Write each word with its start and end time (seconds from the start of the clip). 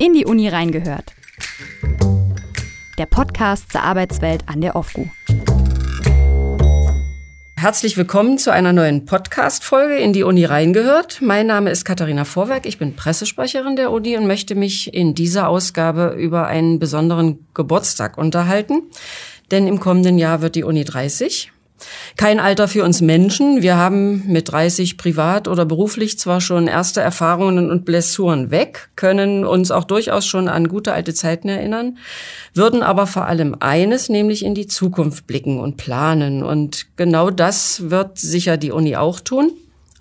In 0.00 0.14
die 0.14 0.24
Uni 0.24 0.48
reingehört. 0.48 1.12
Der 2.96 3.04
Podcast 3.04 3.70
zur 3.70 3.82
Arbeitswelt 3.82 4.44
an 4.46 4.62
der 4.62 4.74
OFGU. 4.74 5.08
Herzlich 7.54 7.98
willkommen 7.98 8.38
zu 8.38 8.50
einer 8.50 8.72
neuen 8.72 9.04
Podcast-Folge 9.04 9.98
in 9.98 10.14
die 10.14 10.22
Uni 10.22 10.46
reingehört. 10.46 11.20
Mein 11.20 11.48
Name 11.48 11.68
ist 11.68 11.84
Katharina 11.84 12.24
Vorwerk, 12.24 12.64
ich 12.64 12.78
bin 12.78 12.96
Pressesprecherin 12.96 13.76
der 13.76 13.90
Uni 13.90 14.16
und 14.16 14.26
möchte 14.26 14.54
mich 14.54 14.94
in 14.94 15.14
dieser 15.14 15.50
Ausgabe 15.50 16.16
über 16.18 16.46
einen 16.46 16.78
besonderen 16.78 17.46
Geburtstag 17.52 18.16
unterhalten. 18.16 18.84
Denn 19.50 19.66
im 19.66 19.80
kommenden 19.80 20.16
Jahr 20.16 20.40
wird 20.40 20.54
die 20.54 20.64
Uni 20.64 20.84
30. 20.84 21.52
Kein 22.16 22.40
Alter 22.40 22.68
für 22.68 22.84
uns 22.84 23.00
Menschen. 23.00 23.62
Wir 23.62 23.76
haben 23.76 24.24
mit 24.26 24.52
30 24.52 24.96
privat 24.96 25.48
oder 25.48 25.64
beruflich 25.64 26.18
zwar 26.18 26.40
schon 26.40 26.66
erste 26.66 27.00
Erfahrungen 27.00 27.70
und 27.70 27.84
Blessuren 27.84 28.50
weg, 28.50 28.90
können 28.96 29.44
uns 29.44 29.70
auch 29.70 29.84
durchaus 29.84 30.26
schon 30.26 30.48
an 30.48 30.68
gute 30.68 30.92
alte 30.92 31.14
Zeiten 31.14 31.48
erinnern, 31.48 31.98
würden 32.54 32.82
aber 32.82 33.06
vor 33.06 33.26
allem 33.26 33.56
eines, 33.60 34.08
nämlich 34.08 34.44
in 34.44 34.54
die 34.54 34.66
Zukunft 34.66 35.26
blicken 35.26 35.58
und 35.60 35.76
planen. 35.76 36.42
Und 36.42 36.86
genau 36.96 37.30
das 37.30 37.90
wird 37.90 38.18
sicher 38.18 38.56
die 38.56 38.72
Uni 38.72 38.96
auch 38.96 39.20
tun. 39.20 39.52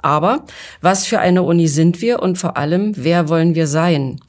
Aber 0.02 0.46
was 0.82 1.06
für 1.06 1.20
eine 1.20 1.44
Uni 1.44 1.68
sind 1.68 2.02
wir 2.02 2.22
und 2.22 2.38
vor 2.38 2.58
allem, 2.58 2.94
wer 2.96 3.28
wollen 3.28 3.54
wir 3.54 3.68
sein? 3.68 4.20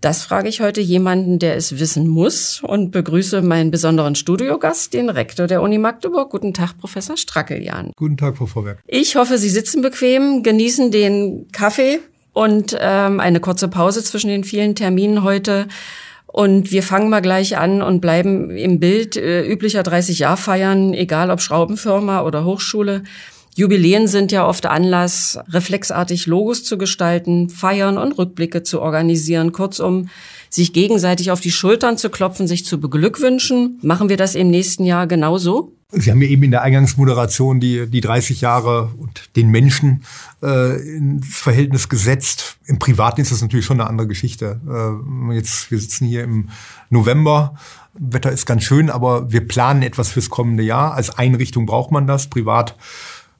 Das 0.00 0.24
frage 0.24 0.48
ich 0.48 0.60
heute 0.60 0.80
jemanden, 0.80 1.38
der 1.38 1.56
es 1.56 1.78
wissen 1.78 2.06
muss 2.06 2.60
und 2.62 2.90
begrüße 2.90 3.40
meinen 3.40 3.70
besonderen 3.70 4.14
Studiogast, 4.14 4.92
den 4.92 5.08
Rektor 5.08 5.46
der 5.46 5.62
Uni 5.62 5.78
Magdeburg. 5.78 6.30
Guten 6.30 6.52
Tag, 6.52 6.76
Professor 6.78 7.16
Strackeljan. 7.16 7.92
Guten 7.96 8.16
Tag, 8.16 8.36
Frau 8.36 8.46
Vorwerk. 8.46 8.82
Ich 8.86 9.16
hoffe, 9.16 9.38
Sie 9.38 9.48
sitzen 9.48 9.80
bequem, 9.80 10.42
genießen 10.42 10.90
den 10.90 11.48
Kaffee 11.50 12.00
und 12.34 12.76
ähm, 12.78 13.20
eine 13.20 13.40
kurze 13.40 13.68
Pause 13.68 14.04
zwischen 14.04 14.28
den 14.28 14.44
vielen 14.44 14.74
Terminen 14.74 15.24
heute. 15.24 15.66
Und 16.26 16.70
wir 16.70 16.82
fangen 16.82 17.08
mal 17.08 17.22
gleich 17.22 17.56
an 17.56 17.80
und 17.80 18.00
bleiben 18.00 18.50
im 18.50 18.78
Bild 18.78 19.16
äh, 19.16 19.50
üblicher 19.50 19.82
30 19.82 20.18
Jahr 20.18 20.36
feiern, 20.36 20.92
egal 20.92 21.30
ob 21.30 21.40
Schraubenfirma 21.40 22.20
oder 22.20 22.44
Hochschule. 22.44 23.04
Jubiläen 23.56 24.06
sind 24.06 24.32
ja 24.32 24.46
oft 24.46 24.66
Anlass, 24.66 25.38
reflexartig 25.48 26.26
Logos 26.26 26.62
zu 26.62 26.76
gestalten, 26.76 27.48
Feiern 27.48 27.96
und 27.96 28.12
Rückblicke 28.18 28.62
zu 28.62 28.82
organisieren. 28.82 29.52
Kurzum, 29.52 30.10
sich 30.50 30.74
gegenseitig 30.74 31.30
auf 31.30 31.40
die 31.40 31.50
Schultern 31.50 31.96
zu 31.96 32.10
klopfen, 32.10 32.46
sich 32.46 32.66
zu 32.66 32.78
beglückwünschen. 32.78 33.78
Machen 33.80 34.10
wir 34.10 34.18
das 34.18 34.34
im 34.34 34.50
nächsten 34.50 34.84
Jahr 34.84 35.06
genauso? 35.06 35.72
Sie 35.90 36.10
haben 36.10 36.20
ja 36.20 36.28
eben 36.28 36.42
in 36.42 36.50
der 36.50 36.60
Eingangsmoderation 36.60 37.58
die, 37.58 37.86
die 37.88 38.02
30 38.02 38.42
Jahre 38.42 38.90
und 38.98 39.34
den 39.36 39.48
Menschen 39.48 40.04
äh, 40.42 40.76
ins 40.96 41.38
Verhältnis 41.38 41.88
gesetzt. 41.88 42.58
Im 42.66 42.78
Privaten 42.78 43.22
ist 43.22 43.32
das 43.32 43.40
natürlich 43.40 43.64
schon 43.64 43.80
eine 43.80 43.88
andere 43.88 44.06
Geschichte. 44.06 44.60
Äh, 44.68 45.34
jetzt, 45.34 45.70
wir 45.70 45.78
sitzen 45.78 46.06
hier 46.06 46.24
im 46.24 46.50
November. 46.90 47.54
Wetter 47.94 48.32
ist 48.32 48.44
ganz 48.44 48.64
schön, 48.64 48.90
aber 48.90 49.32
wir 49.32 49.48
planen 49.48 49.82
etwas 49.82 50.10
fürs 50.10 50.28
kommende 50.28 50.62
Jahr. 50.62 50.92
Als 50.92 51.16
Einrichtung 51.16 51.64
braucht 51.64 51.90
man 51.90 52.06
das. 52.06 52.28
Privat 52.28 52.76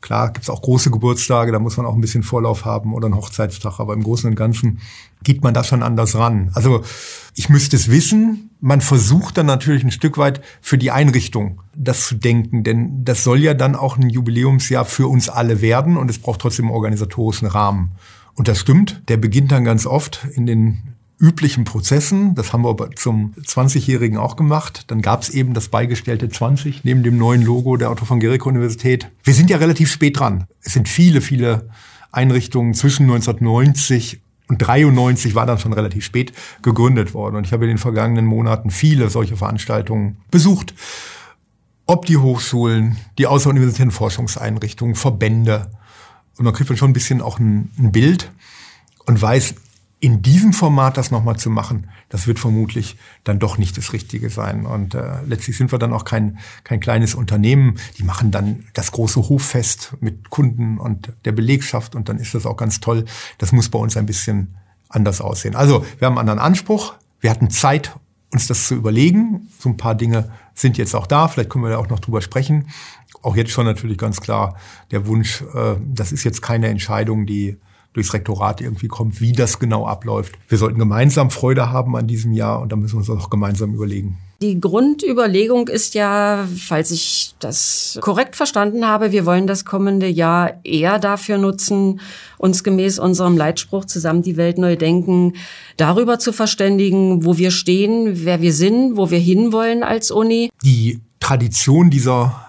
Klar 0.00 0.32
gibt's 0.32 0.50
auch 0.50 0.62
große 0.62 0.90
Geburtstage, 0.90 1.52
da 1.52 1.58
muss 1.58 1.76
man 1.76 1.86
auch 1.86 1.94
ein 1.94 2.00
bisschen 2.00 2.22
Vorlauf 2.22 2.64
haben 2.64 2.94
oder 2.94 3.06
einen 3.06 3.16
Hochzeitstag, 3.16 3.80
aber 3.80 3.94
im 3.94 4.02
Großen 4.02 4.28
und 4.28 4.36
Ganzen 4.36 4.80
geht 5.22 5.42
man 5.42 5.54
da 5.54 5.64
schon 5.64 5.82
anders 5.82 6.16
ran. 6.16 6.50
Also 6.54 6.82
ich 7.34 7.48
müsste 7.48 7.76
es 7.76 7.90
wissen. 7.90 8.50
Man 8.60 8.80
versucht 8.80 9.36
dann 9.36 9.46
natürlich 9.46 9.84
ein 9.84 9.90
Stück 9.90 10.18
weit 10.18 10.40
für 10.60 10.78
die 10.78 10.90
Einrichtung 10.90 11.62
das 11.74 12.06
zu 12.06 12.14
denken, 12.14 12.64
denn 12.64 13.04
das 13.04 13.24
soll 13.24 13.42
ja 13.42 13.54
dann 13.54 13.74
auch 13.74 13.98
ein 13.98 14.08
Jubiläumsjahr 14.08 14.84
für 14.84 15.08
uns 15.08 15.28
alle 15.28 15.60
werden 15.60 15.96
und 15.96 16.10
es 16.10 16.18
braucht 16.18 16.40
trotzdem 16.40 16.66
einen 16.66 16.74
organisatorischen 16.74 17.48
Rahmen. 17.48 17.92
Und 18.34 18.48
das 18.48 18.58
stimmt, 18.58 19.02
der 19.08 19.16
beginnt 19.16 19.50
dann 19.52 19.64
ganz 19.64 19.86
oft 19.86 20.26
in 20.34 20.46
den 20.46 20.95
üblichen 21.18 21.64
Prozessen. 21.64 22.34
Das 22.34 22.52
haben 22.52 22.62
wir 22.62 22.70
aber 22.70 22.90
zum 22.92 23.32
20-Jährigen 23.34 24.18
auch 24.18 24.36
gemacht. 24.36 24.84
Dann 24.88 25.00
gab 25.00 25.22
es 25.22 25.30
eben 25.30 25.54
das 25.54 25.68
beigestellte 25.68 26.28
20 26.28 26.84
neben 26.84 27.02
dem 27.02 27.16
neuen 27.16 27.42
Logo 27.42 27.76
der 27.76 27.90
Otto 27.90 28.04
von 28.04 28.20
Guericke 28.20 28.48
Universität. 28.48 29.08
Wir 29.24 29.34
sind 29.34 29.50
ja 29.50 29.56
relativ 29.56 29.90
spät 29.90 30.18
dran. 30.18 30.46
Es 30.60 30.74
sind 30.74 30.88
viele, 30.88 31.20
viele 31.20 31.70
Einrichtungen 32.12 32.74
zwischen 32.74 33.04
1990 33.04 34.20
und 34.48 34.58
93 34.58 35.34
war 35.34 35.46
dann 35.46 35.58
schon 35.58 35.72
relativ 35.72 36.04
spät 36.04 36.32
gegründet 36.62 37.14
worden. 37.14 37.36
Und 37.36 37.46
ich 37.46 37.52
habe 37.52 37.64
in 37.64 37.70
den 37.70 37.78
vergangenen 37.78 38.26
Monaten 38.26 38.70
viele 38.70 39.10
solche 39.10 39.36
Veranstaltungen 39.36 40.18
besucht. 40.30 40.74
Ob 41.86 42.06
die 42.06 42.16
Hochschulen, 42.16 42.96
die 43.18 43.26
außeruniversitären 43.26 43.90
Forschungseinrichtungen, 43.90 44.94
Verbände. 44.94 45.70
Und 46.36 46.44
man 46.44 46.54
kriegt 46.54 46.70
dann 46.70 46.76
schon 46.76 46.90
ein 46.90 46.94
bisschen 46.94 47.22
auch 47.22 47.38
ein, 47.38 47.70
ein 47.78 47.90
Bild 47.90 48.30
und 49.06 49.20
weiß, 49.20 49.54
in 49.98 50.20
diesem 50.20 50.52
Format 50.52 50.98
das 50.98 51.10
nochmal 51.10 51.36
zu 51.36 51.48
machen, 51.48 51.88
das 52.10 52.26
wird 52.26 52.38
vermutlich 52.38 52.96
dann 53.24 53.38
doch 53.38 53.56
nicht 53.56 53.78
das 53.78 53.92
Richtige 53.92 54.28
sein. 54.28 54.66
Und 54.66 54.94
äh, 54.94 55.22
letztlich 55.26 55.56
sind 55.56 55.72
wir 55.72 55.78
dann 55.78 55.92
auch 55.92 56.04
kein, 56.04 56.38
kein 56.64 56.80
kleines 56.80 57.14
Unternehmen. 57.14 57.76
Die 57.98 58.04
machen 58.04 58.30
dann 58.30 58.64
das 58.74 58.92
große 58.92 59.28
Hoffest 59.28 59.94
mit 60.00 60.28
Kunden 60.28 60.78
und 60.78 61.12
der 61.24 61.32
Belegschaft 61.32 61.94
und 61.94 62.08
dann 62.08 62.18
ist 62.18 62.34
das 62.34 62.44
auch 62.44 62.56
ganz 62.56 62.80
toll. 62.80 63.06
Das 63.38 63.52
muss 63.52 63.70
bei 63.70 63.78
uns 63.78 63.96
ein 63.96 64.06
bisschen 64.06 64.56
anders 64.88 65.20
aussehen. 65.20 65.56
Also 65.56 65.84
wir 65.98 66.06
haben 66.06 66.18
einen 66.18 66.28
anderen 66.28 66.40
Anspruch. 66.40 66.94
Wir 67.20 67.30
hatten 67.30 67.50
Zeit, 67.50 67.96
uns 68.30 68.46
das 68.46 68.68
zu 68.68 68.74
überlegen. 68.74 69.48
So 69.58 69.70
ein 69.70 69.78
paar 69.78 69.94
Dinge 69.94 70.30
sind 70.54 70.76
jetzt 70.76 70.94
auch 70.94 71.06
da. 71.06 71.26
Vielleicht 71.28 71.48
können 71.48 71.64
wir 71.64 71.70
da 71.70 71.78
auch 71.78 71.88
noch 71.88 72.00
drüber 72.00 72.20
sprechen. 72.20 72.68
Auch 73.22 73.34
jetzt 73.34 73.50
schon 73.50 73.64
natürlich 73.64 73.96
ganz 73.96 74.20
klar 74.20 74.56
der 74.90 75.06
Wunsch, 75.06 75.42
äh, 75.54 75.76
das 75.80 76.12
ist 76.12 76.22
jetzt 76.24 76.42
keine 76.42 76.68
Entscheidung, 76.68 77.24
die 77.24 77.56
durchs 77.96 78.12
Rektorat 78.12 78.60
irgendwie 78.60 78.88
kommt, 78.88 79.20
wie 79.20 79.32
das 79.32 79.58
genau 79.58 79.86
abläuft. 79.86 80.34
Wir 80.48 80.58
sollten 80.58 80.78
gemeinsam 80.78 81.30
Freude 81.30 81.70
haben 81.70 81.96
an 81.96 82.06
diesem 82.06 82.32
Jahr 82.32 82.60
und 82.60 82.70
da 82.70 82.76
müssen 82.76 82.94
wir 82.94 82.98
uns 82.98 83.10
auch 83.10 83.30
gemeinsam 83.30 83.74
überlegen. 83.74 84.18
Die 84.42 84.60
Grundüberlegung 84.60 85.68
ist 85.68 85.94
ja, 85.94 86.46
falls 86.58 86.90
ich 86.90 87.34
das 87.38 87.98
korrekt 88.02 88.36
verstanden 88.36 88.86
habe, 88.86 89.10
wir 89.10 89.24
wollen 89.24 89.46
das 89.46 89.64
kommende 89.64 90.08
Jahr 90.08 90.60
eher 90.62 90.98
dafür 90.98 91.38
nutzen, 91.38 92.00
uns 92.36 92.62
gemäß 92.62 92.98
unserem 92.98 93.38
Leitspruch 93.38 93.86
zusammen 93.86 94.20
die 94.20 94.36
Welt 94.36 94.58
neu 94.58 94.76
denken, 94.76 95.32
darüber 95.78 96.18
zu 96.18 96.34
verständigen, 96.34 97.24
wo 97.24 97.38
wir 97.38 97.50
stehen, 97.50 98.26
wer 98.26 98.42
wir 98.42 98.52
sind, 98.52 98.98
wo 98.98 99.10
wir 99.10 99.18
hinwollen 99.18 99.82
als 99.82 100.10
Uni. 100.10 100.50
Die 100.62 101.00
Tradition 101.18 101.88
dieser 101.88 102.45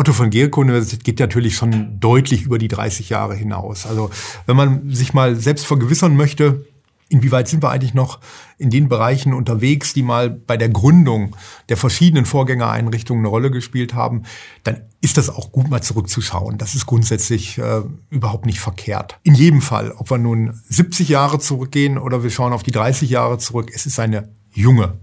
Otto 0.00 0.14
von 0.14 0.30
Gericke 0.30 0.58
Universität 0.58 1.04
geht 1.04 1.18
natürlich 1.18 1.56
schon 1.56 2.00
deutlich 2.00 2.44
über 2.44 2.56
die 2.56 2.68
30 2.68 3.10
Jahre 3.10 3.34
hinaus. 3.34 3.84
Also 3.84 4.08
wenn 4.46 4.56
man 4.56 4.90
sich 4.90 5.12
mal 5.12 5.36
selbst 5.36 5.66
vergewissern 5.66 6.16
möchte, 6.16 6.64
inwieweit 7.10 7.48
sind 7.48 7.62
wir 7.62 7.68
eigentlich 7.68 7.92
noch 7.92 8.18
in 8.56 8.70
den 8.70 8.88
Bereichen 8.88 9.34
unterwegs, 9.34 9.92
die 9.92 10.02
mal 10.02 10.30
bei 10.30 10.56
der 10.56 10.70
Gründung 10.70 11.36
der 11.68 11.76
verschiedenen 11.76 12.24
Vorgängereinrichtungen 12.24 13.20
eine 13.20 13.28
Rolle 13.28 13.50
gespielt 13.50 13.92
haben, 13.92 14.22
dann 14.62 14.80
ist 15.02 15.18
das 15.18 15.28
auch 15.28 15.52
gut 15.52 15.68
mal 15.68 15.82
zurückzuschauen. 15.82 16.56
Das 16.56 16.74
ist 16.74 16.86
grundsätzlich 16.86 17.58
äh, 17.58 17.82
überhaupt 18.08 18.46
nicht 18.46 18.58
verkehrt. 18.58 19.18
In 19.22 19.34
jedem 19.34 19.60
Fall, 19.60 19.92
ob 19.92 20.10
wir 20.10 20.16
nun 20.16 20.58
70 20.70 21.10
Jahre 21.10 21.40
zurückgehen 21.40 21.98
oder 21.98 22.22
wir 22.22 22.30
schauen 22.30 22.54
auf 22.54 22.62
die 22.62 22.72
30 22.72 23.10
Jahre 23.10 23.36
zurück, 23.36 23.70
es 23.74 23.84
ist 23.84 24.00
eine 24.00 24.30
junge 24.50 24.98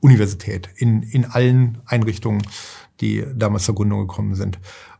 Universität 0.00 0.68
in, 0.76 1.02
in 1.02 1.24
allen 1.24 1.78
Einrichtungen 1.86 2.42
die 3.00 3.24
damals 3.34 3.64
zur 3.64 3.74
Gründung 3.74 4.06
gekommen 4.06 4.34
sind. 4.34 4.58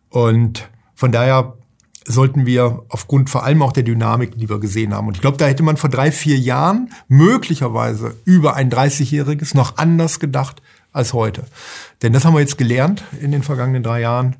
Und 0.08 0.68
von 0.94 1.12
daher 1.12 1.54
sollten 2.06 2.46
wir 2.46 2.84
aufgrund 2.88 3.30
vor 3.30 3.44
allem 3.44 3.62
auch 3.62 3.72
der 3.72 3.82
Dynamik, 3.82 4.36
die 4.36 4.48
wir 4.48 4.60
gesehen 4.60 4.92
haben. 4.92 5.08
Und 5.08 5.16
ich 5.16 5.20
glaube, 5.20 5.38
da 5.38 5.46
hätte 5.46 5.62
man 5.62 5.76
vor 5.76 5.90
drei, 5.90 6.12
vier 6.12 6.38
Jahren 6.38 6.90
möglicherweise 7.08 8.14
über 8.24 8.54
ein 8.54 8.70
30-Jähriges 8.70 9.56
noch 9.56 9.78
anders 9.78 10.20
gedacht 10.20 10.62
als 10.92 11.12
heute. 11.12 11.44
Denn 12.02 12.12
das 12.12 12.24
haben 12.24 12.34
wir 12.34 12.40
jetzt 12.40 12.58
gelernt 12.58 13.02
in 13.20 13.32
den 13.32 13.42
vergangenen 13.42 13.82
drei 13.82 14.00
Jahren. 14.00 14.36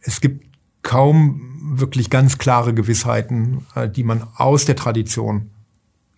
Es 0.00 0.20
gibt 0.20 0.46
kaum 0.82 1.40
wirklich 1.78 2.10
ganz 2.10 2.38
klare 2.38 2.72
Gewissheiten, 2.72 3.66
äh, 3.74 3.88
die 3.88 4.04
man 4.04 4.24
aus 4.36 4.64
der 4.64 4.76
Tradition 4.76 5.50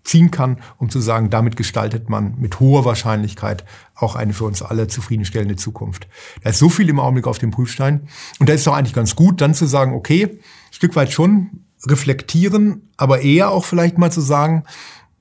ziehen 0.08 0.30
kann, 0.30 0.58
um 0.78 0.88
zu 0.88 1.00
sagen, 1.00 1.30
damit 1.30 1.56
gestaltet 1.56 2.08
man 2.08 2.34
mit 2.38 2.60
hoher 2.60 2.84
Wahrscheinlichkeit 2.84 3.64
auch 3.94 4.16
eine 4.16 4.32
für 4.32 4.44
uns 4.44 4.62
alle 4.62 4.88
zufriedenstellende 4.88 5.56
Zukunft. 5.56 6.08
Da 6.42 6.50
ist 6.50 6.58
so 6.58 6.68
viel 6.68 6.88
im 6.88 6.98
Augenblick 6.98 7.26
auf 7.26 7.38
dem 7.38 7.50
Prüfstein. 7.50 8.08
Und 8.38 8.48
da 8.48 8.54
ist 8.54 8.66
doch 8.66 8.74
eigentlich 8.74 8.94
ganz 8.94 9.16
gut, 9.16 9.40
dann 9.40 9.54
zu 9.54 9.66
sagen, 9.66 9.92
okay, 9.94 10.38
Stück 10.70 10.96
weit 10.96 11.12
schon 11.12 11.64
reflektieren, 11.86 12.88
aber 12.96 13.20
eher 13.20 13.50
auch 13.50 13.64
vielleicht 13.64 13.98
mal 13.98 14.10
zu 14.10 14.20
sagen, 14.20 14.64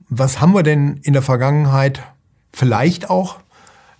was 0.08 0.40
haben 0.40 0.54
wir 0.54 0.62
denn 0.62 0.98
in 1.02 1.12
der 1.12 1.22
Vergangenheit 1.22 2.02
vielleicht 2.52 3.10
auch 3.10 3.36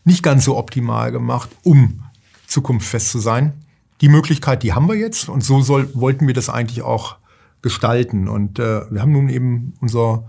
nicht 0.04 0.22
ganz 0.22 0.44
so 0.44 0.56
optimal 0.56 1.12
gemacht, 1.12 1.50
um 1.62 2.02
zukunftsfest 2.46 3.10
zu 3.10 3.18
sein. 3.18 3.52
Die 4.00 4.08
Möglichkeit, 4.08 4.62
die 4.62 4.72
haben 4.72 4.88
wir 4.88 4.96
jetzt 4.96 5.28
und 5.28 5.44
so 5.44 5.60
soll, 5.60 5.90
wollten 5.94 6.26
wir 6.26 6.34
das 6.34 6.48
eigentlich 6.48 6.82
auch 6.82 7.16
gestalten. 7.62 8.28
Und 8.28 8.58
äh, 8.58 8.90
wir 8.90 9.02
haben 9.02 9.12
nun 9.12 9.28
eben 9.28 9.74
unser 9.80 10.24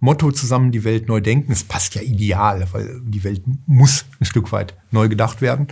Motto 0.00 0.30
zusammen 0.32 0.70
die 0.72 0.84
Welt 0.84 1.08
neu 1.08 1.20
denken. 1.20 1.52
Es 1.52 1.64
passt 1.64 1.94
ja 1.94 2.02
ideal, 2.02 2.66
weil 2.72 3.00
die 3.04 3.24
Welt 3.24 3.42
muss 3.66 4.04
ein 4.20 4.24
Stück 4.24 4.52
weit 4.52 4.76
neu 4.90 5.08
gedacht 5.08 5.40
werden. 5.40 5.68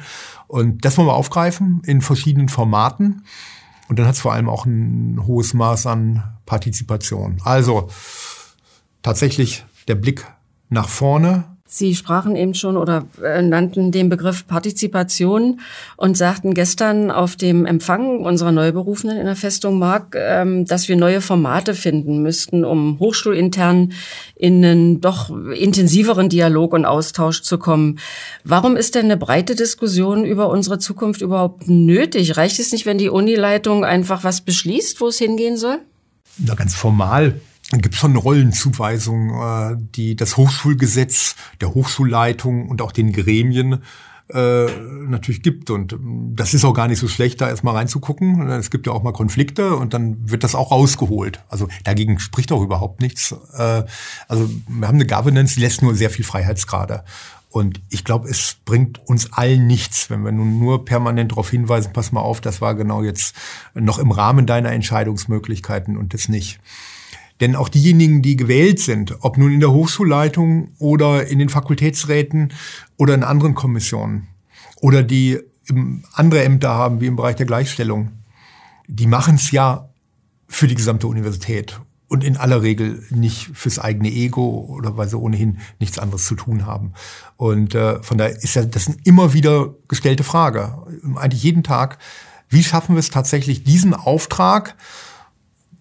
Und 0.46 0.84
das 0.84 0.96
wollen 0.96 1.08
wir 1.08 1.14
aufgreifen 1.14 1.82
in 1.84 2.00
verschiedenen 2.00 2.48
Formaten. 2.48 3.24
Und 3.88 3.98
dann 3.98 4.06
hat 4.06 4.14
es 4.14 4.20
vor 4.20 4.32
allem 4.32 4.48
auch 4.48 4.64
ein 4.64 5.26
hohes 5.26 5.54
Maß 5.54 5.86
an 5.86 6.22
Partizipation. 6.46 7.40
Also 7.44 7.88
tatsächlich 9.02 9.64
der 9.88 9.96
Blick 9.96 10.26
nach 10.70 10.88
vorne 10.88 11.51
Sie 11.74 11.94
sprachen 11.94 12.36
eben 12.36 12.52
schon 12.52 12.76
oder 12.76 13.06
äh, 13.24 13.40
nannten 13.40 13.92
den 13.92 14.10
Begriff 14.10 14.46
Partizipation 14.46 15.60
und 15.96 16.18
sagten 16.18 16.52
gestern 16.52 17.10
auf 17.10 17.34
dem 17.34 17.64
Empfang 17.64 18.18
unserer 18.18 18.52
Neuberufenen 18.52 19.16
in 19.16 19.24
der 19.24 19.36
Festung 19.36 19.78
Mark, 19.78 20.14
ähm, 20.14 20.66
dass 20.66 20.90
wir 20.90 20.96
neue 20.96 21.22
Formate 21.22 21.72
finden 21.72 22.22
müssten, 22.22 22.66
um 22.66 22.98
hochschulintern 22.98 23.94
in 24.36 24.62
einen 24.62 25.00
doch 25.00 25.30
intensiveren 25.30 26.28
Dialog 26.28 26.74
und 26.74 26.84
Austausch 26.84 27.40
zu 27.40 27.56
kommen. 27.56 27.98
Warum 28.44 28.76
ist 28.76 28.94
denn 28.94 29.06
eine 29.06 29.16
breite 29.16 29.54
Diskussion 29.54 30.26
über 30.26 30.50
unsere 30.50 30.78
Zukunft 30.78 31.22
überhaupt 31.22 31.68
nötig? 31.68 32.36
Reicht 32.36 32.60
es 32.60 32.72
nicht, 32.72 32.84
wenn 32.84 32.98
die 32.98 33.08
Unileitung 33.08 33.86
einfach 33.86 34.24
was 34.24 34.42
beschließt, 34.42 35.00
wo 35.00 35.08
es 35.08 35.16
hingehen 35.16 35.56
soll? 35.56 35.78
Na, 36.36 36.54
ganz 36.54 36.74
formal 36.74 37.40
gibt 37.80 37.94
schon 37.94 38.16
Rollenzuweisungen, 38.16 39.30
äh, 39.30 39.76
die 39.94 40.16
das 40.16 40.36
Hochschulgesetz 40.36 41.36
der 41.60 41.74
Hochschulleitung 41.74 42.68
und 42.68 42.82
auch 42.82 42.92
den 42.92 43.12
Gremien 43.12 43.82
äh, 44.32 44.66
natürlich 45.06 45.42
gibt. 45.42 45.70
Und 45.70 45.92
ähm, 45.92 46.32
das 46.34 46.54
ist 46.54 46.64
auch 46.64 46.74
gar 46.74 46.88
nicht 46.88 46.98
so 46.98 47.08
schlecht, 47.08 47.40
da 47.40 47.48
erstmal 47.48 47.74
reinzugucken. 47.74 48.48
Es 48.50 48.70
gibt 48.70 48.86
ja 48.86 48.92
auch 48.92 49.02
mal 49.02 49.12
Konflikte 49.12 49.76
und 49.76 49.94
dann 49.94 50.30
wird 50.30 50.44
das 50.44 50.54
auch 50.54 50.70
rausgeholt. 50.70 51.42
Also 51.48 51.68
dagegen 51.84 52.18
spricht 52.18 52.52
auch 52.52 52.62
überhaupt 52.62 53.00
nichts. 53.00 53.34
Äh, 53.54 53.84
also 54.28 54.48
wir 54.68 54.88
haben 54.88 54.96
eine 54.96 55.06
Governance, 55.06 55.54
die 55.54 55.60
lässt 55.60 55.82
nur 55.82 55.94
sehr 55.94 56.10
viel 56.10 56.24
Freiheitsgrade. 56.24 57.04
Und 57.50 57.82
ich 57.90 58.04
glaube, 58.04 58.30
es 58.30 58.56
bringt 58.64 59.06
uns 59.06 59.34
allen 59.34 59.66
nichts, 59.66 60.08
wenn 60.08 60.24
wir 60.24 60.32
nun 60.32 60.58
nur 60.58 60.86
permanent 60.86 61.32
darauf 61.32 61.50
hinweisen, 61.50 61.92
pass 61.92 62.10
mal 62.10 62.22
auf, 62.22 62.40
das 62.40 62.62
war 62.62 62.74
genau 62.74 63.02
jetzt 63.02 63.36
noch 63.74 63.98
im 63.98 64.10
Rahmen 64.10 64.46
deiner 64.46 64.72
Entscheidungsmöglichkeiten 64.72 65.98
und 65.98 66.14
das 66.14 66.30
nicht. 66.30 66.60
Denn 67.42 67.56
auch 67.56 67.68
diejenigen, 67.68 68.22
die 68.22 68.36
gewählt 68.36 68.78
sind, 68.78 69.16
ob 69.20 69.36
nun 69.36 69.52
in 69.52 69.58
der 69.58 69.72
Hochschulleitung 69.72 70.68
oder 70.78 71.26
in 71.26 71.40
den 71.40 71.48
Fakultätsräten 71.48 72.52
oder 72.96 73.14
in 73.14 73.24
anderen 73.24 73.54
Kommissionen 73.54 74.28
oder 74.80 75.02
die 75.02 75.40
andere 76.12 76.44
Ämter 76.44 76.70
haben, 76.70 77.00
wie 77.00 77.06
im 77.06 77.16
Bereich 77.16 77.34
der 77.34 77.46
Gleichstellung, 77.46 78.12
die 78.86 79.08
machen 79.08 79.34
es 79.34 79.50
ja 79.50 79.88
für 80.46 80.68
die 80.68 80.76
gesamte 80.76 81.08
Universität 81.08 81.80
und 82.06 82.22
in 82.22 82.36
aller 82.36 82.62
Regel 82.62 83.02
nicht 83.10 83.50
fürs 83.54 83.80
eigene 83.80 84.12
Ego 84.12 84.64
oder 84.68 84.96
weil 84.96 85.08
sie 85.08 85.18
ohnehin 85.18 85.58
nichts 85.80 85.98
anderes 85.98 86.26
zu 86.26 86.36
tun 86.36 86.64
haben. 86.64 86.92
Und 87.36 87.74
äh, 87.74 88.00
von 88.04 88.18
daher 88.18 88.36
ist 88.40 88.54
ja 88.54 88.64
das 88.64 88.86
eine 88.86 88.98
immer 89.02 89.32
wieder 89.32 89.74
gestellte 89.88 90.22
Frage, 90.22 90.78
eigentlich 91.16 91.42
jeden 91.42 91.64
Tag, 91.64 91.98
wie 92.48 92.62
schaffen 92.62 92.94
wir 92.94 93.00
es 93.00 93.10
tatsächlich, 93.10 93.64
diesen 93.64 93.94
Auftrag, 93.94 94.76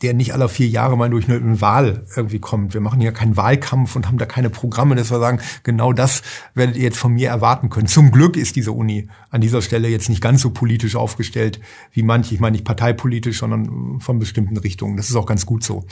der 0.02 0.14
nicht 0.14 0.34
alle 0.34 0.50
vier 0.50 0.68
Jahre 0.68 0.98
mal 0.98 1.10
durch 1.10 1.30
eine 1.30 1.62
Wahl 1.62 2.06
irgendwie 2.16 2.40
kommt. 2.40 2.74
Wir 2.74 2.82
machen 2.82 3.02
ja 3.02 3.12
keinen 3.12 3.38
Wahlkampf 3.38 3.96
und 3.96 4.08
haben 4.08 4.18
da 4.18 4.26
keine 4.26 4.50
Programme, 4.50 4.96
dass 4.96 5.12
wir 5.12 5.20
sagen, 5.20 5.40
genau 5.64 5.94
das 5.94 6.24
werdet 6.56 6.76
ihr 6.76 6.84
jetzt 6.84 6.98
von 6.98 7.14
mir 7.14 7.30
erwarten 7.30 7.70
können. 7.70 7.88
Zum 7.88 8.12
Glück 8.12 8.36
ist 8.36 8.56
diese 8.56 8.72
Uni 8.72 9.10
an 9.30 9.42
dieser 9.42 9.62
Stelle 9.62 9.88
jetzt 9.88 10.10
nicht 10.10 10.22
ganz 10.22 10.42
so 10.42 10.50
politisch 10.50 10.96
aufgestellt 10.96 11.60
wie 11.92 12.04
manche. 12.04 12.34
Ich 12.34 12.40
meine 12.40 12.54
nicht 12.54 12.66
parteipolitisch, 12.66 13.40
sondern 13.40 14.00
von 14.00 14.18
bestimmten 14.18 14.58
Richtungen. 14.58 14.98
Das 14.98 15.10
ist 15.10 15.16
auch 15.16 15.26
ganz 15.28 15.46
gut 15.46 15.64
so. 15.64 15.86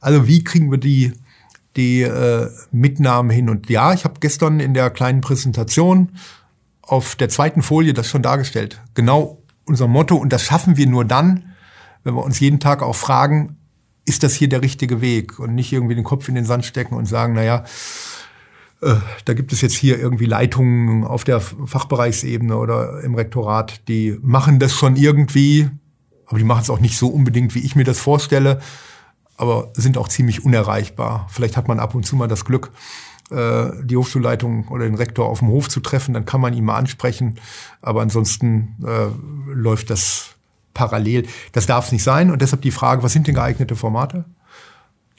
Also 0.00 0.26
wie 0.26 0.42
kriegen 0.42 0.70
wir 0.70 0.78
die 0.78 1.12
die 1.76 2.02
äh, 2.02 2.50
Mitnahmen 2.70 3.30
hin? 3.30 3.48
Und 3.48 3.70
ja, 3.70 3.94
ich 3.94 4.04
habe 4.04 4.20
gestern 4.20 4.60
in 4.60 4.74
der 4.74 4.90
kleinen 4.90 5.20
Präsentation 5.20 6.10
auf 6.82 7.14
der 7.16 7.28
zweiten 7.28 7.62
Folie 7.62 7.94
das 7.94 8.08
schon 8.08 8.22
dargestellt. 8.22 8.80
Genau 8.94 9.38
unser 9.64 9.88
Motto. 9.88 10.16
Und 10.16 10.32
das 10.32 10.42
schaffen 10.42 10.76
wir 10.76 10.86
nur 10.86 11.04
dann, 11.04 11.51
wenn 12.04 12.14
wir 12.14 12.24
uns 12.24 12.40
jeden 12.40 12.60
Tag 12.60 12.82
auch 12.82 12.96
fragen, 12.96 13.56
ist 14.04 14.22
das 14.22 14.34
hier 14.34 14.48
der 14.48 14.62
richtige 14.62 15.00
Weg 15.00 15.38
und 15.38 15.54
nicht 15.54 15.72
irgendwie 15.72 15.94
den 15.94 16.04
Kopf 16.04 16.28
in 16.28 16.34
den 16.34 16.44
Sand 16.44 16.64
stecken 16.64 16.94
und 16.94 17.06
sagen, 17.06 17.34
naja, 17.34 17.64
äh, 18.82 18.96
da 19.24 19.34
gibt 19.34 19.52
es 19.52 19.60
jetzt 19.60 19.74
hier 19.74 19.98
irgendwie 19.98 20.26
Leitungen 20.26 21.04
auf 21.04 21.24
der 21.24 21.40
Fachbereichsebene 21.40 22.56
oder 22.56 23.00
im 23.02 23.14
Rektorat, 23.14 23.86
die 23.88 24.18
machen 24.20 24.58
das 24.58 24.72
schon 24.72 24.96
irgendwie, 24.96 25.70
aber 26.26 26.38
die 26.38 26.44
machen 26.44 26.62
es 26.62 26.70
auch 26.70 26.80
nicht 26.80 26.98
so 26.98 27.08
unbedingt, 27.08 27.54
wie 27.54 27.60
ich 27.60 27.76
mir 27.76 27.84
das 27.84 28.00
vorstelle, 28.00 28.60
aber 29.36 29.70
sind 29.74 29.98
auch 29.98 30.08
ziemlich 30.08 30.44
unerreichbar. 30.44 31.28
Vielleicht 31.30 31.56
hat 31.56 31.68
man 31.68 31.78
ab 31.78 31.94
und 31.94 32.04
zu 32.04 32.16
mal 32.16 32.28
das 32.28 32.44
Glück, 32.44 32.72
äh, 33.30 33.70
die 33.84 33.96
Hochschulleitung 33.96 34.66
oder 34.68 34.84
den 34.84 34.96
Rektor 34.96 35.26
auf 35.26 35.38
dem 35.38 35.48
Hof 35.48 35.68
zu 35.68 35.78
treffen, 35.78 36.12
dann 36.12 36.26
kann 36.26 36.40
man 36.40 36.52
ihn 36.52 36.64
mal 36.64 36.76
ansprechen, 36.76 37.36
aber 37.82 38.02
ansonsten 38.02 38.76
äh, 38.84 39.52
läuft 39.52 39.90
das 39.90 40.34
parallel. 40.74 41.26
Das 41.52 41.66
darf 41.66 41.86
es 41.86 41.92
nicht 41.92 42.02
sein. 42.02 42.30
Und 42.30 42.42
deshalb 42.42 42.62
die 42.62 42.70
Frage, 42.70 43.02
was 43.02 43.12
sind 43.12 43.26
denn 43.26 43.34
geeignete 43.34 43.76
Formate? 43.76 44.24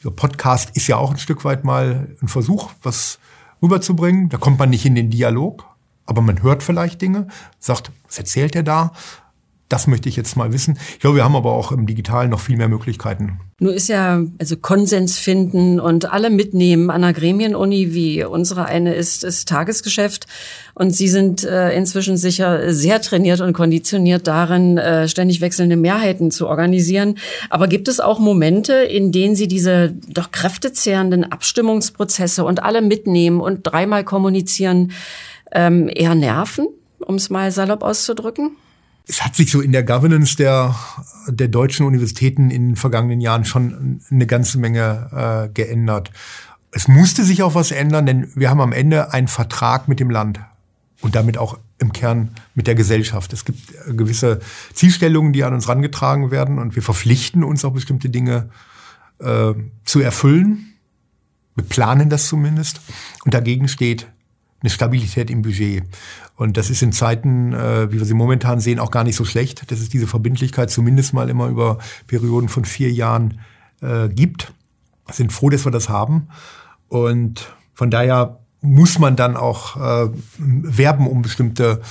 Der 0.03 0.09
Podcast 0.09 0.75
ist 0.75 0.87
ja 0.87 0.97
auch 0.97 1.11
ein 1.11 1.17
Stück 1.17 1.45
weit 1.45 1.63
mal 1.63 2.09
ein 2.21 2.27
Versuch, 2.27 2.71
was 2.81 3.19
rüberzubringen. 3.61 4.29
Da 4.29 4.37
kommt 4.37 4.59
man 4.59 4.69
nicht 4.69 4.85
in 4.85 4.95
den 4.95 5.09
Dialog, 5.09 5.65
aber 6.05 6.21
man 6.21 6.43
hört 6.43 6.63
vielleicht 6.63 7.01
Dinge, 7.01 7.27
sagt, 7.59 7.91
was 8.05 8.17
erzählt 8.17 8.55
er 8.55 8.63
da? 8.63 8.91
Das 9.69 9.87
möchte 9.87 10.07
ich 10.07 10.15
jetzt 10.15 10.35
mal 10.35 10.53
wissen. 10.53 10.77
Ich 10.91 10.99
glaube, 10.99 11.17
wir 11.17 11.23
haben 11.23 11.35
aber 11.35 11.53
auch 11.53 11.71
im 11.71 11.87
Digitalen 11.87 12.29
noch 12.29 12.39
viel 12.39 12.57
mehr 12.57 12.67
Möglichkeiten. 12.67 13.39
Nur 13.59 13.73
ist 13.73 13.87
ja 13.87 14.21
also 14.37 14.57
Konsens 14.57 15.17
finden 15.17 15.79
und 15.79 16.11
alle 16.11 16.29
mitnehmen 16.29 16.89
an 16.89 17.03
einer 17.03 17.13
Gremienuni, 17.13 17.93
wie 17.93 18.23
unsere 18.23 18.65
eine 18.65 18.93
ist, 18.93 19.23
ist 19.23 19.47
Tagesgeschäft. 19.47 20.27
Und 20.75 20.91
Sie 20.91 21.07
sind 21.07 21.43
äh, 21.43 21.71
inzwischen 21.75 22.17
sicher 22.17 22.73
sehr 22.73 23.01
trainiert 23.01 23.41
und 23.41 23.53
konditioniert 23.53 24.27
darin, 24.27 24.77
äh, 24.77 25.07
ständig 25.07 25.39
wechselnde 25.39 25.75
Mehrheiten 25.75 26.29
zu 26.29 26.47
organisieren. 26.47 27.17
Aber 27.49 27.67
gibt 27.67 27.87
es 27.87 27.99
auch 27.99 28.19
Momente, 28.19 28.73
in 28.73 29.11
denen 29.11 29.35
Sie 29.35 29.47
diese 29.47 29.93
doch 30.07 30.31
kräftezehrenden 30.31 31.31
Abstimmungsprozesse 31.31 32.43
und 32.43 32.61
alle 32.61 32.81
mitnehmen 32.81 33.39
und 33.39 33.61
dreimal 33.63 34.03
kommunizieren 34.03 34.91
ähm, 35.51 35.89
eher 35.91 36.15
nerven, 36.15 36.67
um 36.99 37.15
es 37.15 37.29
mal 37.29 37.51
salopp 37.51 37.81
auszudrücken? 37.81 38.57
Es 39.05 39.23
hat 39.23 39.35
sich 39.35 39.51
so 39.51 39.59
in 39.59 39.73
der 39.73 39.83
Governance 39.83 40.37
der, 40.37 40.75
der 41.27 41.49
deutschen 41.49 41.85
Universitäten 41.85 42.51
in 42.51 42.69
den 42.69 42.75
vergangenen 42.75 43.19
Jahren 43.19 43.43
schon 43.43 44.01
eine 44.09 44.27
ganze 44.27 44.59
Menge 44.59 45.49
äh, 45.49 45.53
geändert. 45.53 46.11
Es 46.71 46.87
musste 46.87 47.23
sich 47.23 47.43
auch 47.43 47.53
was 47.53 47.71
ändern, 47.71 48.05
denn 48.05 48.31
wir 48.35 48.49
haben 48.49 48.61
am 48.61 48.71
Ende 48.71 49.13
einen 49.13 49.27
Vertrag 49.27 49.87
mit 49.87 49.99
dem 49.99 50.09
Land 50.09 50.39
und 51.01 51.15
damit 51.15 51.37
auch 51.37 51.59
im 51.79 51.91
Kern 51.91 52.31
mit 52.55 52.65
der 52.65 52.75
Gesellschaft. 52.75 53.33
Es 53.33 53.43
gibt 53.43 53.59
äh, 53.87 53.93
gewisse 53.93 54.39
Zielstellungen, 54.73 55.33
die 55.33 55.43
an 55.43 55.53
uns 55.53 55.67
rangetragen 55.67 56.31
werden 56.31 56.57
und 56.57 56.75
wir 56.75 56.81
verpflichten 56.81 57.43
uns 57.43 57.65
auch 57.65 57.73
bestimmte 57.73 58.09
Dinge 58.09 58.49
äh, 59.19 59.53
zu 59.83 59.99
erfüllen. 59.99 60.73
Wir 61.55 61.65
planen 61.65 62.09
das 62.09 62.27
zumindest. 62.27 62.81
Und 63.25 63.33
dagegen 63.33 63.67
steht 63.67 64.07
eine 64.63 64.69
Stabilität 64.69 65.29
im 65.29 65.41
Budget. 65.41 65.83
Und 66.35 66.57
das 66.57 66.69
ist 66.69 66.81
in 66.81 66.91
Zeiten, 66.91 67.53
äh, 67.53 67.91
wie 67.91 67.99
wir 67.99 68.05
sie 68.05 68.13
momentan 68.13 68.59
sehen, 68.59 68.79
auch 68.79 68.91
gar 68.91 69.03
nicht 69.03 69.15
so 69.15 69.25
schlecht, 69.25 69.69
dass 69.71 69.79
es 69.79 69.89
diese 69.89 70.07
Verbindlichkeit 70.07 70.71
zumindest 70.71 71.13
mal 71.13 71.29
immer 71.29 71.47
über 71.47 71.77
Perioden 72.07 72.49
von 72.49 72.65
vier 72.65 72.91
Jahren 72.91 73.39
äh, 73.81 74.09
gibt. 74.09 74.53
Sind 75.11 75.33
froh, 75.33 75.49
dass 75.49 75.65
wir 75.65 75.71
das 75.71 75.89
haben. 75.89 76.29
Und 76.87 77.53
von 77.73 77.91
daher 77.91 78.39
muss 78.61 78.97
man 78.97 79.15
dann 79.15 79.35
auch 79.35 79.75
äh, 79.75 80.09
werben 80.37 81.07
um 81.07 81.21
bestimmte 81.21 81.81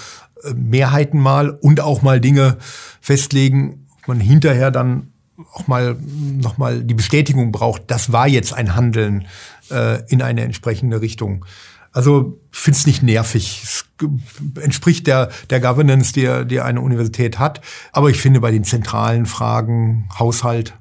äh, 0.43 0.55
Mehrheiten 0.55 1.21
mal 1.21 1.50
und 1.50 1.81
auch 1.81 2.02
mal 2.02 2.21
Dinge 2.21 2.57
festlegen, 3.00 3.87
man 4.07 4.19
hinterher 4.19 4.71
dann 4.71 5.12
auch 5.52 5.67
mal 5.67 5.97
noch 6.41 6.59
mal 6.59 6.83
die 6.83 6.95
Bestätigung 6.95 7.52
braucht, 7.52 7.91
das 7.91 8.12
war 8.12 8.29
jetzt 8.29 8.55
ein 8.55 8.75
Handeln 8.75 9.26
äh, 9.71 10.02
in 10.09 10.23
eine 10.23 10.43
entsprechende 10.43 11.00
Richtung. 11.00 11.45
Also 11.93 12.41
ich 12.53 12.59
finde 12.59 12.79
es 12.79 12.87
nicht 12.87 13.03
nervig. 13.03 13.61
Es 13.63 13.85
entspricht 14.61 15.07
der, 15.07 15.31
der 15.51 15.61
Governance, 15.61 16.13
die, 16.13 16.47
die 16.47 16.61
eine 16.61 16.81
Universität 16.81 17.39
hat. 17.39 17.61
Aber 17.93 18.11
ich 18.11 18.17
finde, 18.17 18.41
bei 18.41 18.51
den 18.51 18.65
zentralen 18.65 19.27
Fragen 19.27 20.09
Haushalt 20.19 20.75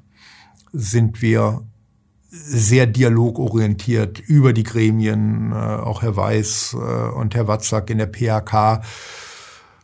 sind 0.72 1.22
wir 1.22 1.62
sehr 2.30 2.86
dialogorientiert 2.86 4.18
über 4.18 4.54
die 4.54 4.62
Gremien, 4.62 5.52
äh, 5.52 5.54
auch 5.54 6.00
Herr 6.00 6.16
Weiß 6.16 6.74
äh, 6.74 7.10
und 7.14 7.34
Herr 7.34 7.46
Watzak 7.46 7.90
in 7.90 7.98
der 7.98 8.06
PHK. 8.06 8.82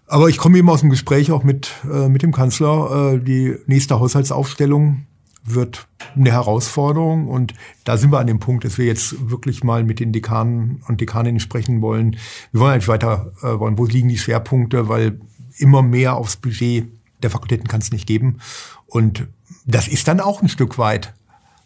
Aber 0.07 0.31
ich 0.31 0.39
komme 0.39 0.57
eben 0.57 0.71
aus 0.71 0.81
dem 0.81 0.89
Gespräch 0.89 1.31
auch 1.31 1.45
mit, 1.45 1.71
äh, 1.85 2.09
mit 2.09 2.23
dem 2.23 2.33
Kanzler. 2.33 3.19
Die 3.19 3.55
nächste 3.67 4.01
Haushaltsaufstellung 4.01 5.08
wird 5.55 5.89
eine 6.15 6.33
Herausforderung. 6.33 7.29
Und 7.29 7.55
da 7.85 7.97
sind 7.97 8.13
wir 8.13 8.19
an 8.19 8.27
dem 8.27 8.41
Punkt, 8.41 8.65
dass 8.65 8.79
wir 8.79 8.87
jetzt 8.87 9.31
wirklich 9.31 9.65
mal 9.65 9.85
mit 9.85 10.01
den 10.01 10.13
Dekanen 10.13 10.83
und 10.89 11.01
Dekaninnen 11.01 11.41
sprechen 11.41 11.81
wollen. 11.83 12.17
Wir 12.53 12.61
wollen 12.61 12.73
eigentlich 12.73 12.89
weiter 12.89 13.33
äh, 13.43 13.59
wollen, 13.59 13.79
wo 13.79 13.87
liegen 13.87 14.09
die 14.09 14.19
Schwerpunkte, 14.19 14.89
weil 14.89 15.21
immer 15.59 15.83
mehr 15.83 16.17
aufs 16.17 16.37
Budget 16.37 16.89
der 17.23 17.31
Fakultäten 17.31 17.67
kann 17.67 17.81
es 17.81 17.91
nicht 17.91 18.07
geben. 18.07 18.39
Und 18.87 19.27
das 19.67 19.89
ist 19.89 20.09
dann 20.09 20.21
auch 20.21 20.43
ein 20.43 20.49
Stück 20.49 20.79
weit 20.79 21.15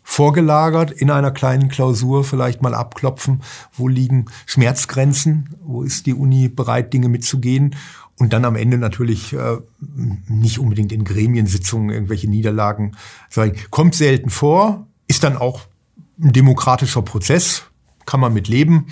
vorgelagert 0.02 0.90
in 0.90 1.10
einer 1.10 1.30
kleinen 1.30 1.68
Klausur 1.68 2.24
vielleicht 2.24 2.60
mal 2.60 2.74
abklopfen, 2.74 3.42
wo 3.72 3.88
liegen 3.88 4.26
Schmerzgrenzen, 4.46 5.54
wo 5.62 5.82
ist 5.82 6.06
die 6.06 6.14
Uni 6.14 6.48
bereit, 6.48 6.92
Dinge 6.92 7.08
mitzugehen 7.08 7.76
und 8.18 8.32
dann 8.32 8.44
am 8.44 8.56
Ende 8.56 8.78
natürlich 8.78 9.32
äh, 9.32 9.58
nicht 10.28 10.58
unbedingt 10.58 10.92
in 10.92 11.04
Gremiensitzungen 11.04 11.90
irgendwelche 11.90 12.28
Niederlagen 12.28 12.96
sagen. 13.28 13.56
Kommt 13.70 13.94
selten 13.94 14.30
vor, 14.30 14.86
ist 15.08 15.24
dann 15.24 15.36
auch 15.36 15.62
ein 16.20 16.32
demokratischer 16.32 17.02
Prozess. 17.02 17.64
kann 18.04 18.20
man 18.20 18.34
mit 18.34 18.48
leben. 18.48 18.86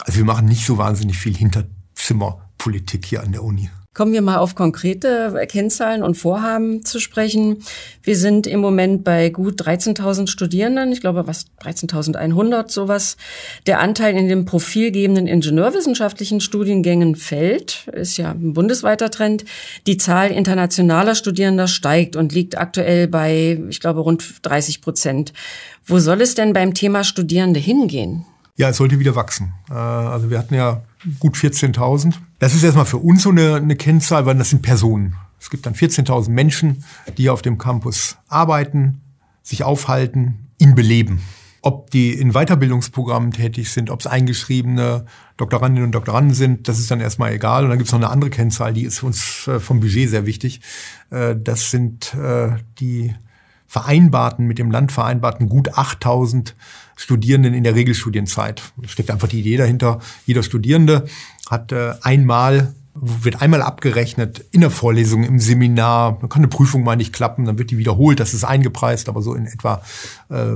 Also 0.00 0.18
wir 0.18 0.24
machen 0.24 0.46
nicht 0.46 0.64
so 0.64 0.78
wahnsinnig 0.78 1.18
viel 1.18 1.34
Hinterzimmerpolitik 1.36 3.04
hier 3.04 3.22
an 3.22 3.32
der 3.32 3.42
Uni. 3.42 3.70
Kommen 3.96 4.12
wir 4.12 4.20
mal 4.20 4.36
auf 4.36 4.54
konkrete 4.54 5.46
Kennzahlen 5.48 6.02
und 6.02 6.16
Vorhaben 6.16 6.84
zu 6.84 7.00
sprechen. 7.00 7.62
Wir 8.02 8.14
sind 8.18 8.46
im 8.46 8.60
Moment 8.60 9.04
bei 9.04 9.30
gut 9.30 9.62
13.000 9.62 10.26
Studierenden, 10.26 10.92
ich 10.92 11.00
glaube 11.00 11.26
was 11.26 11.46
13.100 11.62 12.70
sowas. 12.70 13.16
Der 13.66 13.80
Anteil 13.80 14.14
in 14.14 14.28
den 14.28 14.44
profilgebenden 14.44 15.26
ingenieurwissenschaftlichen 15.26 16.42
Studiengängen 16.42 17.16
fällt, 17.16 17.88
ist 17.90 18.18
ja 18.18 18.32
ein 18.32 18.52
bundesweiter 18.52 19.10
Trend. 19.10 19.46
Die 19.86 19.96
Zahl 19.96 20.30
internationaler 20.30 21.14
Studierender 21.14 21.66
steigt 21.66 22.16
und 22.16 22.34
liegt 22.34 22.58
aktuell 22.58 23.08
bei, 23.08 23.58
ich 23.70 23.80
glaube, 23.80 24.00
rund 24.00 24.22
30 24.42 24.82
Prozent. 24.82 25.32
Wo 25.86 26.00
soll 26.00 26.20
es 26.20 26.34
denn 26.34 26.52
beim 26.52 26.74
Thema 26.74 27.02
Studierende 27.02 27.60
hingehen? 27.60 28.26
Ja, 28.56 28.70
es 28.70 28.78
sollte 28.78 28.98
wieder 28.98 29.14
wachsen. 29.14 29.52
Äh, 29.70 29.74
also 29.74 30.30
wir 30.30 30.38
hatten 30.38 30.54
ja 30.54 30.82
gut 31.20 31.36
14.000. 31.36 32.14
Das 32.38 32.54
ist 32.54 32.62
erstmal 32.62 32.86
für 32.86 32.98
uns 32.98 33.22
so 33.22 33.30
eine, 33.30 33.56
eine 33.56 33.76
Kennzahl, 33.76 34.26
weil 34.26 34.36
das 34.36 34.50
sind 34.50 34.62
Personen. 34.62 35.14
Es 35.38 35.50
gibt 35.50 35.66
dann 35.66 35.74
14.000 35.74 36.30
Menschen, 36.30 36.84
die 37.18 37.30
auf 37.30 37.42
dem 37.42 37.58
Campus 37.58 38.16
arbeiten, 38.28 39.00
sich 39.42 39.62
aufhalten, 39.62 40.48
ihn 40.58 40.74
beleben. 40.74 41.20
Ob 41.60 41.90
die 41.90 42.12
in 42.12 42.32
Weiterbildungsprogrammen 42.32 43.32
tätig 43.32 43.70
sind, 43.70 43.90
ob 43.90 44.00
es 44.00 44.06
eingeschriebene 44.06 45.04
Doktorandinnen 45.36 45.86
und 45.86 45.94
Doktoranden 45.94 46.34
sind, 46.34 46.68
das 46.68 46.78
ist 46.78 46.90
dann 46.90 47.00
erstmal 47.00 47.32
egal. 47.32 47.64
Und 47.64 47.70
dann 47.70 47.78
gibt 47.78 47.88
es 47.88 47.92
noch 47.92 48.00
eine 48.00 48.10
andere 48.10 48.30
Kennzahl, 48.30 48.72
die 48.72 48.84
ist 48.84 49.00
für 49.00 49.06
uns 49.06 49.46
äh, 49.48 49.60
vom 49.60 49.80
Budget 49.80 50.08
sehr 50.08 50.26
wichtig. 50.26 50.60
Äh, 51.10 51.36
das 51.36 51.70
sind 51.70 52.16
die 52.80 53.14
vereinbarten, 53.66 54.46
mit 54.46 54.58
dem 54.58 54.70
Land 54.70 54.92
vereinbarten 54.92 55.48
gut 55.48 55.76
8000 55.76 56.54
Studierenden 56.96 57.54
in 57.54 57.64
der 57.64 57.74
Regelstudienzeit. 57.74 58.62
Da 58.76 58.88
steckt 58.88 59.10
einfach 59.10 59.28
die 59.28 59.40
Idee 59.40 59.58
dahinter. 59.58 60.00
Jeder 60.24 60.42
Studierende 60.42 61.06
hat 61.48 61.72
äh, 61.72 61.92
einmal 62.02 62.74
wird 62.98 63.42
einmal 63.42 63.62
abgerechnet 63.62 64.44
in 64.52 64.62
der 64.62 64.70
Vorlesung, 64.70 65.22
im 65.22 65.38
Seminar. 65.38 66.18
Dann 66.20 66.28
kann 66.28 66.40
eine 66.40 66.48
Prüfung 66.48 66.82
mal 66.82 66.96
nicht 66.96 67.12
klappen, 67.12 67.44
dann 67.44 67.58
wird 67.58 67.70
die 67.70 67.78
wiederholt. 67.78 68.20
Das 68.20 68.32
ist 68.34 68.44
eingepreist, 68.44 69.08
aber 69.08 69.22
so 69.22 69.34
in 69.34 69.46
etwa 69.46 69.82
äh, 70.30 70.54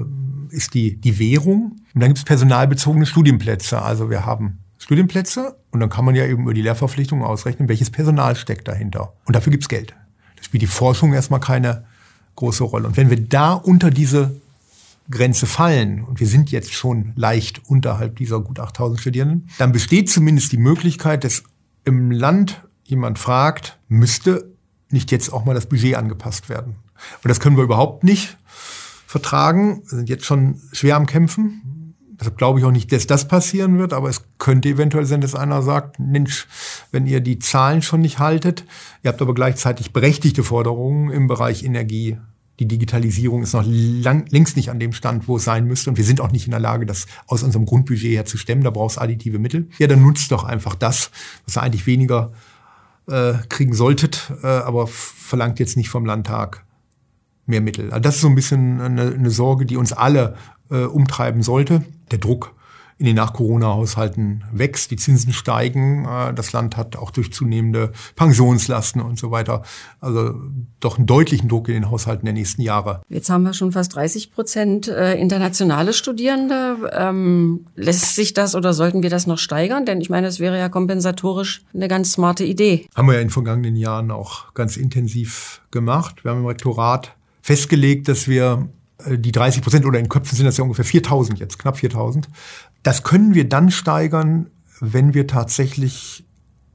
ist 0.50 0.75
die, 0.75 0.97
die 0.97 1.18
Währung. 1.18 1.76
Und 1.94 2.00
dann 2.00 2.09
gibt 2.09 2.18
es 2.18 2.25
personalbezogene 2.25 3.06
Studienplätze. 3.06 3.82
Also 3.82 4.11
wir 4.11 4.25
haben 4.25 4.59
Studienplätze 4.78 5.56
und 5.70 5.80
dann 5.80 5.90
kann 5.90 6.04
man 6.04 6.14
ja 6.14 6.25
eben 6.25 6.44
über 6.44 6.54
die 6.54 6.62
Lehrverpflichtung 6.62 7.23
ausrechnen, 7.23 7.68
welches 7.68 7.90
Personal 7.90 8.37
steckt 8.37 8.66
dahinter. 8.66 9.12
Und 9.26 9.37
dafür 9.37 9.50
gibt's 9.50 9.68
Geld. 9.68 9.94
Das 10.37 10.47
spielt 10.47 10.62
die 10.62 10.66
Forschung 10.66 11.12
erstmal 11.12 11.40
keine 11.40 11.85
große 12.37 12.64
Rolle. 12.64 12.87
Und 12.88 12.97
wenn 12.97 13.11
wir 13.11 13.20
da 13.20 13.52
unter 13.52 13.90
diese 13.90 14.40
Grenze 15.10 15.46
fallen, 15.46 16.04
und 16.04 16.20
wir 16.20 16.26
sind 16.26 16.50
jetzt 16.50 16.72
schon 16.72 17.12
leicht 17.16 17.62
unterhalb 17.66 18.16
dieser 18.16 18.40
gut 18.40 18.60
8000 18.60 19.00
Studierenden, 19.00 19.48
dann 19.58 19.72
besteht 19.72 20.08
zumindest 20.10 20.52
die 20.52 20.58
Möglichkeit, 20.58 21.24
dass 21.24 21.42
im 21.84 22.10
Land 22.10 22.62
jemand 22.84 23.18
fragt, 23.18 23.78
müsste 23.88 24.52
nicht 24.90 25.10
jetzt 25.12 25.32
auch 25.32 25.44
mal 25.44 25.54
das 25.54 25.66
Budget 25.66 25.96
angepasst 25.96 26.48
werden. 26.48 26.76
Und 27.22 27.28
das 27.28 27.40
können 27.40 27.56
wir 27.56 27.64
überhaupt 27.64 28.04
nicht 28.04 28.36
vertragen. 29.06 29.82
Wir 29.88 29.98
sind 29.98 30.08
jetzt 30.08 30.24
schon 30.24 30.60
schwer 30.72 30.96
am 30.96 31.06
Kämpfen. 31.06 31.94
Deshalb 32.18 32.36
glaube 32.36 32.58
ich 32.58 32.66
auch 32.66 32.70
nicht, 32.70 32.92
dass 32.92 33.06
das 33.06 33.26
passieren 33.28 33.78
wird, 33.78 33.94
aber 33.94 34.10
es 34.10 34.24
könnte 34.36 34.68
eventuell 34.68 35.06
sein, 35.06 35.22
dass 35.22 35.34
einer 35.34 35.62
sagt, 35.62 35.98
Mensch, 35.98 36.46
wenn 36.92 37.06
ihr 37.06 37.20
die 37.20 37.38
Zahlen 37.38 37.80
schon 37.80 38.02
nicht 38.02 38.18
haltet, 38.18 38.66
ihr 39.02 39.10
habt 39.10 39.22
aber 39.22 39.34
gleichzeitig 39.34 39.94
berechtigte 39.94 40.42
Forderungen 40.42 41.10
im 41.10 41.28
Bereich 41.28 41.64
Energie, 41.64 42.18
die 42.60 42.68
Digitalisierung 42.68 43.42
ist 43.42 43.54
noch 43.54 43.64
lang, 43.66 44.26
längst 44.28 44.54
nicht 44.56 44.68
an 44.68 44.78
dem 44.78 44.92
Stand, 44.92 45.26
wo 45.26 45.38
es 45.38 45.44
sein 45.44 45.66
müsste. 45.66 45.88
Und 45.88 45.96
wir 45.96 46.04
sind 46.04 46.20
auch 46.20 46.30
nicht 46.30 46.46
in 46.46 46.50
der 46.50 46.60
Lage, 46.60 46.84
das 46.84 47.06
aus 47.26 47.42
unserem 47.42 47.64
Grundbudget 47.64 48.12
her 48.12 48.26
zu 48.26 48.36
stemmen. 48.36 48.62
Da 48.62 48.70
brauchst 48.70 49.00
additive 49.00 49.38
Mittel. 49.38 49.68
Ja, 49.78 49.86
dann 49.86 50.02
nutzt 50.02 50.30
doch 50.30 50.44
einfach 50.44 50.74
das, 50.74 51.10
was 51.46 51.56
ihr 51.56 51.62
eigentlich 51.62 51.86
weniger 51.86 52.32
äh, 53.08 53.32
kriegen 53.48 53.72
solltet, 53.72 54.30
äh, 54.42 54.46
aber 54.46 54.86
verlangt 54.86 55.58
jetzt 55.58 55.78
nicht 55.78 55.88
vom 55.88 56.04
Landtag 56.04 56.66
mehr 57.46 57.62
Mittel. 57.62 57.90
Also 57.90 58.00
das 58.00 58.16
ist 58.16 58.20
so 58.20 58.28
ein 58.28 58.34
bisschen 58.34 58.78
eine, 58.80 59.14
eine 59.14 59.30
Sorge, 59.30 59.64
die 59.64 59.78
uns 59.78 59.94
alle 59.94 60.36
äh, 60.70 60.84
umtreiben 60.84 61.42
sollte. 61.42 61.82
Der 62.10 62.18
Druck 62.18 62.54
in 63.00 63.07
den 63.07 63.16
Nach-Corona-Haushalten 63.16 64.45
wächst, 64.52 64.90
die 64.90 64.97
Zinsen 64.97 65.33
steigen, 65.33 66.04
äh, 66.04 66.35
das 66.35 66.52
Land 66.52 66.76
hat 66.76 66.97
auch 66.97 67.11
durch 67.11 67.33
zunehmende 67.33 67.92
Pensionslasten 68.14 69.00
und 69.00 69.19
so 69.19 69.30
weiter, 69.30 69.62
also 70.00 70.35
doch 70.80 70.99
einen 70.99 71.07
deutlichen 71.07 71.49
Druck 71.49 71.69
in 71.69 71.75
den 71.75 71.90
Haushalten 71.90 72.26
der 72.26 72.35
nächsten 72.35 72.61
Jahre. 72.61 73.00
Jetzt 73.09 73.30
haben 73.30 73.45
wir 73.45 73.54
schon 73.54 73.73
fast 73.73 73.95
30 73.95 74.33
Prozent 74.33 74.88
äh, 74.88 75.14
internationale 75.14 75.95
Studierende. 75.95 76.90
Ähm, 76.92 77.64
lässt 77.75 78.16
sich 78.16 78.35
das 78.35 78.54
oder 78.54 78.75
sollten 78.75 79.02
wir 79.02 79.09
das 79.09 79.26
noch 79.26 79.38
steigern? 79.38 79.87
Denn 79.87 80.02
ich 80.02 80.11
meine, 80.11 80.26
es 80.26 80.38
wäre 80.38 80.59
ja 80.59 80.69
kompensatorisch 80.69 81.62
eine 81.73 81.88
ganz 81.88 82.12
smarte 82.12 82.45
Idee. 82.45 82.87
Haben 82.95 83.09
wir 83.09 83.14
ja 83.14 83.21
in 83.21 83.28
den 83.28 83.33
vergangenen 83.33 83.76
Jahren 83.76 84.11
auch 84.11 84.52
ganz 84.52 84.76
intensiv 84.76 85.62
gemacht. 85.71 86.23
Wir 86.23 86.33
haben 86.33 86.40
im 86.40 86.47
Rektorat 86.47 87.14
festgelegt, 87.40 88.09
dass 88.09 88.28
wir 88.28 88.69
äh, 89.07 89.19
die 89.19 89.33
30 89.33 89.62
Prozent 89.62 89.87
oder 89.87 89.99
in 89.99 90.09
Köpfen 90.09 90.37
sind 90.37 90.47
das 90.47 90.57
ja 90.57 90.64
ungefähr 90.64 90.85
4000 90.85 91.38
jetzt, 91.38 91.59
knapp 91.59 91.78
4000, 91.78 92.28
das 92.82 93.02
können 93.02 93.34
wir 93.34 93.49
dann 93.49 93.70
steigern, 93.70 94.46
wenn 94.80 95.14
wir 95.14 95.26
tatsächlich 95.26 96.25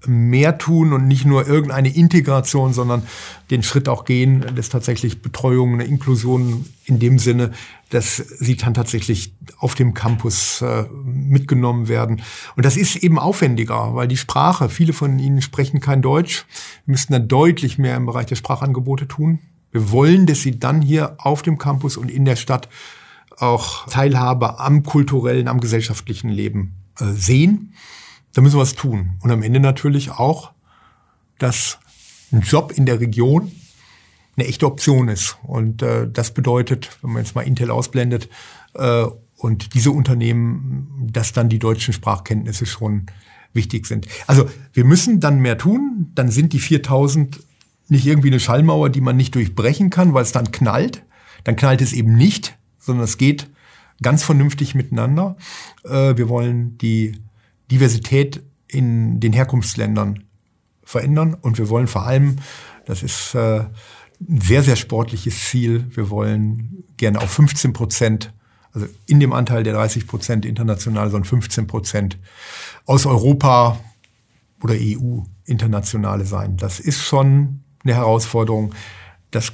mehr 0.08 0.58
tun 0.58 0.94
und 0.94 1.08
nicht 1.08 1.26
nur 1.26 1.48
irgendeine 1.48 1.90
Integration, 1.90 2.74
sondern 2.74 3.04
den 3.50 3.64
Schritt 3.64 3.90
auch 3.90 4.06
gehen, 4.06 4.46
dass 4.56 4.70
tatsächlich 4.70 5.22
Betreuung, 5.22 5.74
eine 5.74 5.86
Inklusion 5.86 6.66
in 6.86 7.00
dem 7.00 7.20
Sinne, 7.20 7.52
dass 7.90 8.18
sie 8.18 8.56
dann 8.56 8.74
tatsächlich 8.74 9.34
auf 9.58 9.76
dem 9.76 9.94
Campus 9.94 10.62
äh, 10.62 10.86
mitgenommen 11.04 11.88
werden. 11.88 12.22
Und 12.56 12.66
das 12.66 12.78
ist 12.78 12.98
eben 12.98 13.20
aufwendiger, 13.20 13.96
weil 13.96 14.08
die 14.08 14.18
Sprache, 14.18 14.70
viele 14.70 14.94
von 14.94 15.20
ihnen 15.20 15.42
sprechen 15.42 15.80
kein 15.80 16.02
Deutsch, 16.02 16.46
wir 16.86 16.92
müssten 16.92 17.14
dann 17.14 17.28
deutlich 17.28 17.78
mehr 17.78 17.96
im 17.96 18.06
Bereich 18.06 18.28
der 18.28 18.36
Sprachangebote 18.36 19.08
tun. 19.08 19.40
Wir 19.72 19.92
wollen, 19.92 20.26
dass 20.26 20.42
sie 20.42 20.60
dann 20.60 20.82
hier 20.82 21.16
auf 21.18 21.42
dem 21.42 21.58
Campus 21.58 21.98
und 21.98 22.10
in 22.10 22.26
der 22.26 22.36
Stadt 22.38 22.70
auch 23.38 23.88
Teilhabe 23.88 24.60
am 24.60 24.84
kulturellen, 24.84 25.48
am 25.48 25.60
gesellschaftlichen 25.60 26.30
Leben 26.30 26.76
äh, 27.00 27.06
sehen. 27.12 27.74
Da 28.34 28.42
müssen 28.42 28.56
wir 28.56 28.62
was 28.62 28.76
tun. 28.76 29.18
Und 29.22 29.32
am 29.32 29.44
Ende 29.44 29.60
natürlich 29.60 30.12
auch, 30.12 30.52
dass 31.40 31.80
ein 32.32 32.42
Job 32.42 32.74
in 32.76 32.86
der 32.86 33.00
Region 33.00 33.52
eine 34.38 34.48
echte 34.48 34.66
Option 34.66 35.08
ist. 35.08 35.38
Und 35.44 35.82
äh, 35.82 36.10
das 36.12 36.34
bedeutet, 36.34 36.98
wenn 37.02 37.14
man 37.14 37.24
jetzt 37.24 37.36
mal 37.36 37.44
Intel 37.44 37.72
ausblendet, 37.72 38.30
äh, 38.74 39.06
und 39.38 39.74
diese 39.74 39.92
Unternehmen, 39.92 41.10
dass 41.12 41.34
dann 41.34 41.50
die 41.50 41.60
deutschen 41.60 41.94
Sprachkenntnisse 41.94 42.66
schon 42.66 43.08
wichtig 43.54 43.86
sind. 43.86 44.08
Also 44.28 44.50
wir 44.74 44.86
müssen 44.86 45.20
dann 45.20 45.40
mehr 45.40 45.58
tun, 45.58 46.12
dann 46.16 46.30
sind 46.30 46.54
die 46.54 46.60
4000 46.60 47.40
nicht 47.88 48.06
irgendwie 48.06 48.30
eine 48.30 48.40
Schallmauer, 48.40 48.90
die 48.90 49.02
man 49.02 49.18
nicht 49.18 49.36
durchbrechen 49.36 49.90
kann, 49.90 50.14
weil 50.14 50.24
es 50.24 50.32
dann 50.32 50.52
knallt. 50.52 51.04
Dann 51.44 51.56
knallt 51.56 51.82
es 51.82 51.94
eben 51.94 52.16
nicht, 52.16 52.58
sondern 52.86 53.04
es 53.04 53.18
geht 53.18 53.50
ganz 54.02 54.24
vernünftig 54.24 54.76
miteinander. 54.76 55.38
Äh, 55.84 56.18
wir 56.18 56.30
wollen 56.30 56.78
die 56.78 57.20
Diversität 57.72 58.44
in 58.68 59.20
den 59.20 59.34
Herkunftsländern 59.34 60.24
verändern 60.84 61.34
und 61.34 61.58
wir 61.58 61.70
wollen 61.70 61.88
vor 61.88 62.06
allem, 62.06 62.38
das 62.86 63.04
ist 63.04 63.34
äh, 63.36 63.60
ein 63.60 64.42
sehr, 64.42 64.64
sehr 64.64 64.76
sportliches 64.76 65.50
Ziel, 65.50 65.86
wir 65.96 66.10
wollen 66.10 66.84
gerne 66.98 67.20
auf 67.20 67.32
15 67.32 67.74
Prozent, 67.74 68.34
also 68.72 68.88
in 69.08 69.20
dem 69.20 69.34
Anteil 69.34 69.64
der 69.64 69.74
30 69.74 70.08
Prozent 70.08 70.46
international, 70.46 71.10
sondern 71.10 71.26
15 71.26 71.68
Prozent 71.68 72.18
aus 72.86 73.06
Europa 73.06 73.80
oder 74.62 74.76
EU 74.76 75.22
internationale 75.46 76.26
sein. 76.26 76.58
Das 76.58 76.80
ist 76.80 77.02
schon 77.02 77.62
eine 77.84 77.96
Herausforderung. 77.96 78.74
Das 79.32 79.52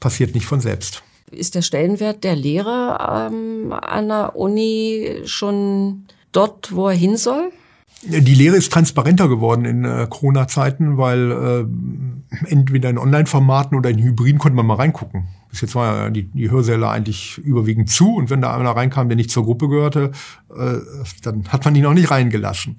passiert 0.00 0.34
nicht 0.34 0.46
von 0.46 0.60
selbst. 0.60 1.02
Ist 1.30 1.54
der 1.54 1.62
Stellenwert 1.62 2.24
der 2.24 2.36
Lehre 2.36 3.30
ähm, 3.30 3.72
an 3.72 4.08
der 4.08 4.36
Uni 4.36 5.22
schon 5.24 6.06
dort, 6.32 6.74
wo 6.74 6.88
er 6.88 6.94
hin 6.94 7.16
soll? 7.16 7.50
Die 8.02 8.34
Lehre 8.34 8.56
ist 8.56 8.72
transparenter 8.72 9.28
geworden 9.28 9.64
in 9.64 9.84
äh, 9.84 10.06
Corona-Zeiten, 10.08 10.98
weil 10.98 11.32
äh, 11.32 12.50
entweder 12.50 12.90
in 12.90 12.98
Online-Formaten 12.98 13.76
oder 13.76 13.90
in 13.90 13.98
Hybriden 13.98 14.38
konnte 14.38 14.54
man 14.54 14.66
mal 14.66 14.74
reingucken. 14.74 15.28
Bis 15.50 15.62
jetzt 15.62 15.74
war 15.74 15.96
ja 15.96 16.10
die, 16.10 16.24
die 16.24 16.50
Hörsäle 16.50 16.88
eigentlich 16.88 17.38
überwiegend 17.38 17.90
zu 17.90 18.14
und 18.14 18.28
wenn 18.28 18.42
da 18.42 18.54
einer 18.54 18.70
reinkam, 18.70 19.08
der 19.08 19.16
nicht 19.16 19.30
zur 19.30 19.44
Gruppe 19.44 19.68
gehörte, 19.68 20.12
äh, 20.54 20.74
dann 21.22 21.48
hat 21.48 21.64
man 21.64 21.74
ihn 21.74 21.86
auch 21.86 21.94
nicht 21.94 22.10
reingelassen. 22.10 22.76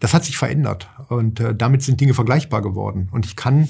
Das 0.00 0.12
hat 0.12 0.24
sich 0.24 0.36
verändert 0.36 0.90
und 1.08 1.40
äh, 1.40 1.54
damit 1.54 1.82
sind 1.82 2.00
Dinge 2.00 2.14
vergleichbar 2.14 2.60
geworden. 2.60 3.08
Und 3.12 3.24
ich 3.24 3.36
kann 3.36 3.68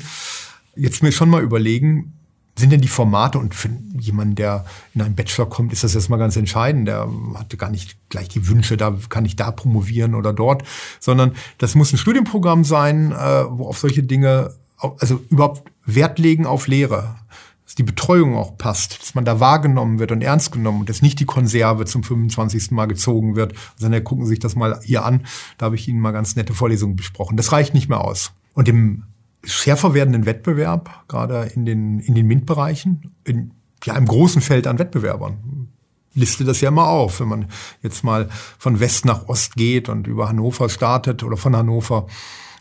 jetzt 0.75 1.03
mir 1.03 1.13
schon 1.13 1.29
mal 1.29 1.43
überlegen, 1.43 2.16
sind 2.59 2.71
denn 2.73 2.81
die 2.81 2.89
Formate 2.89 3.39
und 3.39 3.55
für 3.55 3.69
jemanden, 3.99 4.35
der 4.35 4.65
in 4.95 5.03
einen 5.03 5.15
Bachelor 5.15 5.49
kommt, 5.49 5.73
ist 5.73 5.85
das 5.85 5.95
erstmal 5.95 6.19
ganz 6.19 6.37
entscheidend. 6.37 6.89
Der 6.89 7.09
hatte 7.35 7.57
gar 7.57 7.71
nicht 7.71 7.99
gleich 8.09 8.29
die 8.29 8.49
Wünsche, 8.49 8.77
da 8.77 8.97
kann 9.11 9.27
ich 9.27 9.37
da 9.37 9.51
promovieren 9.51 10.15
oder 10.15 10.33
dort, 10.33 10.65
sondern 10.99 11.33
das 11.59 11.75
muss 11.75 11.93
ein 11.93 11.99
Studienprogramm 11.99 12.65
sein, 12.65 13.13
äh, 13.13 13.45
wo 13.51 13.67
auf 13.67 13.79
solche 13.79 14.03
Dinge, 14.03 14.55
also 14.79 15.21
überhaupt 15.29 15.71
Wert 15.85 16.19
legen 16.19 16.47
auf 16.47 16.67
Lehre. 16.67 17.17
dass 17.65 17.75
die 17.75 17.83
Betreuung 17.83 18.37
auch 18.37 18.57
passt, 18.57 19.03
dass 19.03 19.17
man 19.17 19.25
da 19.25 19.41
wahrgenommen 19.41 19.99
wird 19.99 20.13
und 20.13 20.23
ernst 20.23 20.53
genommen 20.53 20.81
und 20.81 20.89
dass 20.89 21.03
nicht 21.03 21.19
die 21.19 21.25
Konserve 21.25 21.85
zum 21.85 22.05
25. 22.05 22.71
Mal 22.71 22.87
gezogen 22.87 23.35
wird, 23.35 23.55
sondern 23.77 24.05
gucken 24.05 24.25
Sie 24.25 24.31
sich 24.31 24.39
das 24.39 24.55
mal 24.55 24.81
hier 24.85 25.05
an. 25.05 25.27
Da 25.59 25.67
habe 25.67 25.75
ich 25.75 25.89
Ihnen 25.89 26.01
mal 26.01 26.13
ganz 26.13 26.37
nette 26.37 26.55
Vorlesungen 26.55 26.95
besprochen. 26.95 27.37
Das 27.37 27.51
reicht 27.51 27.75
nicht 27.75 27.89
mehr 27.89 28.01
aus. 28.01 28.33
Und 28.55 28.69
im 28.69 29.03
schärfer 29.45 29.95
werdenden 29.95 30.27
Wettbewerb, 30.27 31.05
gerade 31.09 31.51
in 31.55 31.65
den, 31.65 32.01
in 32.01 32.15
den 32.15 32.27
MINT-Bereichen, 32.27 33.15
in 33.25 33.53
ja, 33.85 33.95
einem 33.95 34.07
großen 34.07 34.43
Feld 34.43 34.67
an 34.67 34.79
Wettbewerbern. 34.79 35.69
Liste 36.15 36.45
das 36.45 36.61
ja 36.61 36.69
immer 36.69 36.89
auf, 36.89 37.21
wenn 37.21 37.29
man 37.29 37.47
jetzt 37.83 38.03
mal 38.03 38.29
von 38.59 38.81
West 38.81 39.05
nach 39.05 39.29
Ost 39.29 39.55
geht 39.55 39.89
und 39.89 40.07
über 40.07 40.29
Hannover 40.29 40.69
startet 40.69 41.23
oder 41.23 41.37
von 41.37 41.55
Hannover 41.55 42.07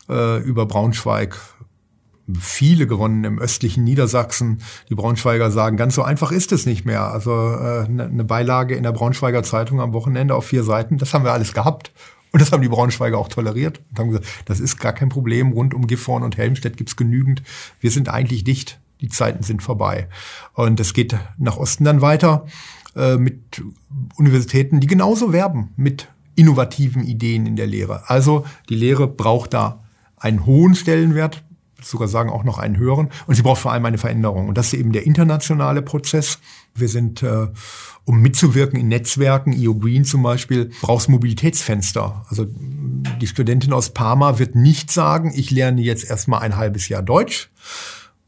äh, 0.08 0.42
über 0.42 0.66
Braunschweig, 0.66 1.38
viele 2.38 2.86
gewonnen 2.86 3.24
im 3.24 3.38
östlichen 3.38 3.84
Niedersachsen. 3.84 4.58
Die 4.88 4.94
Braunschweiger 4.94 5.50
sagen, 5.50 5.76
ganz 5.76 5.94
so 5.94 6.02
einfach 6.02 6.32
ist 6.32 6.52
es 6.52 6.66
nicht 6.66 6.84
mehr. 6.84 7.10
Also 7.10 7.32
äh, 7.32 7.88
ne, 7.88 8.04
eine 8.04 8.24
Beilage 8.24 8.74
in 8.74 8.82
der 8.82 8.92
Braunschweiger 8.92 9.42
Zeitung 9.42 9.80
am 9.80 9.92
Wochenende 9.92 10.34
auf 10.34 10.46
vier 10.46 10.64
Seiten, 10.64 10.98
das 10.98 11.14
haben 11.14 11.24
wir 11.24 11.32
alles 11.32 11.54
gehabt. 11.54 11.92
Und 12.36 12.42
das 12.42 12.52
haben 12.52 12.60
die 12.60 12.68
Braunschweiger 12.68 13.16
auch 13.16 13.28
toleriert 13.28 13.80
und 13.88 13.98
haben 13.98 14.10
gesagt, 14.10 14.26
das 14.44 14.60
ist 14.60 14.78
gar 14.78 14.92
kein 14.92 15.08
Problem. 15.08 15.52
Rund 15.52 15.72
um 15.72 15.86
Gifhorn 15.86 16.22
und 16.22 16.36
Helmstedt 16.36 16.76
gibt's 16.76 16.94
genügend. 16.94 17.42
Wir 17.80 17.90
sind 17.90 18.10
eigentlich 18.10 18.44
dicht. 18.44 18.78
Die 19.00 19.08
Zeiten 19.08 19.42
sind 19.42 19.62
vorbei. 19.62 20.10
Und 20.52 20.78
es 20.78 20.92
geht 20.92 21.16
nach 21.38 21.56
Osten 21.56 21.84
dann 21.84 22.02
weiter 22.02 22.44
äh, 22.94 23.16
mit 23.16 23.62
Universitäten, 24.16 24.80
die 24.80 24.86
genauso 24.86 25.32
werben 25.32 25.72
mit 25.76 26.08
innovativen 26.34 27.04
Ideen 27.04 27.46
in 27.46 27.56
der 27.56 27.68
Lehre. 27.68 28.10
Also 28.10 28.44
die 28.68 28.76
Lehre 28.76 29.08
braucht 29.08 29.54
da 29.54 29.82
einen 30.18 30.44
hohen 30.44 30.74
Stellenwert, 30.74 31.42
sogar 31.82 32.08
sagen 32.08 32.30
auch 32.30 32.44
noch 32.44 32.58
einen 32.58 32.76
höheren. 32.76 33.10
Und 33.26 33.34
sie 33.34 33.42
braucht 33.42 33.60
vor 33.60 33.72
allem 33.72 33.84
eine 33.84 33.98
Veränderung. 33.98 34.48
Und 34.48 34.56
das 34.58 34.72
ist 34.72 34.78
eben 34.78 34.92
der 34.92 35.06
internationale 35.06 35.82
Prozess. 35.82 36.38
Wir 36.74 36.88
sind, 36.88 37.22
äh, 37.22 37.48
um 38.04 38.20
mitzuwirken 38.20 38.78
in 38.78 38.88
Netzwerken, 38.88 39.52
EO 39.52 39.74
Green 39.74 40.04
zum 40.04 40.22
Beispiel, 40.22 40.70
brauchst 40.80 41.08
Mobilitätsfenster. 41.08 42.24
Also 42.28 42.46
die 42.48 43.26
Studentin 43.26 43.72
aus 43.72 43.90
Parma 43.90 44.38
wird 44.38 44.54
nicht 44.54 44.90
sagen, 44.90 45.32
ich 45.34 45.50
lerne 45.50 45.82
jetzt 45.82 46.08
erstmal 46.08 46.40
ein 46.40 46.56
halbes 46.56 46.88
Jahr 46.88 47.02
Deutsch 47.02 47.50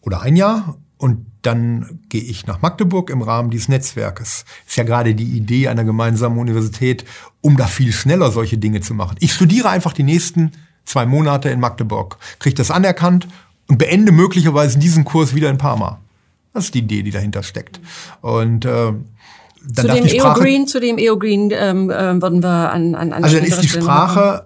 oder 0.00 0.22
ein 0.22 0.36
Jahr 0.36 0.78
und 0.98 1.26
dann 1.42 2.00
gehe 2.08 2.20
ich 2.22 2.46
nach 2.46 2.60
Magdeburg 2.60 3.10
im 3.10 3.22
Rahmen 3.22 3.50
dieses 3.50 3.68
Netzwerkes. 3.68 4.44
Ist 4.66 4.76
ja 4.76 4.84
gerade 4.84 5.14
die 5.14 5.36
Idee 5.36 5.68
einer 5.68 5.84
gemeinsamen 5.84 6.38
Universität, 6.38 7.04
um 7.40 7.56
da 7.56 7.66
viel 7.66 7.92
schneller 7.92 8.32
solche 8.32 8.58
Dinge 8.58 8.80
zu 8.80 8.94
machen. 8.94 9.16
Ich 9.20 9.32
studiere 9.32 9.70
einfach 9.70 9.92
die 9.92 10.02
nächsten 10.02 10.52
zwei 10.88 11.06
Monate 11.06 11.50
in 11.50 11.60
Magdeburg, 11.60 12.18
kriege 12.38 12.56
das 12.56 12.70
anerkannt 12.70 13.28
und 13.68 13.78
beende 13.78 14.10
möglicherweise 14.10 14.78
diesen 14.78 15.04
Kurs 15.04 15.34
wieder 15.34 15.50
in 15.50 15.58
Parma. 15.58 16.00
Das 16.54 16.64
ist 16.64 16.74
die 16.74 16.80
Idee, 16.80 17.02
die 17.02 17.10
dahinter 17.10 17.42
steckt. 17.42 17.78
Und 18.22 18.64
äh, 18.64 18.92
dann 19.62 19.86
zu, 19.86 19.86
dem 19.86 20.06
EO 20.06 20.34
Green, 20.34 20.66
zu 20.66 20.80
dem 20.80 20.98
EO 20.98 21.18
Green 21.18 21.50
ähm, 21.52 21.90
äh, 21.90 22.20
würden 22.20 22.42
wir 22.42 22.72
an, 22.72 22.94
an, 22.94 23.12
an 23.12 23.24
Also 23.24 23.36
dann 23.36 23.44
ist 23.44 23.62
die 23.62 23.68
Sprache 23.68 24.20
machen. 24.20 24.40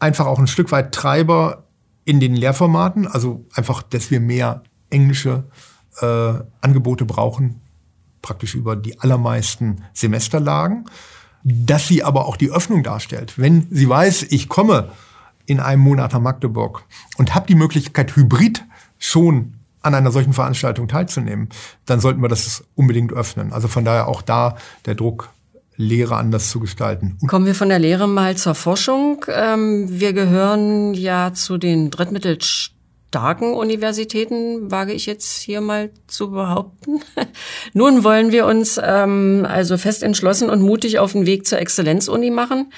einfach 0.00 0.26
auch 0.26 0.38
ein 0.38 0.48
Stück 0.48 0.72
weit 0.72 0.92
Treiber 0.92 1.64
in 2.04 2.18
den 2.18 2.34
Lehrformaten. 2.34 3.06
Also 3.06 3.44
einfach, 3.54 3.82
dass 3.82 4.10
wir 4.10 4.18
mehr 4.18 4.62
englische 4.90 5.44
äh, 6.00 6.34
Angebote 6.60 7.04
brauchen, 7.04 7.60
praktisch 8.20 8.54
über 8.54 8.74
die 8.74 8.98
allermeisten 8.98 9.84
Semesterlagen. 9.92 10.86
Dass 11.44 11.86
sie 11.86 12.02
aber 12.02 12.26
auch 12.26 12.36
die 12.36 12.50
Öffnung 12.50 12.82
darstellt. 12.82 13.38
Wenn 13.38 13.68
sie 13.70 13.88
weiß, 13.88 14.24
ich 14.30 14.48
komme 14.48 14.90
in 15.48 15.60
einem 15.60 15.82
Monat 15.82 16.12
nach 16.12 16.20
Magdeburg 16.20 16.84
und 17.16 17.34
habe 17.34 17.46
die 17.46 17.54
Möglichkeit, 17.54 18.14
hybrid 18.14 18.64
schon 18.98 19.54
an 19.80 19.94
einer 19.94 20.10
solchen 20.10 20.34
Veranstaltung 20.34 20.88
teilzunehmen, 20.88 21.48
dann 21.86 22.00
sollten 22.00 22.20
wir 22.20 22.28
das 22.28 22.64
unbedingt 22.74 23.12
öffnen. 23.12 23.52
Also 23.52 23.66
von 23.66 23.84
daher 23.84 24.08
auch 24.08 24.20
da 24.20 24.56
der 24.84 24.94
Druck, 24.94 25.30
Lehre 25.80 26.16
anders 26.16 26.50
zu 26.50 26.58
gestalten. 26.58 27.16
Kommen 27.28 27.46
wir 27.46 27.54
von 27.54 27.68
der 27.68 27.78
Lehre 27.78 28.08
mal 28.08 28.36
zur 28.36 28.56
Forschung. 28.56 29.24
Ähm, 29.28 29.86
wir 29.88 30.12
gehören 30.12 30.92
ja 30.92 31.32
zu 31.32 31.56
den 31.56 31.92
drittmittelstarken 31.92 33.54
Universitäten, 33.54 34.72
wage 34.72 34.92
ich 34.92 35.06
jetzt 35.06 35.40
hier 35.40 35.60
mal 35.60 35.90
zu 36.08 36.32
behaupten. 36.32 37.00
Nun 37.74 38.02
wollen 38.02 38.32
wir 38.32 38.44
uns 38.46 38.78
ähm, 38.82 39.46
also 39.48 39.78
fest 39.78 40.02
entschlossen 40.02 40.50
und 40.50 40.62
mutig 40.62 40.98
auf 40.98 41.12
den 41.12 41.26
Weg 41.26 41.46
zur 41.46 41.60
Exzellenzuni 41.60 42.32
machen. 42.32 42.72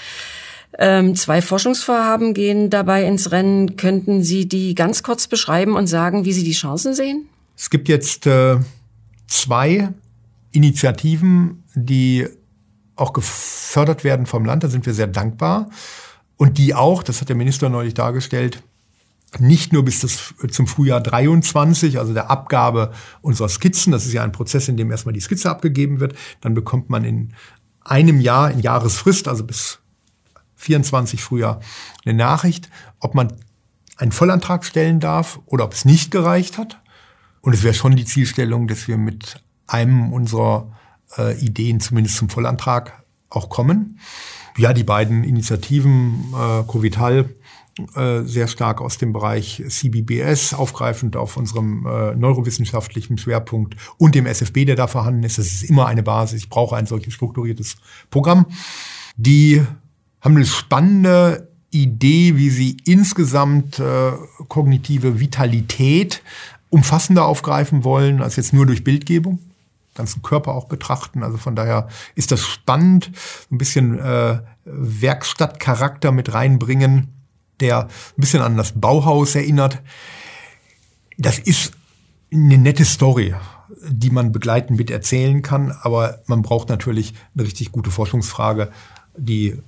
Ähm, 0.78 1.14
zwei 1.16 1.42
Forschungsvorhaben 1.42 2.32
gehen 2.32 2.70
dabei 2.70 3.04
ins 3.04 3.32
Rennen. 3.32 3.76
Könnten 3.76 4.22
Sie 4.22 4.46
die 4.46 4.74
ganz 4.74 5.02
kurz 5.02 5.26
beschreiben 5.26 5.76
und 5.76 5.86
sagen, 5.86 6.24
wie 6.24 6.32
Sie 6.32 6.44
die 6.44 6.52
Chancen 6.52 6.94
sehen? 6.94 7.28
Es 7.56 7.70
gibt 7.70 7.88
jetzt 7.88 8.26
äh, 8.26 8.58
zwei 9.26 9.88
Initiativen, 10.52 11.64
die 11.74 12.26
auch 12.96 13.12
gefördert 13.12 14.04
werden 14.04 14.26
vom 14.26 14.44
Land. 14.44 14.62
Da 14.62 14.68
sind 14.68 14.86
wir 14.86 14.94
sehr 14.94 15.06
dankbar. 15.06 15.70
Und 16.36 16.58
die 16.58 16.74
auch, 16.74 17.02
das 17.02 17.20
hat 17.20 17.28
der 17.28 17.36
Minister 17.36 17.68
neulich 17.68 17.94
dargestellt, 17.94 18.62
nicht 19.38 19.72
nur 19.72 19.84
bis 19.84 20.00
das, 20.00 20.34
zum 20.50 20.66
Frühjahr 20.66 21.00
23, 21.00 21.98
also 21.98 22.12
der 22.12 22.30
Abgabe 22.30 22.92
unserer 23.20 23.48
Skizzen, 23.48 23.92
das 23.92 24.06
ist 24.06 24.12
ja 24.12 24.24
ein 24.24 24.32
Prozess, 24.32 24.68
in 24.68 24.76
dem 24.76 24.90
erstmal 24.90 25.12
die 25.12 25.20
Skizze 25.20 25.50
abgegeben 25.50 26.00
wird, 26.00 26.14
dann 26.40 26.54
bekommt 26.54 26.90
man 26.90 27.04
in 27.04 27.32
einem 27.82 28.20
Jahr, 28.20 28.50
in 28.50 28.58
Jahresfrist, 28.58 29.28
also 29.28 29.44
bis 29.44 29.79
24 30.60 31.22
Frühjahr 31.22 31.60
eine 32.04 32.14
Nachricht, 32.14 32.70
ob 32.98 33.14
man 33.14 33.32
einen 33.96 34.12
Vollantrag 34.12 34.64
stellen 34.64 35.00
darf 35.00 35.40
oder 35.46 35.64
ob 35.64 35.72
es 35.72 35.84
nicht 35.84 36.10
gereicht 36.10 36.58
hat. 36.58 36.80
Und 37.40 37.54
es 37.54 37.62
wäre 37.62 37.74
schon 37.74 37.96
die 37.96 38.04
Zielstellung, 38.04 38.68
dass 38.68 38.86
wir 38.86 38.98
mit 38.98 39.42
einem 39.66 40.12
unserer 40.12 40.76
äh, 41.16 41.38
Ideen 41.38 41.80
zumindest 41.80 42.16
zum 42.16 42.28
Vollantrag 42.28 43.04
auch 43.30 43.48
kommen. 43.48 43.98
Ja, 44.56 44.72
die 44.72 44.84
beiden 44.84 45.24
Initiativen, 45.24 46.34
äh, 46.34 46.62
Covital, 46.64 47.30
äh, 47.94 48.22
sehr 48.24 48.48
stark 48.48 48.80
aus 48.80 48.98
dem 48.98 49.12
Bereich 49.12 49.62
CBBS, 49.66 50.52
aufgreifend 50.54 51.16
auf 51.16 51.36
unserem 51.36 51.86
äh, 51.86 52.14
neurowissenschaftlichen 52.14 53.16
Schwerpunkt 53.16 53.76
und 53.96 54.14
dem 54.14 54.26
SFB, 54.26 54.66
der 54.66 54.76
da 54.76 54.86
vorhanden 54.86 55.22
ist. 55.22 55.38
Das 55.38 55.46
ist 55.46 55.62
immer 55.62 55.86
eine 55.86 56.02
Basis. 56.02 56.42
Ich 56.42 56.48
brauche 56.50 56.76
ein 56.76 56.86
solches 56.86 57.14
strukturiertes 57.14 57.76
Programm. 58.10 58.46
Die 59.16 59.64
haben 60.20 60.36
eine 60.36 60.46
spannende 60.46 61.48
Idee, 61.70 62.36
wie 62.36 62.50
sie 62.50 62.76
insgesamt 62.84 63.78
äh, 63.78 64.12
kognitive 64.48 65.20
Vitalität 65.20 66.22
umfassender 66.68 67.26
aufgreifen 67.26 67.84
wollen, 67.84 68.22
als 68.22 68.36
jetzt 68.36 68.52
nur 68.52 68.66
durch 68.66 68.84
Bildgebung 68.84 69.38
ganzen 70.00 70.22
Körper 70.22 70.54
auch 70.54 70.66
betrachten. 70.66 71.22
Also 71.22 71.36
von 71.36 71.54
daher 71.54 71.88
ist 72.14 72.32
das 72.32 72.46
spannend, 72.46 73.10
ein 73.50 73.58
bisschen 73.58 73.98
äh, 73.98 74.40
Werkstattcharakter 74.64 76.10
mit 76.10 76.32
reinbringen, 76.32 77.08
der 77.60 77.82
ein 77.82 77.88
bisschen 78.16 78.40
an 78.40 78.56
das 78.56 78.80
Bauhaus 78.80 79.34
erinnert. 79.34 79.82
Das 81.18 81.38
ist 81.38 81.72
eine 82.32 82.56
nette 82.56 82.84
Story, 82.84 83.34
die 83.88 84.10
man 84.10 84.32
begleitend 84.32 84.78
mit 84.78 84.90
erzählen 84.90 85.42
kann, 85.42 85.72
aber 85.82 86.22
man 86.26 86.40
braucht 86.40 86.68
natürlich 86.68 87.12
eine 87.34 87.44
richtig 87.44 87.72
gute 87.72 87.90
Forschungsfrage, 87.90 88.70
die 89.16 89.58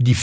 die 0.00 0.16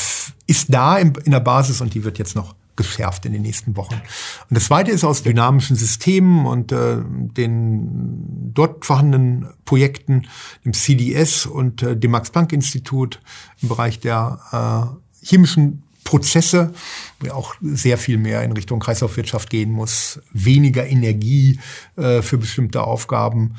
ist 0.48 0.74
da 0.74 0.98
in 0.98 1.14
der 1.26 1.40
Basis 1.40 1.82
und 1.82 1.94
die 1.94 2.04
wird 2.04 2.18
jetzt 2.18 2.36
noch 2.36 2.56
geschärft 2.76 3.26
in 3.26 3.34
den 3.34 3.42
nächsten 3.42 3.76
Wochen. 3.76 3.96
Und 3.96 4.56
das 4.56 4.66
Zweite 4.66 4.92
ist 4.92 5.04
aus 5.04 5.24
dynamischen 5.24 5.76
Systemen 5.76 6.46
und 6.46 6.72
äh, 6.72 6.98
den 7.04 8.54
dort 8.54 8.86
vorhandenen 8.86 9.48
Projekten, 9.66 10.28
dem 10.64 10.74
CDS 10.74 11.46
und 11.46 11.84
äh, 11.84 11.96
dem 11.98 12.12
Max-Planck-Institut 12.12 13.20
im 13.62 13.70
Bereich 13.70 14.00
der 14.00 14.98
äh, 15.22 15.26
chemischen 15.26 15.84
Prozesse, 16.04 16.74
wo 17.20 17.32
auch 17.32 17.56
sehr 17.62 17.98
viel 17.98 18.18
mehr 18.18 18.44
in 18.44 18.54
Richtung 18.54 18.80
Kreislaufwirtschaft 18.80 19.50
gehen 19.50 19.72
muss, 19.72 20.22
weniger 20.32 20.88
Energie 20.88 21.60
äh, 21.98 22.22
für 22.22 22.38
bestimmte 22.38 22.84
Aufgaben 22.84 23.56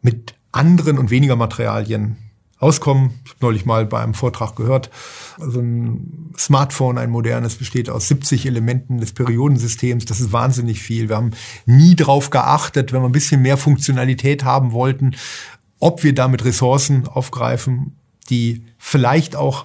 mit 0.00 0.34
anderen 0.50 0.98
und 0.98 1.10
weniger 1.10 1.36
Materialien 1.36 2.16
auskommen. 2.62 3.10
Ich 3.24 3.30
habe 3.30 3.40
neulich 3.40 3.66
mal 3.66 3.84
bei 3.86 4.00
einem 4.00 4.14
Vortrag 4.14 4.54
gehört, 4.54 4.90
also 5.40 5.60
ein 5.60 6.32
Smartphone, 6.38 6.96
ein 6.96 7.10
modernes, 7.10 7.56
besteht 7.56 7.90
aus 7.90 8.08
70 8.08 8.46
Elementen 8.46 8.98
des 8.98 9.12
Periodensystems. 9.12 10.04
Das 10.04 10.20
ist 10.20 10.32
wahnsinnig 10.32 10.80
viel. 10.80 11.08
Wir 11.08 11.16
haben 11.16 11.32
nie 11.66 11.96
darauf 11.96 12.30
geachtet, 12.30 12.92
wenn 12.92 13.02
wir 13.02 13.08
ein 13.08 13.12
bisschen 13.12 13.42
mehr 13.42 13.56
Funktionalität 13.56 14.44
haben 14.44 14.72
wollten, 14.72 15.16
ob 15.80 16.04
wir 16.04 16.14
damit 16.14 16.44
Ressourcen 16.44 17.08
aufgreifen, 17.08 17.96
die 18.30 18.64
vielleicht 18.78 19.34
auch 19.34 19.64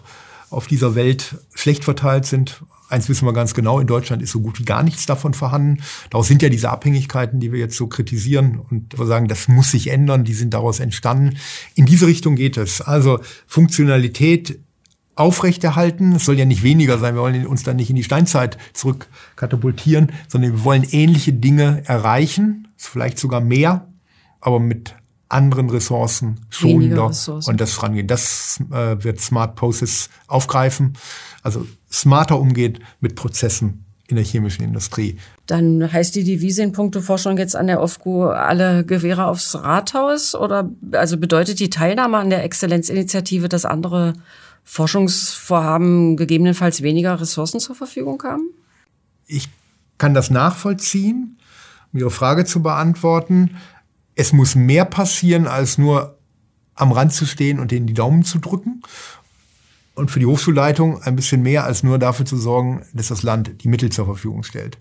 auf 0.49 0.65
dieser 0.65 0.95
Welt 0.95 1.35
schlecht 1.53 1.83
verteilt 1.83 2.25
sind. 2.25 2.63
Eins 2.89 3.09
wissen 3.09 3.25
wir 3.25 3.33
ganz 3.33 3.53
genau, 3.53 3.79
in 3.79 3.87
Deutschland 3.87 4.21
ist 4.21 4.31
so 4.31 4.39
gut 4.39 4.59
wie 4.59 4.65
gar 4.65 4.83
nichts 4.83 5.05
davon 5.05 5.33
vorhanden. 5.33 5.83
Daraus 6.09 6.27
sind 6.27 6.41
ja 6.41 6.49
diese 6.49 6.69
Abhängigkeiten, 6.69 7.39
die 7.39 7.51
wir 7.51 7.59
jetzt 7.59 7.75
so 7.75 7.87
kritisieren 7.87 8.59
und 8.69 8.95
sagen, 8.97 9.27
das 9.27 9.47
muss 9.47 9.71
sich 9.71 9.89
ändern, 9.89 10.23
die 10.23 10.33
sind 10.33 10.53
daraus 10.53 10.79
entstanden. 10.79 11.37
In 11.75 11.85
diese 11.85 12.07
Richtung 12.07 12.35
geht 12.35 12.57
es. 12.57 12.81
Also 12.81 13.19
Funktionalität 13.45 14.59
aufrechterhalten. 15.15 16.13
Es 16.13 16.25
soll 16.25 16.37
ja 16.37 16.45
nicht 16.45 16.63
weniger 16.63 16.97
sein. 16.99 17.15
Wir 17.15 17.21
wollen 17.21 17.47
uns 17.47 17.63
dann 17.63 17.75
nicht 17.75 17.89
in 17.89 17.95
die 17.95 18.03
Steinzeit 18.03 18.57
zurück 18.73 19.07
katapultieren, 19.35 20.11
sondern 20.27 20.51
wir 20.53 20.63
wollen 20.63 20.83
ähnliche 20.91 21.33
Dinge 21.33 21.81
erreichen, 21.85 22.67
vielleicht 22.77 23.17
sogar 23.17 23.41
mehr 23.41 23.87
aber 24.39 24.59
mit 24.59 24.95
anderen 25.29 25.69
Ressourcen 25.69 26.39
schonender 26.49 27.09
Ressourcen. 27.09 27.49
und 27.49 27.61
das 27.61 27.81
rangehen. 27.83 28.07
Das 28.07 28.59
äh, 28.71 29.03
wird 29.03 29.19
Smart 29.19 29.55
Process 29.55 30.09
aufgreifen. 30.27 30.93
Also 31.43 31.65
smarter 31.91 32.39
umgeht 32.39 32.79
mit 32.99 33.15
Prozessen 33.15 33.85
in 34.07 34.15
der 34.15 34.25
chemischen 34.25 34.63
Industrie. 34.63 35.17
Dann 35.47 35.91
heißt 35.91 36.15
die 36.15 36.23
Devise 36.23 36.63
in 36.63 36.71
puncto 36.71 37.01
Forschung 37.01 37.37
jetzt 37.37 37.55
an 37.55 37.67
der 37.67 37.81
OFGU 37.81 38.25
alle 38.25 38.85
Gewehre 38.85 39.25
aufs 39.25 39.55
Rathaus? 39.55 40.33
Oder 40.33 40.69
also 40.93 41.17
bedeutet 41.17 41.59
die 41.59 41.69
Teilnahme 41.69 42.17
an 42.17 42.29
der 42.29 42.43
Exzellenzinitiative, 42.43 43.49
dass 43.49 43.65
andere 43.65 44.13
Forschungsvorhaben 44.63 46.17
gegebenenfalls 46.17 46.81
weniger 46.81 47.19
Ressourcen 47.19 47.59
zur 47.59 47.75
Verfügung 47.75 48.21
haben? 48.23 48.49
Ich 49.25 49.49
kann 49.97 50.13
das 50.13 50.29
nachvollziehen, 50.29 51.37
um 51.91 51.99
Ihre 51.99 52.11
Frage 52.11 52.45
zu 52.45 52.61
beantworten. 52.61 53.57
Es 54.17 54.33
muss 54.33 54.55
mehr 54.55 54.83
passieren, 54.83 55.45
als 55.45 55.77
nur 55.77 56.17
am 56.73 56.91
Rand 56.91 57.13
zu 57.13 57.25
stehen 57.25 57.59
und 57.59 57.69
denen 57.69 57.85
die 57.85 57.93
Daumen 57.93 58.23
zu 58.23 58.39
drücken 58.39 58.81
und 59.93 60.09
für 60.09 60.19
die 60.19 60.25
Hochschulleitung 60.25 61.01
ein 61.03 61.15
bisschen 61.15 61.43
mehr 61.43 61.65
als 61.65 61.83
nur 61.83 61.99
dafür 61.99 62.25
zu 62.25 62.35
sorgen, 62.35 62.83
dass 62.93 63.09
das 63.09 63.21
Land 63.21 63.63
die 63.63 63.67
Mittel 63.67 63.91
zur 63.91 64.05
Verfügung 64.05 64.41
stellt. 64.41 64.79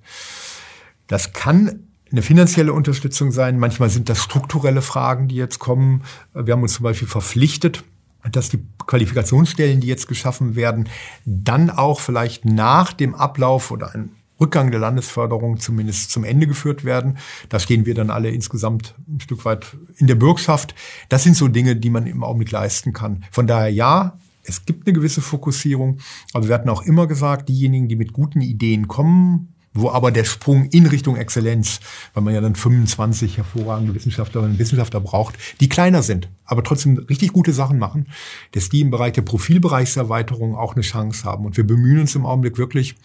Das 1.06 1.34
kann 1.34 1.80
eine 2.10 2.22
finanzielle 2.22 2.72
Unterstützung 2.72 3.30
sein. 3.30 3.58
Manchmal 3.58 3.90
sind 3.90 4.08
das 4.08 4.22
strukturelle 4.22 4.80
Fragen, 4.80 5.28
die 5.28 5.36
jetzt 5.36 5.58
kommen. 5.58 6.02
Wir 6.32 6.54
haben 6.54 6.62
uns 6.62 6.74
zum 6.74 6.84
Beispiel 6.84 7.08
verpflichtet, 7.08 7.84
dass 8.32 8.48
die 8.48 8.64
Qualifikationsstellen, 8.86 9.80
die 9.80 9.86
jetzt 9.86 10.08
geschaffen 10.08 10.56
werden, 10.56 10.88
dann 11.26 11.68
auch 11.68 12.00
vielleicht 12.00 12.46
nach 12.46 12.94
dem 12.94 13.14
Ablauf 13.14 13.70
oder 13.70 13.92
einem 13.92 14.10
Rückgang 14.40 14.70
der 14.70 14.80
Landesförderung 14.80 15.58
zumindest 15.58 16.10
zum 16.10 16.24
Ende 16.24 16.46
geführt 16.46 16.84
werden. 16.84 17.18
Da 17.48 17.58
stehen 17.58 17.86
wir 17.86 17.94
dann 17.94 18.10
alle 18.10 18.30
insgesamt 18.30 18.94
ein 19.08 19.20
Stück 19.20 19.44
weit 19.44 19.66
in 19.96 20.06
der 20.06 20.14
Bürgschaft. 20.14 20.74
Das 21.08 21.22
sind 21.22 21.36
so 21.36 21.48
Dinge, 21.48 21.76
die 21.76 21.90
man 21.90 22.06
im 22.06 22.22
Augenblick 22.22 22.50
leisten 22.50 22.92
kann. 22.92 23.24
Von 23.30 23.46
daher 23.46 23.70
ja, 23.70 24.18
es 24.44 24.64
gibt 24.64 24.86
eine 24.86 24.94
gewisse 24.94 25.20
Fokussierung, 25.20 25.98
aber 26.32 26.48
wir 26.48 26.54
hatten 26.54 26.68
auch 26.68 26.82
immer 26.82 27.06
gesagt, 27.06 27.48
diejenigen, 27.48 27.88
die 27.88 27.96
mit 27.96 28.12
guten 28.12 28.40
Ideen 28.40 28.86
kommen, 28.86 29.52
wo 29.76 29.90
aber 29.90 30.10
der 30.10 30.24
Sprung 30.24 30.66
in 30.70 30.86
Richtung 30.86 31.16
Exzellenz, 31.16 31.80
weil 32.14 32.22
man 32.22 32.34
ja 32.34 32.40
dann 32.40 32.54
25 32.54 33.36
hervorragende 33.36 33.94
Wissenschaftlerinnen 33.94 34.52
und 34.52 34.58
Wissenschaftler 34.58 35.00
braucht, 35.00 35.36
die 35.60 35.68
kleiner 35.68 36.02
sind, 36.02 36.28
aber 36.44 36.62
trotzdem 36.62 36.98
richtig 37.10 37.32
gute 37.32 37.52
Sachen 37.52 37.78
machen, 37.78 38.06
dass 38.52 38.68
die 38.68 38.80
im 38.80 38.90
Bereich 38.90 39.12
der 39.12 39.22
Profilbereichserweiterung 39.22 40.56
auch 40.56 40.74
eine 40.74 40.82
Chance 40.82 41.24
haben. 41.24 41.44
Und 41.44 41.56
wir 41.56 41.66
bemühen 41.66 42.00
uns 42.00 42.14
im 42.14 42.26
Augenblick 42.26 42.58
wirklich, 42.58 42.96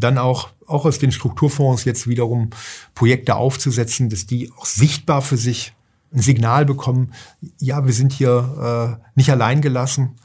dann 0.00 0.18
auch, 0.18 0.48
auch 0.66 0.84
aus 0.84 0.98
den 0.98 1.12
Strukturfonds 1.12 1.84
jetzt 1.84 2.08
wiederum 2.08 2.50
Projekte 2.94 3.36
aufzusetzen, 3.36 4.08
dass 4.08 4.26
die 4.26 4.50
auch 4.56 4.66
sichtbar 4.66 5.22
für 5.22 5.36
sich 5.36 5.74
ein 6.12 6.20
Signal 6.20 6.64
bekommen, 6.64 7.12
ja, 7.60 7.86
wir 7.86 7.92
sind 7.92 8.12
hier 8.12 8.98
äh, 8.98 9.10
nicht 9.14 9.30
allein 9.30 9.60
gelassen, 9.60 10.16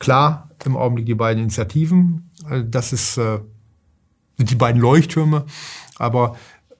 Klar, 0.00 0.48
im 0.64 0.76
Augenblick 0.76 1.06
die 1.06 1.14
beiden 1.14 1.42
Initiativen, 1.42 2.30
äh, 2.50 2.64
das 2.68 2.92
ist, 2.92 3.18
äh, 3.18 3.38
sind 4.38 4.50
die 4.50 4.56
beiden 4.56 4.80
Leuchttürme, 4.80 5.44
aber 5.96 6.36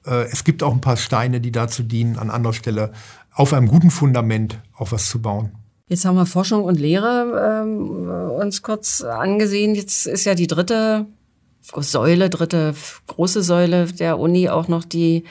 äh, 0.06 0.24
es 0.32 0.42
gibt 0.42 0.62
auch 0.62 0.72
ein 0.72 0.80
paar 0.80 0.96
Steine, 0.96 1.40
die 1.40 1.52
dazu 1.52 1.82
dienen, 1.82 2.18
an 2.18 2.30
anderer 2.30 2.54
Stelle 2.54 2.92
auf 3.32 3.52
einem 3.52 3.68
guten 3.68 3.90
Fundament 3.90 4.60
auch 4.76 4.90
was 4.90 5.08
zu 5.10 5.20
bauen. 5.20 5.52
Jetzt 5.86 6.04
haben 6.06 6.16
wir 6.16 6.24
Forschung 6.24 6.64
und 6.64 6.80
Lehre 6.80 7.62
ähm, 7.62 8.08
uns 8.40 8.62
kurz 8.62 9.02
angesehen. 9.02 9.74
Jetzt 9.74 10.06
ist 10.06 10.24
ja 10.24 10.34
die 10.34 10.46
dritte 10.46 11.06
Säule, 11.62 12.30
dritte 12.30 12.74
große 13.06 13.42
Säule 13.42 13.86
der 13.86 14.18
Uni 14.18 14.48
auch 14.48 14.68
noch 14.68 14.84
die 14.84 15.24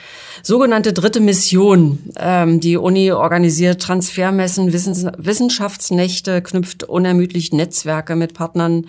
sogenannte 0.43 0.93
dritte 0.93 1.19
Mission. 1.19 1.99
Ähm, 2.17 2.59
die 2.59 2.77
Uni 2.77 3.11
organisiert 3.11 3.81
Transfermessen, 3.81 4.71
Wissens 4.71 5.05
Wissenschaftsnächte, 5.17 6.41
knüpft 6.41 6.83
unermüdlich 6.83 7.51
Netzwerke 7.51 8.15
mit 8.15 8.33
Partnern 8.33 8.85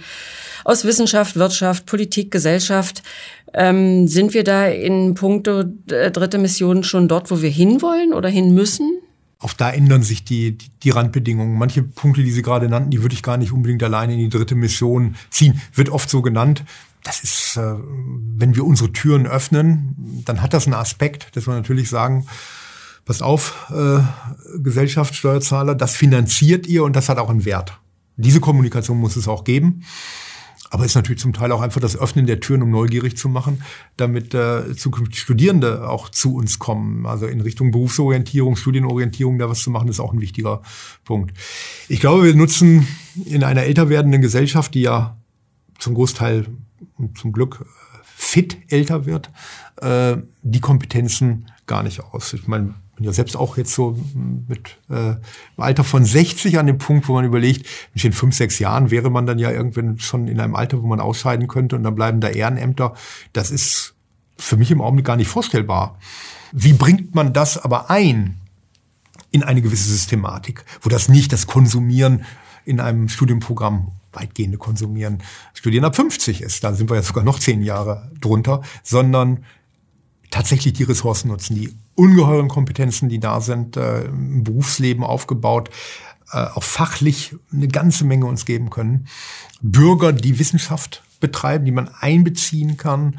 aus 0.65 0.85
Wissenschaft, 0.85 1.37
Wirtschaft, 1.37 1.87
Politik, 1.87 2.31
Gesellschaft. 2.31 3.03
Ähm, 3.53 4.07
sind 4.07 4.35
wir 4.35 4.45
da 4.45 4.67
in 4.67 5.15
puncto 5.15 5.65
äh, 5.91 6.11
dritte 6.11 6.39
Mission 6.39 6.85
schon 6.85 7.09
dort, 7.09 7.31
wo 7.31 7.43
wir 7.43 7.51
hinwollen 7.51 8.13
oder 8.13 8.29
hin 8.29 8.55
müssen? 8.55 9.01
Auch 9.43 9.55
da 9.55 9.71
ändern 9.71 10.03
sich 10.03 10.23
die, 10.23 10.53
die, 10.53 10.67
die 10.83 10.91
Randbedingungen. 10.91 11.59
Manche 11.59 11.83
Punkte, 11.83 12.23
die 12.23 12.31
Sie 12.31 12.43
gerade 12.43 12.69
nannten, 12.69 12.91
die 12.91 13.01
würde 13.01 13.15
ich 13.15 13.23
gar 13.23 13.39
nicht 13.39 13.53
unbedingt 13.53 13.83
alleine 13.83 14.13
in 14.13 14.19
die 14.19 14.29
dritte 14.29 14.55
Mission 14.55 15.17
ziehen. 15.31 15.61
Wird 15.75 15.89
oft 15.89 16.11
so 16.11 16.21
genannt 16.21 16.63
das 17.03 17.23
ist, 17.23 17.57
äh, 17.57 17.75
wenn 18.37 18.55
wir 18.55 18.65
unsere 18.65 18.93
Türen 18.93 19.27
öffnen, 19.27 20.23
dann 20.25 20.43
hat 20.43 20.53
das 20.53 20.67
einen 20.67 20.75
Aspekt, 20.75 21.35
dass 21.37 21.47
wir 21.47 21.55
natürlich 21.55 21.89
sagen, 21.89 22.27
passt 23.05 23.23
auf, 23.23 23.71
äh, 23.71 24.01
Gesellschaft, 24.59 25.15
Steuerzahler, 25.15 25.75
das 25.75 25.97
finanziert 25.97 26.67
ihr 26.67 26.85
und 26.85 26.95
das 26.95 27.09
hat 27.09 27.19
auch 27.19 27.31
einen 27.31 27.45
Wert. 27.45 27.79
Diese 28.17 28.41
Kommunikation 28.41 28.99
muss 28.99 29.17
es 29.17 29.29
auch 29.29 29.45
geben. 29.45 29.83
Aber 30.73 30.85
es 30.85 30.93
ist 30.93 30.95
natürlich 30.95 31.21
zum 31.21 31.33
Teil 31.33 31.51
auch 31.51 31.63
einfach 31.63 31.81
das 31.81 31.97
Öffnen 31.99 32.27
der 32.27 32.39
Türen, 32.39 32.63
um 32.63 32.71
neugierig 32.71 33.17
zu 33.17 33.29
machen, 33.29 33.63
damit 33.97 34.35
äh, 34.35 34.77
zukünftig 34.77 35.19
Studierende 35.19 35.89
auch 35.89 36.11
zu 36.11 36.37
uns 36.37 36.61
kommen. 36.61 37.07
Also 37.07 37.27
in 37.27 37.41
Richtung 37.41 37.73
Berufsorientierung, 37.73 38.55
Studienorientierung 38.55 39.37
da 39.37 39.49
was 39.49 39.63
zu 39.63 39.71
machen, 39.71 39.89
ist 39.89 39.99
auch 39.99 40.13
ein 40.13 40.21
wichtiger 40.21 40.63
Punkt. 41.05 41.37
Ich 41.89 41.99
glaube, 41.99 42.23
wir 42.23 42.37
nutzen 42.37 42.87
in 43.25 43.43
einer 43.43 43.65
älter 43.65 43.89
werdenden 43.89 44.23
Gesellschaft, 44.23 44.73
die 44.75 44.83
ja 44.83 45.17
zum 45.81 45.95
Großteil 45.95 46.47
zum 47.15 47.33
Glück 47.33 47.61
äh, 47.61 47.65
fit 48.05 48.59
älter 48.69 49.07
wird, 49.07 49.31
äh, 49.81 50.17
die 50.43 50.61
Kompetenzen 50.61 51.47
gar 51.67 51.83
nicht 51.83 52.01
aus. 52.01 52.33
Ich 52.33 52.47
meine, 52.47 52.75
bin 53.01 53.07
ja 53.07 53.13
selbst 53.15 53.35
auch 53.35 53.57
jetzt 53.57 53.73
so 53.73 53.99
mit 54.47 54.77
äh, 54.91 55.13
im 55.13 55.63
Alter 55.63 55.85
von 55.85 56.05
60 56.05 56.59
an 56.59 56.67
dem 56.67 56.77
Punkt, 56.77 57.09
wo 57.09 57.15
man 57.15 57.25
überlegt, 57.25 57.67
in 57.95 58.13
fünf, 58.13 58.37
sechs 58.37 58.59
Jahren 58.59 58.91
wäre 58.91 59.09
man 59.09 59.25
dann 59.25 59.39
ja 59.39 59.51
irgendwann 59.51 59.99
schon 59.99 60.29
in 60.29 60.39
einem 60.39 60.55
Alter, 60.55 60.83
wo 60.83 60.87
man 60.87 61.01
ausscheiden 61.01 61.49
könnte 61.49 61.77
und 61.77 61.83
dann 61.83 61.95
bleiben 61.95 62.21
da 62.21 62.29
Ehrenämter. 62.29 62.93
Das 63.33 63.51
ist 63.51 63.95
für 64.37 64.59
mich 64.59 64.71
im 64.71 64.83
Augenblick 64.83 65.07
gar 65.07 65.17
nicht 65.17 65.29
vorstellbar. 65.29 65.99
Wie 66.53 66.75
bringt 66.75 67.15
man 67.15 67.33
das 67.33 67.57
aber 67.57 67.89
ein 67.89 68.37
in 69.31 69.45
eine 69.45 69.63
gewisse 69.63 69.89
Systematik, 69.89 70.65
wo 70.83 70.91
das 70.91 71.09
nicht 71.09 71.33
das 71.33 71.47
Konsumieren 71.47 72.27
in 72.67 72.81
einem 72.81 73.09
Studienprogramm 73.09 73.93
weitgehende 74.13 74.59
Konsumieren 74.59 75.23
Studieren 75.55 75.85
ab 75.85 75.97
50 75.97 76.43
ist. 76.43 76.65
Da 76.65 76.75
sind 76.75 76.91
wir 76.91 76.97
ja 76.97 77.03
sogar 77.03 77.25
noch 77.25 77.39
zehn 77.39 77.63
Jahre 77.63 78.11
drunter, 78.21 78.63
sondern 78.83 79.45
tatsächlich 80.31 80.75
die 80.75 80.85
Ressourcen 80.85 81.29
nutzen, 81.29 81.57
die 81.57 81.75
ungeheuren 81.95 82.49
Kompetenzen, 82.49 83.09
die 83.09 83.21
da 83.21 83.41
sind, 83.41 83.77
äh, 83.77 84.05
im 84.05 84.45
Berufsleben 84.45 85.05
aufgebaut, 85.05 85.71
äh, 86.33 86.39
auch 86.39 86.63
fachlich 86.63 87.35
eine 87.53 87.69
ganze 87.69 88.05
Menge 88.05 88.27
uns 88.27 88.47
geben 88.47 88.71
können. 88.71 89.09
Bürger, 89.61 90.13
die 90.13 90.39
Wissenschaft 90.39 91.03
betreiben, 91.19 91.65
die 91.65 91.73
man 91.73 91.89
einbeziehen 92.01 92.77
kann 92.77 93.19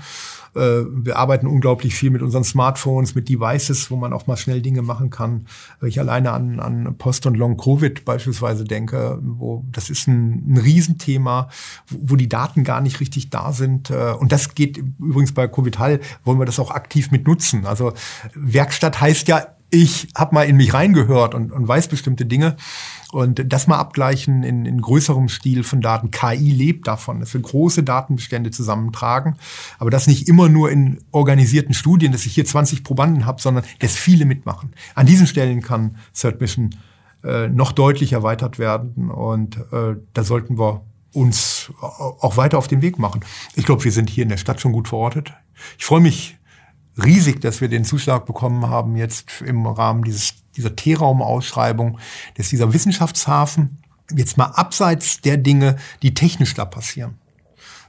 wir 0.53 1.17
arbeiten 1.17 1.47
unglaublich 1.47 1.95
viel 1.95 2.09
mit 2.09 2.21
unseren 2.21 2.43
Smartphones, 2.43 3.15
mit 3.15 3.29
Devices, 3.29 3.89
wo 3.89 3.95
man 3.95 4.11
auch 4.11 4.27
mal 4.27 4.37
schnell 4.37 4.61
Dinge 4.61 4.81
machen 4.81 5.09
kann. 5.09 5.47
Ich 5.81 5.99
alleine 5.99 6.31
an, 6.31 6.59
an 6.59 6.97
Post- 6.97 7.25
und 7.25 7.35
Long-Covid 7.35 8.03
beispielsweise 8.03 8.65
denke, 8.65 9.19
wo 9.21 9.63
das 9.71 9.89
ist 9.89 10.07
ein, 10.07 10.53
ein 10.53 10.57
Riesenthema, 10.57 11.49
wo, 11.87 12.11
wo 12.11 12.15
die 12.15 12.27
Daten 12.29 12.63
gar 12.63 12.81
nicht 12.81 12.99
richtig 12.99 13.29
da 13.29 13.53
sind. 13.53 13.89
Äh, 13.89 14.13
und 14.19 14.31
das 14.31 14.53
geht 14.53 14.77
übrigens 14.77 15.33
bei 15.33 15.47
Covital, 15.47 15.99
wollen 16.23 16.39
wir 16.39 16.45
das 16.45 16.59
auch 16.59 16.71
aktiv 16.71 17.11
mit 17.11 17.27
nutzen. 17.27 17.65
Also 17.65 17.93
Werkstatt 18.35 18.99
heißt 18.99 19.27
ja, 19.27 19.45
ich 19.73 20.09
habe 20.15 20.35
mal 20.35 20.43
in 20.43 20.57
mich 20.57 20.73
reingehört 20.73 21.33
und, 21.33 21.51
und 21.51 21.67
weiß 21.67 21.87
bestimmte 21.87 22.25
Dinge. 22.25 22.57
Und 23.11 23.51
das 23.51 23.67
mal 23.67 23.77
abgleichen 23.77 24.43
in, 24.43 24.65
in 24.65 24.81
größerem 24.81 25.27
Stil 25.27 25.63
von 25.63 25.81
Daten. 25.81 26.11
KI 26.11 26.51
lebt 26.51 26.87
davon, 26.87 27.19
dass 27.19 27.33
wir 27.33 27.41
große 27.41 27.83
Datenbestände 27.83 28.51
zusammentragen. 28.51 29.35
Aber 29.79 29.89
das 29.89 30.07
nicht 30.07 30.27
immer 30.27 30.47
nur 30.47 30.71
in 30.71 30.99
organisierten 31.11 31.73
Studien, 31.73 32.11
dass 32.13 32.25
ich 32.25 32.33
hier 32.33 32.45
20 32.45 32.83
Probanden 32.83 33.25
habe, 33.25 33.41
sondern 33.41 33.65
dass 33.79 33.95
viele 33.95 34.25
mitmachen. 34.25 34.73
An 34.95 35.05
diesen 35.05 35.27
Stellen 35.27 35.61
kann 35.61 35.97
Third 36.13 36.39
Mission 36.39 36.75
äh, 37.23 37.49
noch 37.49 37.73
deutlich 37.73 38.13
erweitert 38.13 38.59
werden. 38.59 39.11
Und 39.11 39.57
äh, 39.71 39.95
da 40.13 40.23
sollten 40.23 40.57
wir 40.57 40.85
uns 41.13 41.71
auch 41.81 42.37
weiter 42.37 42.57
auf 42.57 42.67
den 42.67 42.81
Weg 42.81 42.97
machen. 42.97 43.21
Ich 43.55 43.65
glaube, 43.65 43.83
wir 43.83 43.91
sind 43.91 44.09
hier 44.09 44.23
in 44.23 44.29
der 44.29 44.37
Stadt 44.37 44.61
schon 44.61 44.71
gut 44.71 44.87
verortet. 44.87 45.33
Ich 45.77 45.85
freue 45.85 45.99
mich 45.99 46.37
riesig, 46.97 47.41
dass 47.41 47.61
wir 47.61 47.69
den 47.69 47.85
Zuschlag 47.85 48.25
bekommen 48.25 48.69
haben 48.69 48.95
jetzt 48.95 49.41
im 49.41 49.65
Rahmen 49.65 50.03
dieses, 50.03 50.35
dieser 50.55 50.75
T-Raum-Ausschreibung, 50.75 51.99
dass 52.35 52.49
dieser 52.49 52.73
Wissenschaftshafen 52.73 53.77
jetzt 54.13 54.37
mal 54.37 54.47
abseits 54.47 55.21
der 55.21 55.37
Dinge, 55.37 55.77
die 56.01 56.13
technisch 56.13 56.53
da 56.53 56.65
passieren, 56.65 57.15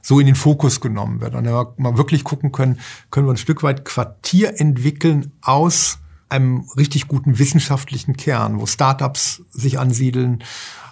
so 0.01 0.19
in 0.19 0.25
den 0.25 0.35
Fokus 0.35 0.81
genommen 0.81 1.21
wird. 1.21 1.35
Und 1.35 1.45
wir 1.45 1.73
mal 1.77 1.97
wirklich 1.97 2.23
gucken 2.23 2.51
können, 2.51 2.79
können 3.11 3.27
wir 3.27 3.33
ein 3.33 3.37
Stück 3.37 3.63
weit 3.63 3.85
Quartier 3.85 4.59
entwickeln 4.59 5.31
aus 5.41 5.99
einem 6.29 6.67
richtig 6.77 7.07
guten 7.07 7.37
wissenschaftlichen 7.37 8.17
Kern, 8.17 8.59
wo 8.59 8.65
Startups 8.65 9.43
sich 9.51 9.79
ansiedeln. 9.79 10.43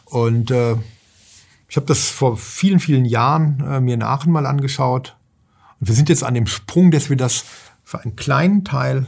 Und 0.06 0.52
äh, 0.52 0.76
ich 1.67 1.78
habe 1.78 1.88
das 1.88 2.10
vor 2.10 2.38
vielen, 2.38 2.80
vielen 2.80 3.06
Jahren 3.06 3.63
äh, 3.65 3.80
mir 3.80 3.95
in 3.95 4.04
Aachen 4.04 4.32
mal 4.32 4.45
angeschaut. 4.45 5.17
Und 5.80 5.88
wir 5.88 5.95
sind 5.95 6.10
jetzt 6.10 6.24
an 6.24 6.36
dem 6.36 6.45
Sprung, 6.45 6.91
dass 6.91 7.10
wir 7.10 7.17
das 7.17 7.45
für 7.91 7.99
einen 7.99 8.15
kleinen 8.15 8.63
Teil 8.63 9.06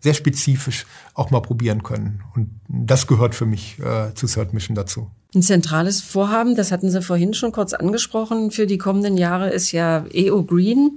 sehr 0.00 0.14
spezifisch 0.14 0.86
auch 1.14 1.30
mal 1.30 1.40
probieren 1.40 1.82
können. 1.82 2.22
Und 2.34 2.48
das 2.68 3.06
gehört 3.06 3.34
für 3.34 3.46
mich 3.46 3.78
äh, 3.80 4.14
zu 4.14 4.26
Third 4.26 4.52
Mission 4.54 4.76
dazu. 4.76 5.10
Ein 5.34 5.42
zentrales 5.42 6.00
Vorhaben, 6.00 6.54
das 6.54 6.70
hatten 6.70 6.90
Sie 6.90 7.02
vorhin 7.02 7.34
schon 7.34 7.50
kurz 7.50 7.72
angesprochen, 7.72 8.52
für 8.52 8.66
die 8.68 8.78
kommenden 8.78 9.16
Jahre 9.16 9.50
ist 9.50 9.72
ja 9.72 10.04
EO 10.12 10.44
Green 10.44 10.96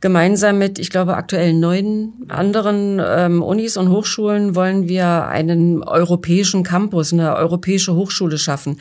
gemeinsam 0.00 0.58
mit, 0.58 0.78
ich 0.78 0.88
glaube, 0.88 1.14
aktuell 1.14 1.52
neun 1.52 2.14
anderen 2.28 3.00
ähm, 3.04 3.42
Unis 3.42 3.76
und 3.76 3.90
Hochschulen 3.90 4.54
wollen 4.54 4.88
wir 4.88 5.26
einen 5.26 5.82
europäischen 5.82 6.62
Campus, 6.62 7.12
eine 7.12 7.36
europäische 7.36 7.94
Hochschule 7.94 8.38
schaffen. 8.38 8.80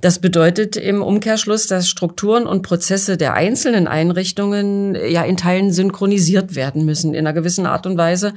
Das 0.00 0.18
bedeutet 0.18 0.76
im 0.76 1.02
Umkehrschluss, 1.02 1.68
dass 1.68 1.88
Strukturen 1.88 2.46
und 2.46 2.62
Prozesse 2.62 3.16
der 3.16 3.34
einzelnen 3.34 3.86
Einrichtungen 3.86 4.94
ja 4.94 5.22
in 5.22 5.36
Teilen 5.36 5.72
synchronisiert 5.72 6.56
werden 6.56 6.84
müssen 6.84 7.14
in 7.14 7.26
einer 7.26 7.32
gewissen 7.32 7.66
Art 7.66 7.86
und 7.86 7.96
Weise. 7.96 8.34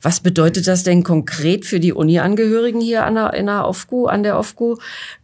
Was 0.00 0.20
bedeutet 0.20 0.68
das 0.68 0.84
denn 0.84 1.02
konkret 1.02 1.66
für 1.66 1.80
die 1.80 1.92
Uni-Angehörigen 1.92 2.80
hier 2.80 3.04
an 3.04 3.16
der, 3.16 3.34
in 3.34 3.46
der 3.46 3.68
OFGU, 3.68 4.06
an 4.06 4.22
der 4.22 4.38
OFGU? 4.38 4.76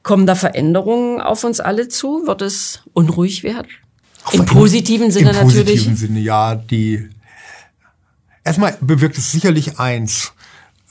Kommen 0.03 0.27
da 0.27 0.35
Veränderungen 0.35 1.21
auf 1.21 1.45
uns 1.45 1.61
alle 1.61 1.89
zu? 1.89 2.27
Wird 2.27 2.43
es 2.43 2.83
unruhig 2.93 3.45
werden? 3.45 3.69
Im 4.33 4.45
positiven 4.45 5.11
Sinne 5.11 5.33
natürlich. 5.33 5.59
Im 5.59 5.65
positiven 5.67 5.97
Sinne, 5.97 6.21
ja. 6.21 6.55
Die 6.55 7.09
Erstmal 8.45 8.77
bewirkt 8.81 9.19
es 9.19 9.31
sicherlich 9.31 9.79
eins. 9.79 10.33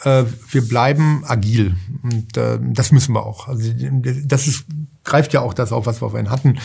Äh, 0.03 0.25
wir 0.51 0.67
bleiben 0.67 1.23
agil. 1.25 1.75
Und 2.03 2.37
äh, 2.37 2.59
das 2.61 2.91
müssen 2.91 3.13
wir 3.13 3.25
auch. 3.25 3.47
Also 3.47 3.71
das 4.25 4.47
ist, 4.47 4.65
greift 5.03 5.33
ja 5.33 5.41
auch 5.41 5.53
das 5.53 5.71
auf, 5.71 5.85
was 5.85 6.01
wir 6.01 6.09
vorhin 6.09 6.29
hatten. 6.29 6.59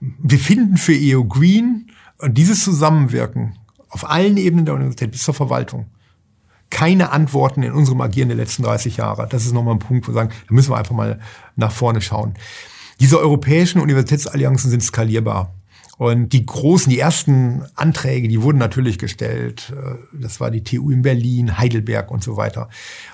Wir 0.00 0.38
finden 0.38 0.76
für 0.76 0.94
EO 0.94 1.24
Green 1.24 1.90
und 2.18 2.36
dieses 2.36 2.62
Zusammenwirken 2.64 3.56
auf 3.88 4.08
allen 4.08 4.36
Ebenen 4.36 4.66
der 4.66 4.74
Universität 4.74 5.12
bis 5.12 5.22
zur 5.22 5.34
Verwaltung 5.34 5.86
keine 6.70 7.12
Antworten 7.12 7.62
in 7.62 7.72
unserem 7.72 8.00
Agieren 8.00 8.28
der 8.28 8.36
letzten 8.36 8.64
30 8.64 8.96
Jahre. 8.96 9.28
Das 9.28 9.46
ist 9.46 9.52
nochmal 9.52 9.74
ein 9.74 9.78
Punkt, 9.78 10.08
wo 10.08 10.10
wir 10.10 10.14
sagen, 10.14 10.30
da 10.48 10.54
müssen 10.54 10.72
wir 10.72 10.76
einfach 10.76 10.94
mal 10.94 11.20
nach 11.54 11.70
vorne 11.70 12.00
schauen. 12.00 12.34
Diese 12.98 13.20
europäischen 13.20 13.80
Universitätsallianzen 13.80 14.70
sind 14.70 14.82
skalierbar. 14.82 15.54
Und 15.96 16.30
die 16.32 16.44
großen, 16.44 16.90
die 16.90 16.98
ersten 16.98 17.62
Anträge, 17.76 18.26
die 18.26 18.42
wurden 18.42 18.58
natürlich 18.58 18.98
gestellt. 18.98 19.72
Äh, 19.72 19.94
das 20.12 20.40
war 20.40 20.50
die 20.50 20.64
TU 20.64 20.90
in 20.90 21.02
Berlin, 21.02 21.56
Heidelberg 21.56 22.10
und 22.10 22.22
so 22.22 22.36
weiter. 22.36 22.68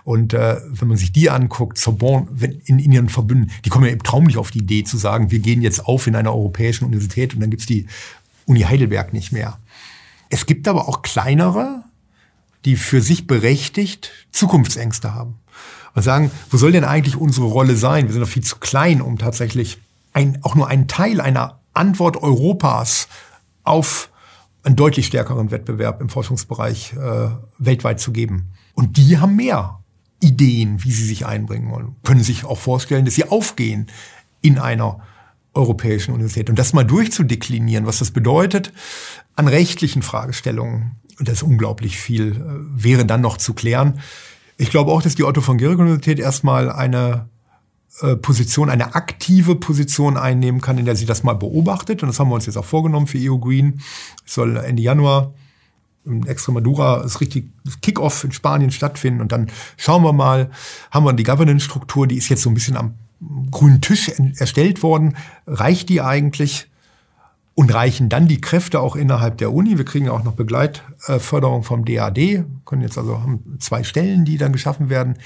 Und 0.05 0.33
äh, 0.33 0.57
wenn 0.69 0.89
man 0.89 0.97
sich 0.97 1.13
die 1.13 1.29
anguckt, 1.29 1.79
Sorbonne 1.79 2.29
in, 2.65 2.79
in 2.79 2.93
ihren 2.93 3.09
Verbünden, 3.09 3.51
die 3.65 3.69
kommen 3.69 3.85
ja 3.85 3.93
im 3.93 4.03
Traum 4.03 4.25
nicht 4.25 4.39
auf 4.39 4.51
die 4.51 4.61
Idee 4.61 4.85
zu 4.85 4.97
sagen, 4.97 5.31
wir 5.31 5.41
gehen 5.41 5.63
jetzt 5.63 5.87
auf 5.87 6.07
in 6.07 6.17
einer 6.17 6.35
europäischen 6.35 6.87
Universität 6.87 7.35
und 7.35 7.41
dann 7.41 7.51
gibt's 7.51 7.67
die 7.67 7.87
Uni 8.47 8.63
Heidelberg 8.63 9.13
nicht 9.13 9.33
mehr. 9.33 9.59
Es 10.31 10.47
gibt 10.47 10.67
aber 10.67 10.89
auch 10.89 11.03
kleinere, 11.03 11.85
die 12.65 12.77
für 12.77 13.01
sich 13.01 13.27
berechtigt 13.27 14.13
Zukunftsängste 14.31 15.15
haben. 15.15 15.35
Und 15.95 16.03
sagen, 16.03 16.31
wo 16.51 16.57
soll 16.57 16.73
denn 16.73 16.85
eigentlich 16.85 17.17
unsere 17.17 17.47
Rolle 17.47 17.75
sein? 17.75 18.07
Wir 18.07 18.13
sind 18.13 18.23
doch 18.23 18.29
viel 18.29 18.45
zu 18.45 18.57
klein, 18.59 19.01
um 19.01 19.19
tatsächlich 19.19 19.79
ein, 20.13 20.39
auch 20.43 20.55
nur 20.55 20.69
einen 20.69 20.87
Teil 20.87 21.21
einer 21.21 21.60
Antwort 21.75 22.23
Europas 22.23 23.09
auf 23.65 24.11
einen 24.63 24.77
deutlich 24.77 25.07
stärkeren 25.07 25.51
Wettbewerb 25.51 26.01
im 26.01 26.09
Forschungsbereich 26.09 26.95
äh, 26.95 27.31
weltweit 27.59 28.01
zu 28.01 28.13
geben. 28.13 28.53
Und 28.75 28.97
die 28.97 29.19
haben 29.19 29.37
mehr 29.37 29.81
Ideen, 30.21 30.85
wie 30.85 30.93
sie 30.93 31.05
sich 31.05 31.27
einbringen 31.27 31.71
wollen, 31.71 31.97
können 32.05 32.23
sich 32.23 32.45
auch 32.45 32.59
vorstellen, 32.59 33.05
dass 33.05 33.15
sie 33.15 33.29
aufgehen 33.29 33.87
in 34.43 34.59
einer 34.59 35.01
europäischen 35.55 36.13
Universität. 36.13 36.51
Und 36.51 36.59
das 36.59 36.73
mal 36.73 36.85
durchzudeklinieren, 36.85 37.87
was 37.87 37.99
das 37.99 38.11
bedeutet 38.11 38.73
an 39.35 39.49
rechtlichen 39.49 40.03
Fragestellungen, 40.03 40.97
das 41.19 41.37
ist 41.39 41.43
unglaublich 41.43 41.99
viel, 41.99 42.33
äh, 42.33 42.83
wäre 42.83 43.05
dann 43.07 43.21
noch 43.21 43.37
zu 43.37 43.55
klären. 43.55 44.01
Ich 44.57 44.71
glaube 44.71 44.93
auch, 44.93 45.03
dass 45.03 45.15
die 45.15 45.25
Otto 45.25 45.41
von 45.41 45.59
Guericke 45.59 45.81
Universität 45.81 46.19
erstmal 46.19 46.71
eine 46.71 47.29
Position, 48.23 48.71
eine 48.71 48.95
aktive 48.95 49.57
Position 49.57 50.17
einnehmen 50.17 50.61
kann, 50.61 50.79
in 50.79 50.87
der 50.87 50.97
sie 50.97 51.07
das 51.07 51.23
mal 51.23 51.35
beobachtet. 51.35 52.03
Und 52.03 52.09
das 52.09 52.19
haben 52.19 52.29
wir 52.29 52.35
uns 52.35 52.47
jetzt 52.47 52.57
auch 52.57 52.65
vorgenommen 52.65 53.07
für 53.07 53.19
EU 53.19 53.37
Green. 53.39 53.81
Es 54.27 54.35
soll 54.35 54.57
Ende 54.57 54.83
Januar 54.83 55.35
in 56.07 56.27
Extremadura 56.27 57.03
das 57.03 57.21
richtig 57.21 57.51
Kickoff 57.83 58.25
in 58.25 58.33
Spanien 58.33 58.71
stattfinden. 58.71 59.21
Und 59.21 59.33
dann 59.33 59.51
schauen 59.77 60.03
wir 60.03 60.13
mal, 60.13 60.51
haben 60.91 61.05
wir 61.05 61.13
die 61.13 61.25
Governance-Struktur, 61.25 62.07
die 62.07 62.17
ist 62.17 62.29
jetzt 62.31 62.43
so 62.43 62.51
ein 62.51 62.55
bisschen 62.55 62.77
am 62.77 62.95
grünen 63.51 63.83
Tisch 63.83 64.11
erstellt 64.39 64.83
worden. 64.83 65.17
Reicht 65.47 65.89
die 65.89 66.01
eigentlich? 66.01 66.69
Und 67.55 67.75
reichen 67.75 68.09
dann 68.09 68.27
die 68.27 68.41
Kräfte 68.41 68.81
auch 68.81 68.97
innerhalb 68.97 69.37
der 69.37 69.53
Uni? 69.53 69.77
Wir 69.77 69.85
kriegen 69.85 70.09
auch 70.09 70.25
noch 70.25 70.33
Begleitförderung 70.33 71.63
vom 71.65 71.85
DAD, 71.85 72.45
können 72.65 72.81
jetzt 72.81 72.97
also 72.97 73.21
haben 73.21 73.59
zwei 73.59 73.83
Stellen, 73.83 74.25
die 74.25 74.39
dann 74.39 74.53
geschaffen 74.53 74.89
werden 74.89 75.19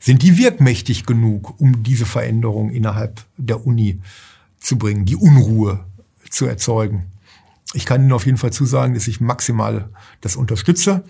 sind 0.00 0.22
die 0.22 0.38
wirkmächtig 0.38 1.04
genug, 1.06 1.60
um 1.60 1.82
diese 1.82 2.06
Veränderung 2.06 2.70
innerhalb 2.70 3.22
der 3.36 3.66
Uni 3.66 4.00
zu 4.58 4.78
bringen, 4.78 5.04
die 5.04 5.16
Unruhe 5.16 5.84
zu 6.30 6.46
erzeugen? 6.46 7.06
Ich 7.74 7.84
kann 7.84 8.02
Ihnen 8.02 8.12
auf 8.12 8.26
jeden 8.26 8.38
Fall 8.38 8.52
zusagen, 8.52 8.94
dass 8.94 9.06
ich 9.06 9.20
maximal 9.20 9.90
das 10.22 10.36
unterstütze 10.36 11.04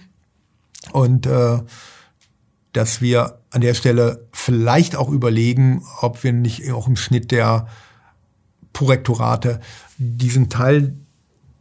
und 0.93 1.27
äh, 1.27 1.59
dass 2.73 3.01
wir 3.01 3.41
an 3.51 3.61
der 3.61 3.75
Stelle 3.75 4.29
vielleicht 4.33 4.97
auch 4.97 5.11
überlegen, 5.11 5.85
ob 6.01 6.23
wir 6.23 6.33
nicht 6.33 6.71
auch 6.73 6.87
im 6.87 6.97
Schnitt 6.97 7.31
der 7.31 7.67
Prorektorate 8.73 9.61
diesen 9.99 10.49
Teil 10.49 10.97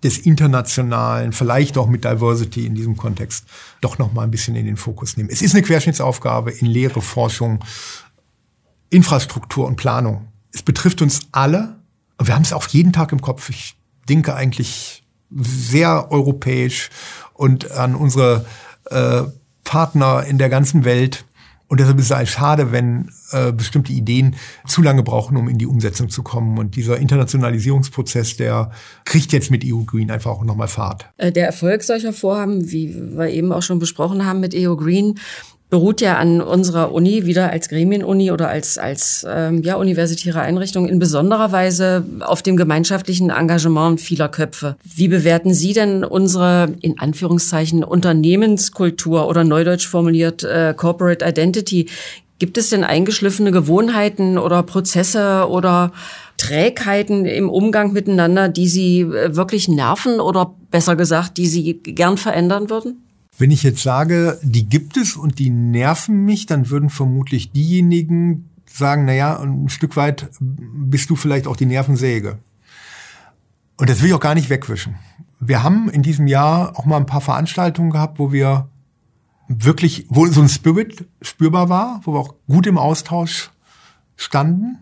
des 0.03 0.17
Internationalen, 0.19 1.33
vielleicht 1.33 1.77
auch 1.77 1.87
mit 1.87 2.05
Diversity 2.05 2.65
in 2.65 2.75
diesem 2.75 2.95
Kontext, 2.95 3.45
doch 3.81 3.97
noch 3.97 4.13
mal 4.13 4.23
ein 4.23 4.31
bisschen 4.31 4.55
in 4.55 4.65
den 4.65 4.77
Fokus 4.77 5.17
nehmen. 5.17 5.29
Es 5.29 5.41
ist 5.41 5.53
eine 5.53 5.63
Querschnittsaufgabe 5.63 6.51
in 6.51 6.67
Lehre, 6.67 7.01
Forschung, 7.01 7.59
Infrastruktur 8.89 9.67
und 9.67 9.75
Planung. 9.75 10.27
Es 10.53 10.61
betrifft 10.61 11.01
uns 11.01 11.21
alle 11.31 11.75
und 12.17 12.27
wir 12.27 12.35
haben 12.35 12.43
es 12.43 12.53
auch 12.53 12.67
jeden 12.67 12.93
Tag 12.93 13.11
im 13.11 13.21
Kopf. 13.21 13.49
Ich 13.49 13.75
denke 14.07 14.35
eigentlich 14.35 15.03
sehr 15.31 16.11
europäisch 16.11 16.89
und 17.33 17.71
an 17.71 17.95
unsere 17.95 18.45
äh, 18.85 19.23
Partner 19.63 20.23
in 20.25 20.37
der 20.37 20.49
ganzen 20.49 20.85
Welt, 20.85 21.25
und 21.69 21.79
deshalb 21.79 21.99
ist 21.99 22.05
es 22.05 22.11
halt 22.11 22.27
schade, 22.27 22.71
wenn 22.71 23.11
äh, 23.31 23.51
bestimmte 23.51 23.93
Ideen 23.93 24.35
zu 24.67 24.81
lange 24.81 25.03
brauchen, 25.03 25.37
um 25.37 25.47
in 25.47 25.59
die 25.59 25.67
Umsetzung 25.67 26.09
zu 26.09 26.23
kommen. 26.23 26.57
Und 26.57 26.75
dieser 26.75 26.97
Internationalisierungsprozess, 26.97 28.37
der 28.37 28.71
kriegt 29.05 29.31
jetzt 29.31 29.51
mit 29.51 29.63
EU 29.63 29.83
Green 29.83 30.09
einfach 30.09 30.31
auch 30.31 30.43
nochmal 30.43 30.67
Fahrt. 30.67 31.05
Äh, 31.17 31.31
der 31.31 31.45
Erfolg 31.45 31.83
solcher 31.83 32.11
Vorhaben, 32.11 32.71
wie 32.71 32.95
wir 33.15 33.29
eben 33.29 33.51
auch 33.53 33.61
schon 33.61 33.77
besprochen 33.77 34.25
haben 34.25 34.39
mit 34.39 34.55
EU 34.55 34.75
Green, 34.75 35.19
beruht 35.69 36.01
ja 36.01 36.17
an 36.17 36.41
unserer 36.41 36.91
Uni 36.91 37.25
wieder 37.25 37.51
als 37.51 37.69
Gremienuni 37.69 38.31
oder 38.31 38.49
als 38.49 38.77
als 38.77 39.25
ähm, 39.29 39.61
ja 39.61 39.75
universitäre 39.75 40.41
Einrichtung 40.41 40.87
in 40.87 40.99
besonderer 40.99 41.51
Weise 41.51 42.03
auf 42.21 42.41
dem 42.41 42.57
gemeinschaftlichen 42.57 43.29
Engagement 43.29 44.01
vieler 44.01 44.29
Köpfe. 44.29 44.77
Wie 44.83 45.07
bewerten 45.07 45.53
Sie 45.53 45.73
denn 45.73 46.03
unsere 46.03 46.73
in 46.81 46.99
Anführungszeichen 46.99 47.83
Unternehmenskultur 47.83 49.27
oder 49.27 49.43
neudeutsch 49.43 49.87
formuliert 49.87 50.43
äh, 50.43 50.73
Corporate 50.75 51.23
Identity? 51.23 51.87
Gibt 52.39 52.57
es 52.57 52.69
denn 52.69 52.85
eingeschliffene 52.85 53.51
Gewohnheiten 53.51 54.37
oder 54.37 54.63
Prozesse 54.63 55.45
oder 55.49 55.91
Trägheiten 56.37 57.25
im 57.25 57.49
Umgang 57.49 57.91
miteinander, 57.91 58.47
die 58.47 58.67
Sie 58.67 59.01
äh, 59.01 59.35
wirklich 59.35 59.67
nerven 59.67 60.19
oder 60.19 60.55
besser 60.71 60.95
gesagt, 60.95 61.37
die 61.37 61.47
Sie 61.47 61.73
gern 61.73 62.17
verändern 62.17 62.69
würden? 62.69 63.03
Wenn 63.39 63.51
ich 63.51 63.63
jetzt 63.63 63.81
sage, 63.81 64.37
die 64.43 64.67
gibt 64.67 64.97
es 64.97 65.15
und 65.15 65.39
die 65.39 65.49
nerven 65.49 66.25
mich, 66.25 66.45
dann 66.45 66.69
würden 66.69 66.89
vermutlich 66.89 67.53
diejenigen 67.53 68.49
sagen, 68.65 69.05
na 69.05 69.13
ja, 69.13 69.39
ein 69.39 69.69
Stück 69.69 69.95
weit 69.95 70.29
bist 70.41 71.09
du 71.09 71.15
vielleicht 71.15 71.47
auch 71.47 71.55
die 71.55 71.65
Nervensäge. 71.65 72.37
Und 73.77 73.89
das 73.89 74.01
will 74.01 74.09
ich 74.09 74.13
auch 74.13 74.19
gar 74.19 74.35
nicht 74.35 74.49
wegwischen. 74.49 74.95
Wir 75.39 75.63
haben 75.63 75.89
in 75.89 76.03
diesem 76.03 76.27
Jahr 76.27 76.77
auch 76.77 76.85
mal 76.85 76.97
ein 76.97 77.05
paar 77.05 77.21
Veranstaltungen 77.21 77.91
gehabt, 77.91 78.19
wo 78.19 78.33
wir 78.33 78.67
wirklich, 79.47 80.05
wo 80.09 80.27
so 80.27 80.41
ein 80.41 80.49
Spirit 80.49 81.07
spürbar 81.21 81.69
war, 81.69 82.01
wo 82.03 82.13
wir 82.13 82.19
auch 82.19 82.35
gut 82.45 82.67
im 82.67 82.77
Austausch 82.77 83.51
standen. 84.17 84.79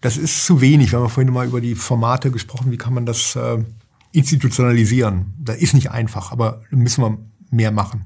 Das 0.00 0.16
ist 0.16 0.44
zu 0.44 0.60
wenig. 0.60 0.92
Wir 0.92 1.00
haben 1.00 1.08
vorhin 1.08 1.32
mal 1.32 1.48
über 1.48 1.60
die 1.60 1.74
Formate 1.74 2.30
gesprochen, 2.30 2.70
wie 2.70 2.76
kann 2.76 2.94
man 2.94 3.04
das 3.04 3.34
äh, 3.34 3.64
institutionalisieren. 4.12 5.34
Das 5.38 5.56
ist 5.56 5.74
nicht 5.74 5.90
einfach, 5.90 6.30
aber 6.30 6.62
müssen 6.70 7.02
wir 7.02 7.18
mehr 7.54 7.70
machen. 7.70 8.04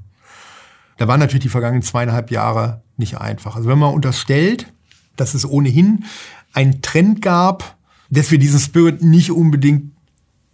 Da 0.97 1.07
waren 1.07 1.19
natürlich 1.19 1.43
die 1.43 1.49
vergangenen 1.49 1.81
zweieinhalb 1.81 2.31
Jahre 2.31 2.81
nicht 2.97 3.17
einfach. 3.19 3.55
Also 3.55 3.69
wenn 3.69 3.79
man 3.79 3.93
unterstellt, 3.93 4.71
dass 5.15 5.33
es 5.33 5.45
ohnehin 5.45 6.05
einen 6.53 6.81
Trend 6.81 7.21
gab, 7.21 7.77
dass 8.09 8.31
wir 8.31 8.39
diesen 8.39 8.59
Spirit 8.59 9.01
nicht 9.01 9.31
unbedingt 9.31 9.91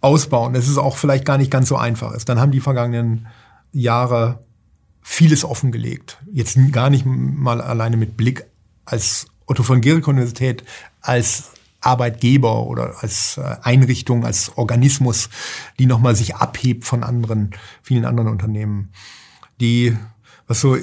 ausbauen, 0.00 0.52
dass 0.52 0.68
es 0.68 0.78
auch 0.78 0.96
vielleicht 0.96 1.24
gar 1.24 1.38
nicht 1.38 1.50
ganz 1.50 1.68
so 1.68 1.76
einfach 1.76 2.12
ist, 2.12 2.28
dann 2.28 2.38
haben 2.38 2.52
die 2.52 2.60
vergangenen 2.60 3.26
Jahre 3.72 4.40
vieles 5.02 5.44
offengelegt. 5.44 6.18
Jetzt 6.30 6.58
gar 6.72 6.90
nicht 6.90 7.06
mal 7.06 7.60
alleine 7.60 7.96
mit 7.96 8.16
Blick 8.16 8.46
als 8.84 9.26
Otto 9.46 9.62
von 9.62 9.80
Guericke 9.80 10.10
Universität, 10.10 10.64
als 11.00 11.52
Arbeitgeber 11.86 12.66
oder 12.66 12.94
als 13.00 13.38
äh, 13.38 13.56
Einrichtung, 13.62 14.24
als 14.24 14.56
Organismus, 14.56 15.30
die 15.78 15.86
nochmal 15.86 16.16
sich 16.16 16.34
abhebt 16.34 16.84
von 16.84 17.02
anderen, 17.02 17.52
vielen 17.82 18.04
anderen 18.04 18.28
Unternehmen. 18.28 18.90
Die 19.60 19.96
was 20.46 20.60
so 20.60 20.76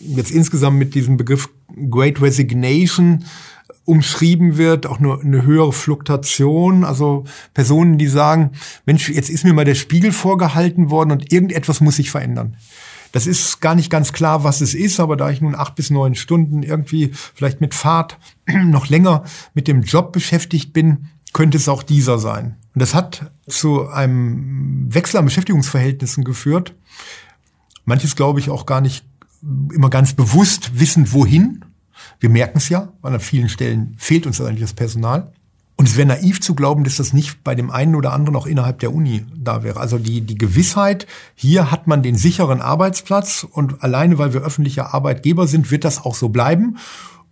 jetzt 0.00 0.30
insgesamt 0.30 0.78
mit 0.78 0.94
diesem 0.94 1.16
Begriff 1.16 1.48
Great 1.90 2.20
Resignation 2.20 3.24
umschrieben 3.84 4.56
wird, 4.56 4.86
auch 4.86 4.98
nur 4.98 5.20
eine 5.20 5.44
höhere 5.44 5.72
Fluktuation. 5.72 6.84
Also 6.84 7.24
Personen, 7.52 7.98
die 7.98 8.06
sagen, 8.06 8.52
Mensch, 8.86 9.10
jetzt 9.10 9.30
ist 9.30 9.44
mir 9.44 9.52
mal 9.52 9.64
der 9.64 9.74
Spiegel 9.74 10.12
vorgehalten 10.12 10.90
worden 10.90 11.12
und 11.12 11.32
irgendetwas 11.32 11.80
muss 11.80 11.96
sich 11.96 12.10
verändern. 12.10 12.56
Das 13.14 13.28
ist 13.28 13.60
gar 13.60 13.76
nicht 13.76 13.90
ganz 13.90 14.12
klar, 14.12 14.42
was 14.42 14.60
es 14.60 14.74
ist, 14.74 14.98
aber 14.98 15.16
da 15.16 15.30
ich 15.30 15.40
nun 15.40 15.54
acht 15.54 15.76
bis 15.76 15.88
neun 15.88 16.16
Stunden 16.16 16.64
irgendwie 16.64 17.12
vielleicht 17.12 17.60
mit 17.60 17.72
Fahrt 17.72 18.18
noch 18.64 18.88
länger 18.88 19.22
mit 19.54 19.68
dem 19.68 19.82
Job 19.82 20.12
beschäftigt 20.12 20.72
bin, 20.72 21.10
könnte 21.32 21.56
es 21.56 21.68
auch 21.68 21.84
dieser 21.84 22.18
sein. 22.18 22.56
Und 22.74 22.82
das 22.82 22.92
hat 22.92 23.30
zu 23.46 23.86
einem 23.86 24.92
Wechsel 24.92 25.18
an 25.18 25.26
Beschäftigungsverhältnissen 25.26 26.24
geführt. 26.24 26.74
Manches 27.84 28.16
glaube 28.16 28.40
ich 28.40 28.50
auch 28.50 28.66
gar 28.66 28.80
nicht 28.80 29.04
immer 29.72 29.90
ganz 29.90 30.14
bewusst 30.14 30.80
wissen, 30.80 31.12
wohin. 31.12 31.64
Wir 32.18 32.30
merken 32.30 32.58
es 32.58 32.68
ja, 32.68 32.92
weil 33.00 33.14
an 33.14 33.20
vielen 33.20 33.48
Stellen 33.48 33.94
fehlt 33.96 34.26
uns 34.26 34.40
eigentlich 34.40 34.62
das 34.62 34.74
Personal. 34.74 35.32
Und 35.84 35.90
es 35.90 35.98
wäre 35.98 36.08
naiv 36.08 36.40
zu 36.40 36.54
glauben, 36.54 36.82
dass 36.82 36.96
das 36.96 37.12
nicht 37.12 37.44
bei 37.44 37.54
dem 37.54 37.70
einen 37.70 37.94
oder 37.94 38.14
anderen 38.14 38.36
auch 38.36 38.46
innerhalb 38.46 38.78
der 38.78 38.94
Uni 38.94 39.26
da 39.36 39.62
wäre. 39.62 39.80
Also 39.80 39.98
die, 39.98 40.22
die 40.22 40.38
Gewissheit, 40.38 41.06
hier 41.34 41.70
hat 41.70 41.86
man 41.86 42.02
den 42.02 42.16
sicheren 42.16 42.62
Arbeitsplatz 42.62 43.46
und 43.50 43.82
alleine 43.82 44.16
weil 44.16 44.32
wir 44.32 44.40
öffentliche 44.40 44.94
Arbeitgeber 44.94 45.46
sind, 45.46 45.70
wird 45.70 45.84
das 45.84 46.02
auch 46.02 46.14
so 46.14 46.30
bleiben. 46.30 46.78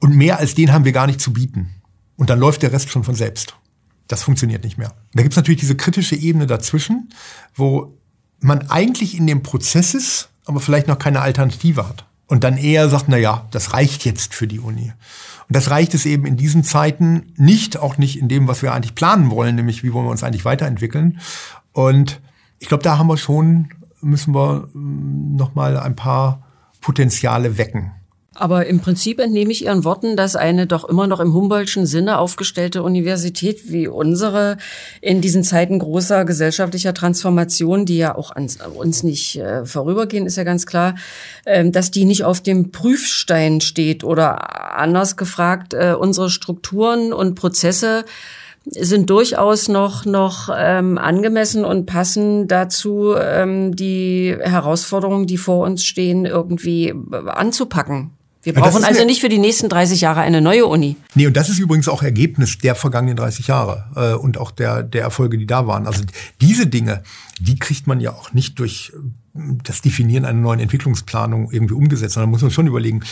Und 0.01 0.15
mehr 0.15 0.39
als 0.39 0.55
den 0.55 0.71
haben 0.71 0.85
wir 0.85 0.93
gar 0.93 1.07
nicht 1.07 1.19
zu 1.19 1.33
bieten. 1.33 1.71
Und 2.19 2.29
dann 2.29 2.39
läuft 2.39 2.61
der 2.61 2.75
Rest 2.75 2.91
schon 2.91 3.05
von 3.05 3.15
selbst. 3.15 3.57
Das 4.07 4.23
funktioniert 4.23 4.65
nicht 4.65 4.77
mehr. 4.77 4.93
Da 5.15 5.23
gibt 5.23 5.33
es 5.33 5.37
natürlich 5.39 5.61
diese 5.61 5.79
kritische 5.79 6.17
Ebene 6.17 6.47
dazwischen, 6.47 7.09
wo 7.55 7.97
man 8.41 8.69
eigentlich 8.69 9.17
in 9.17 9.27
dem 9.27 9.43
Prozess 9.43 9.95
ist, 9.95 10.29
aber 10.45 10.61
vielleicht 10.61 10.89
noch 10.89 10.99
keine 10.99 11.23
Alternative 11.23 11.89
hat. 11.89 12.05
Und 12.27 12.45
dann 12.45 12.59
eher 12.59 12.91
sagt, 12.91 13.07
na 13.09 13.17
ja, 13.17 13.47
das 13.51 13.73
reicht 13.73 14.05
jetzt 14.05 14.35
für 14.35 14.47
die 14.47 14.61
Uni. 14.61 14.93
Und 15.49 15.57
das 15.57 15.71
reicht 15.71 15.95
es 15.95 16.07
eben 16.07 16.27
in 16.27 16.37
diesen 16.37 16.65
Zeiten 16.65 17.33
nicht, 17.37 17.79
auch 17.79 17.99
nicht 17.99 18.19
in 18.19 18.29
dem, 18.29 18.49
was 18.49 18.63
wir 18.63 18.73
eigentlich 18.73 18.95
planen 18.95 19.31
wollen, 19.31 19.57
nämlich 19.57 19.83
wie 19.83 19.93
wollen 19.93 20.07
wir 20.07 20.11
uns 20.11 20.23
eigentlich 20.23 20.45
weiterentwickeln. 20.45 21.21
Und 21.73 22.21
ich 22.59 22.69
glaube, 22.69 22.83
da 22.83 22.99
haben 22.99 23.09
wir 23.09 23.17
schon, 23.17 23.69
müssen 24.01 24.35
wir 24.35 24.69
hm, 24.73 25.37
noch 25.37 25.55
mal 25.55 25.79
ein 25.79 25.97
paar 25.97 26.43
Potenziale 26.81 27.59
wecken. 27.59 27.93
Aber 28.35 28.67
im 28.67 28.81
Prinzip 28.81 29.21
entnehme 29.21 29.53
ich 29.53 29.65
Ihren 29.65 29.85
Worten, 29.85 30.17
dass 30.17 30.37
eine 30.37 30.67
doch 30.67 30.89
immer 30.89 31.07
noch 31.07 31.21
im 31.21 31.35
Humboldtschen 31.35 31.85
Sinne 31.85 32.19
aufgestellte 32.19 32.83
Universität 32.83 33.71
wie 33.71 33.89
unsere 33.89 34.57
in 35.03 35.21
diesen 35.21 35.45
Zeiten 35.45 35.79
großer 35.79 36.25
gesellschaftlicher 36.25 36.95
Transformation, 36.95 37.85
die 37.85 37.99
ja 37.99 38.15
auch 38.15 38.31
an 38.31 38.49
uns 38.75 39.03
nicht 39.03 39.37
äh, 39.37 39.67
vorübergehen, 39.67 40.25
ist 40.25 40.37
ja 40.37 40.45
ganz 40.45 40.65
klar, 40.65 40.95
äh, 41.45 41.69
dass 41.69 41.91
die 41.91 42.07
nicht 42.07 42.25
auf 42.25 42.41
dem 42.41 42.73
Prüfstein 42.73 43.61
steht 43.61 44.03
oder 44.03 44.79
anders 44.79 45.19
gefragt, 45.19 45.75
äh, 45.75 45.95
unsere 45.99 46.31
Strukturen 46.31 47.13
und 47.13 47.35
Prozesse 47.35 48.05
sind 48.65 49.11
durchaus 49.11 49.69
noch 49.69 50.07
noch 50.07 50.49
ähm, 50.57 50.97
angemessen 50.97 51.65
und 51.65 51.85
passen 51.85 52.47
dazu, 52.49 53.15
ähm, 53.19 53.75
die 53.75 54.37
Herausforderungen, 54.41 55.27
die 55.27 55.37
vor 55.37 55.67
uns 55.67 55.85
stehen, 55.85 56.25
irgendwie 56.25 56.95
anzupacken. 57.27 58.13
Wir 58.43 58.55
brauchen 58.55 58.83
also 58.83 59.05
nicht 59.05 59.21
für 59.21 59.29
die 59.29 59.39
nächsten 59.39 59.69
30 59.69 60.01
Jahre 60.01 60.21
eine 60.21 60.41
neue 60.41 60.67
Uni. 60.67 60.97
Nee, 61.15 61.29
und 61.29 61.37
das 61.37 61.49
ist 61.49 61.61
übrigens 61.61 61.89
auch 61.89 62.03
Ergebnis 62.03 62.59
der 62.59 62.75
vergangenen 62.75 63.17
30 63.17 63.47
Jahre 63.47 63.87
äh, 63.95 64.15
und 64.15 64.37
auch 64.37 64.51
der, 64.51 64.83
der 64.83 65.03
Erfolge, 65.03 65.39
die 65.39 65.47
da 65.47 65.69
waren. 65.69 65.87
Also 65.87 66.03
diese 66.41 66.67
Dinge, 66.67 67.05
die 67.39 67.57
kriegt 67.59 67.87
man 67.87 68.01
ja 68.01 68.11
auch 68.11 68.33
nicht 68.33 68.59
durch 68.59 68.93
äh, 68.95 69.39
das 69.63 69.81
Definieren 69.81 70.25
einer 70.25 70.41
neuen 70.41 70.59
Entwicklungsplanung 70.59 71.53
irgendwie 71.53 71.75
umgesetzt, 71.75 72.15
sondern 72.15 72.31
muss 72.31 72.43
man 72.43 72.51
schon 72.51 72.67
überlegen, 72.67 73.05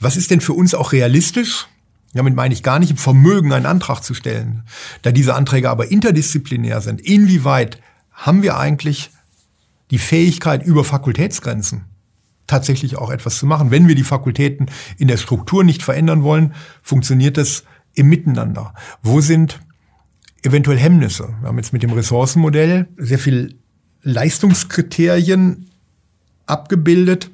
was 0.00 0.16
ist 0.16 0.30
denn 0.30 0.40
für 0.40 0.52
uns 0.52 0.74
auch 0.74 0.92
realistisch? 0.92 1.68
Damit 2.12 2.34
meine 2.34 2.52
ich 2.52 2.64
gar 2.64 2.80
nicht 2.80 2.90
im 2.90 2.96
Vermögen, 2.96 3.52
einen 3.52 3.66
Antrag 3.66 4.00
zu 4.00 4.14
stellen. 4.14 4.64
Da 5.02 5.12
diese 5.12 5.34
Anträge 5.34 5.70
aber 5.70 5.90
interdisziplinär 5.92 6.80
sind, 6.80 7.00
inwieweit 7.00 7.80
haben 8.12 8.42
wir 8.42 8.58
eigentlich 8.58 9.10
die 9.92 9.98
Fähigkeit 9.98 10.64
über 10.64 10.82
Fakultätsgrenzen 10.82 11.84
tatsächlich 12.46 12.96
auch 12.96 13.10
etwas 13.10 13.38
zu 13.38 13.46
machen. 13.46 13.70
Wenn 13.70 13.88
wir 13.88 13.94
die 13.94 14.04
Fakultäten 14.04 14.66
in 14.98 15.08
der 15.08 15.16
Struktur 15.16 15.64
nicht 15.64 15.82
verändern 15.82 16.22
wollen, 16.22 16.54
funktioniert 16.82 17.36
das 17.36 17.64
im 17.94 18.08
Miteinander. 18.08 18.74
Wo 19.02 19.20
sind 19.20 19.60
eventuell 20.42 20.78
Hemmnisse? 20.78 21.34
Wir 21.40 21.48
haben 21.48 21.58
jetzt 21.58 21.72
mit 21.72 21.82
dem 21.82 21.92
Ressourcenmodell 21.92 22.88
sehr 22.96 23.18
viel 23.18 23.58
Leistungskriterien 24.02 25.70
abgebildet, 26.46 27.30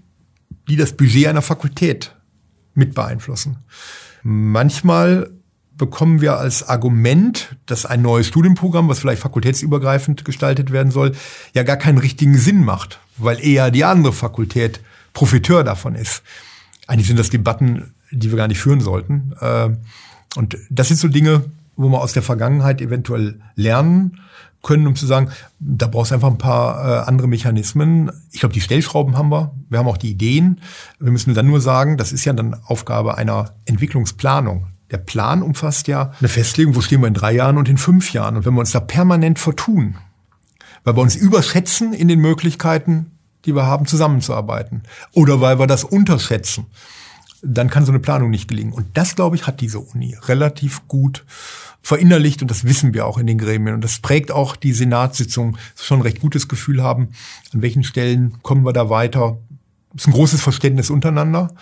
die 0.68 0.76
das 0.76 0.94
Budget 0.94 1.26
einer 1.26 1.42
Fakultät 1.42 2.16
mit 2.74 2.94
beeinflussen. 2.94 3.58
Manchmal 4.22 5.30
bekommen 5.76 6.20
wir 6.20 6.38
als 6.38 6.68
Argument, 6.68 7.56
dass 7.66 7.86
ein 7.86 8.02
neues 8.02 8.28
Studienprogramm, 8.28 8.88
was 8.88 9.00
vielleicht 9.00 9.22
fakultätsübergreifend 9.22 10.24
gestaltet 10.24 10.70
werden 10.70 10.92
soll, 10.92 11.12
ja 11.54 11.62
gar 11.64 11.76
keinen 11.76 11.98
richtigen 11.98 12.38
Sinn 12.38 12.64
macht, 12.64 13.00
weil 13.16 13.44
eher 13.44 13.70
die 13.70 13.84
andere 13.84 14.12
Fakultät 14.12 14.80
Profiteur 15.12 15.64
davon 15.64 15.94
ist. 15.94 16.22
Eigentlich 16.86 17.06
sind 17.06 17.18
das 17.18 17.30
Debatten, 17.30 17.94
die 18.10 18.30
wir 18.30 18.36
gar 18.36 18.48
nicht 18.48 18.60
führen 18.60 18.80
sollten. 18.80 19.34
Äh, 19.40 19.70
und 20.36 20.56
das 20.70 20.88
sind 20.88 20.98
so 20.98 21.08
Dinge, 21.08 21.44
wo 21.76 21.88
wir 21.88 22.00
aus 22.00 22.12
der 22.12 22.22
Vergangenheit 22.22 22.80
eventuell 22.80 23.40
lernen 23.54 24.18
können, 24.62 24.86
um 24.86 24.94
zu 24.94 25.06
sagen, 25.06 25.30
da 25.58 25.88
brauchst 25.88 26.12
du 26.12 26.14
einfach 26.14 26.30
ein 26.30 26.38
paar 26.38 27.02
äh, 27.02 27.08
andere 27.08 27.26
Mechanismen. 27.26 28.10
Ich 28.30 28.40
glaube, 28.40 28.52
die 28.52 28.60
Stellschrauben 28.60 29.16
haben 29.16 29.28
wir. 29.30 29.52
Wir 29.68 29.78
haben 29.78 29.88
auch 29.88 29.96
die 29.96 30.10
Ideen. 30.10 30.60
Wir 31.00 31.10
müssen 31.10 31.34
dann 31.34 31.46
nur 31.46 31.60
sagen, 31.60 31.96
das 31.96 32.12
ist 32.12 32.24
ja 32.24 32.32
dann 32.32 32.54
Aufgabe 32.64 33.18
einer 33.18 33.54
Entwicklungsplanung. 33.64 34.68
Der 34.90 34.98
Plan 34.98 35.42
umfasst 35.42 35.88
ja 35.88 36.12
eine 36.18 36.28
Festlegung, 36.28 36.76
wo 36.76 36.80
stehen 36.80 37.00
wir 37.00 37.08
in 37.08 37.14
drei 37.14 37.32
Jahren 37.32 37.56
und 37.56 37.68
in 37.68 37.78
fünf 37.78 38.12
Jahren. 38.12 38.36
Und 38.36 38.44
wenn 38.44 38.54
wir 38.54 38.60
uns 38.60 38.72
da 38.72 38.80
permanent 38.80 39.38
vertun, 39.38 39.96
weil 40.84 40.96
wir 40.96 41.02
uns 41.02 41.16
überschätzen 41.16 41.92
in 41.92 42.08
den 42.08 42.20
Möglichkeiten, 42.20 43.11
die 43.44 43.54
wir 43.54 43.66
haben, 43.66 43.86
zusammenzuarbeiten. 43.86 44.82
Oder 45.12 45.40
weil 45.40 45.58
wir 45.58 45.66
das 45.66 45.84
unterschätzen. 45.84 46.66
Dann 47.42 47.68
kann 47.68 47.84
so 47.84 47.90
eine 47.90 47.98
Planung 47.98 48.30
nicht 48.30 48.48
gelingen. 48.48 48.72
Und 48.72 48.86
das, 48.94 49.16
glaube 49.16 49.36
ich, 49.36 49.46
hat 49.46 49.60
diese 49.60 49.80
Uni 49.80 50.16
relativ 50.26 50.86
gut 50.86 51.24
verinnerlicht 51.82 52.40
und 52.42 52.50
das 52.50 52.64
wissen 52.64 52.94
wir 52.94 53.06
auch 53.06 53.18
in 53.18 53.26
den 53.26 53.38
Gremien. 53.38 53.74
Und 53.74 53.82
das 53.82 53.98
prägt 53.98 54.30
auch 54.30 54.54
die 54.54 54.72
Senatssitzung, 54.72 55.52
dass 55.52 55.82
wir 55.82 55.86
schon 55.86 55.98
ein 55.98 56.02
recht 56.02 56.20
gutes 56.20 56.46
Gefühl 56.46 56.82
haben, 56.82 57.08
an 57.52 57.62
welchen 57.62 57.82
Stellen 57.82 58.40
kommen 58.42 58.64
wir 58.64 58.72
da 58.72 58.88
weiter. 58.88 59.38
Es 59.96 60.02
ist 60.02 60.08
ein 60.08 60.12
großes 60.12 60.40
Verständnis 60.40 60.90
untereinander 60.90 61.52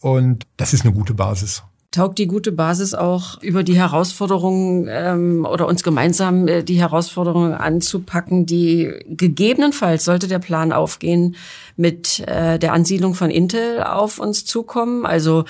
und 0.00 0.46
das 0.58 0.74
ist 0.74 0.84
eine 0.84 0.92
gute 0.92 1.14
Basis 1.14 1.62
taugt 1.92 2.18
die 2.18 2.26
gute 2.26 2.52
Basis 2.52 2.94
auch 2.94 3.40
über 3.42 3.62
die 3.62 3.76
Herausforderungen 3.76 4.88
ähm, 4.90 5.46
oder 5.48 5.68
uns 5.68 5.82
gemeinsam 5.82 6.48
äh, 6.48 6.62
die 6.64 6.80
Herausforderungen 6.80 7.52
anzupacken, 7.52 8.46
die 8.46 8.90
gegebenenfalls, 9.08 10.04
sollte 10.04 10.26
der 10.26 10.38
Plan 10.38 10.72
aufgehen, 10.72 11.36
mit 11.76 12.20
äh, 12.26 12.58
der 12.58 12.72
Ansiedlung 12.72 13.14
von 13.14 13.30
Intel 13.30 13.82
auf 13.82 14.18
uns 14.18 14.44
zukommen. 14.46 15.04
Also 15.04 15.44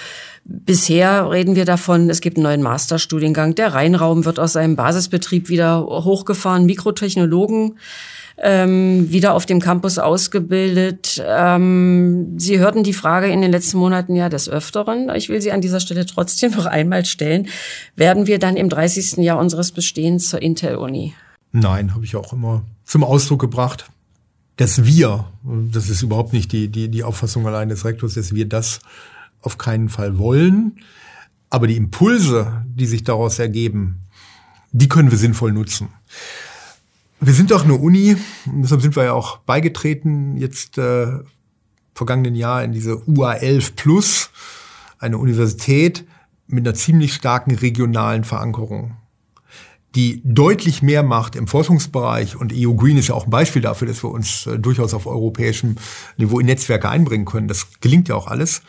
bisher 0.45 1.31
reden 1.31 1.55
wir 1.55 1.65
davon, 1.65 2.11
es 2.11 2.21
gibt 2.21 2.37
einen 2.37 2.45
neuen 2.45 2.63
Masterstudiengang, 2.63 3.55
der 3.55 3.73
Rheinraum 3.73 4.25
wird 4.25 4.41
aus 4.41 4.55
seinem 4.55 4.75
Basisbetrieb 4.75 5.49
wieder 5.49 5.81
hochgefahren, 5.81 6.67
Mikrotechnologen 6.67 7.79
ähm, 8.43 9.11
wieder 9.11 9.35
auf 9.35 9.47
dem 9.47 9.61
Campus 9.61 9.99
ausgebildet. 9.99 11.23
Ähm, 11.25 12.35
Sie 12.37 12.59
hörten 12.59 12.83
die 12.83 12.93
Frage 12.93 13.29
in 13.29 13.41
den 13.41 13.53
letzten 13.53 13.79
Monaten 13.79 14.17
ja 14.17 14.29
des 14.29 14.49
Öfteren. 14.49 15.09
Ich 15.15 15.29
will 15.29 15.41
sie 15.41 15.53
an 15.53 15.61
dieser 15.61 15.79
Stelle 15.79 16.05
trotzdem 16.07 16.51
noch 16.51 16.67
einmal 16.67 17.05
stellen. 17.05 17.47
Werden 17.95 18.27
wir 18.27 18.41
dann 18.41 18.57
im 18.57 18.69
30. 18.69 19.19
Jahr 19.19 19.39
unseres 19.39 19.71
Bestehens 19.71 20.29
zur 20.29 20.43
Intel-Uni? 20.43 21.15
Nein, 21.53 21.95
habe 21.95 22.05
ich 22.05 22.17
auch 22.17 22.33
immer 22.33 22.65
zum 22.85 23.05
Ausdruck 23.05 23.41
gebracht. 23.41 23.87
Dass 24.57 24.85
wir, 24.85 25.25
das 25.45 25.89
ist 25.89 26.03
überhaupt 26.03 26.33
nicht 26.33 26.53
die, 26.53 26.69
die, 26.69 26.89
die 26.89 27.05
Auffassung 27.05 27.47
allein 27.47 27.69
des 27.69 27.85
Rektors, 27.85 28.15
dass 28.15 28.35
wir 28.35 28.49
das 28.49 28.81
auf 29.41 29.57
keinen 29.57 29.89
Fall 29.89 30.19
wollen. 30.19 30.81
Aber 31.49 31.69
die 31.69 31.77
Impulse, 31.77 32.65
die 32.67 32.87
sich 32.87 33.05
daraus 33.05 33.39
ergeben, 33.39 34.01
die 34.73 34.89
können 34.89 35.11
wir 35.11 35.19
sinnvoll 35.19 35.53
nutzen. 35.53 35.89
Wir 37.25 37.35
sind 37.35 37.53
doch 37.53 37.63
eine 37.63 37.75
Uni, 37.75 38.17
deshalb 38.47 38.83
sind 38.83 38.97
wir 38.97 39.05
ja 39.05 39.13
auch 39.13 39.37
beigetreten 39.39 40.37
jetzt 40.39 40.77
äh, 40.77 41.07
vergangenen 41.95 42.35
Jahr 42.35 42.65
in 42.65 42.73
diese 42.73 42.95
UA11 42.95 43.77
Plus, 43.77 44.31
eine 44.99 45.19
Universität 45.19 46.05
mit 46.49 46.67
einer 46.67 46.75
ziemlich 46.75 47.15
starken 47.15 47.55
regionalen 47.55 48.25
Verankerung, 48.25 48.97
die 49.95 50.21
deutlich 50.25 50.83
mehr 50.83 51.05
macht 51.05 51.37
im 51.37 51.47
Forschungsbereich 51.47 52.35
und 52.35 52.53
EU 52.53 52.75
Green 52.75 52.97
ist 52.97 53.07
ja 53.07 53.15
auch 53.15 53.27
ein 53.27 53.31
Beispiel 53.31 53.63
dafür, 53.63 53.87
dass 53.87 54.03
wir 54.03 54.11
uns 54.11 54.49
äh, 54.49 54.59
durchaus 54.59 54.93
auf 54.93 55.07
europäischem 55.07 55.77
Niveau 56.17 56.41
in 56.41 56.47
Netzwerke 56.47 56.89
einbringen 56.89 57.25
können. 57.25 57.47
Das 57.47 57.69
gelingt 57.81 58.09
ja 58.09 58.17
auch 58.17 58.27
alles. 58.27 58.63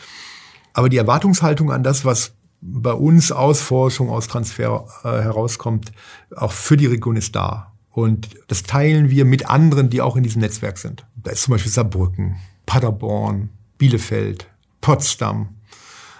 Aber 0.74 0.89
die 0.89 0.97
Erwartungshaltung 0.97 1.72
an 1.72 1.82
das, 1.82 2.06
was 2.06 2.36
bei 2.62 2.93
uns 2.93 3.32
aus 3.32 3.62
Forschung, 3.62 4.12
aus 4.12 4.28
Transfer 4.28 4.86
äh, 5.04 5.08
herauskommt, 5.24 5.91
auch 6.36 6.51
für 6.51 6.78
die 6.78 6.86
Region 6.86 7.16
ist 7.16 7.36
da. 7.36 7.73
Und 7.94 8.30
das 8.48 8.64
teilen 8.64 9.12
wir 9.12 9.24
mit 9.24 9.50
anderen, 9.50 9.91
die 9.91 10.02
auch 10.02 10.16
in 10.16 10.24
diesem 10.24 10.41
Netzwerk 10.41 10.80
sind. 10.80 11.06
Da 11.16 11.32
ist 11.32 11.44
zum 11.44 11.54
Beispiel 11.54 11.72
Saarbrücken, 11.72 12.38
Paderborn, 12.66 13.50
Bielefeld, 13.78 14.48
Potsdam 14.82 15.50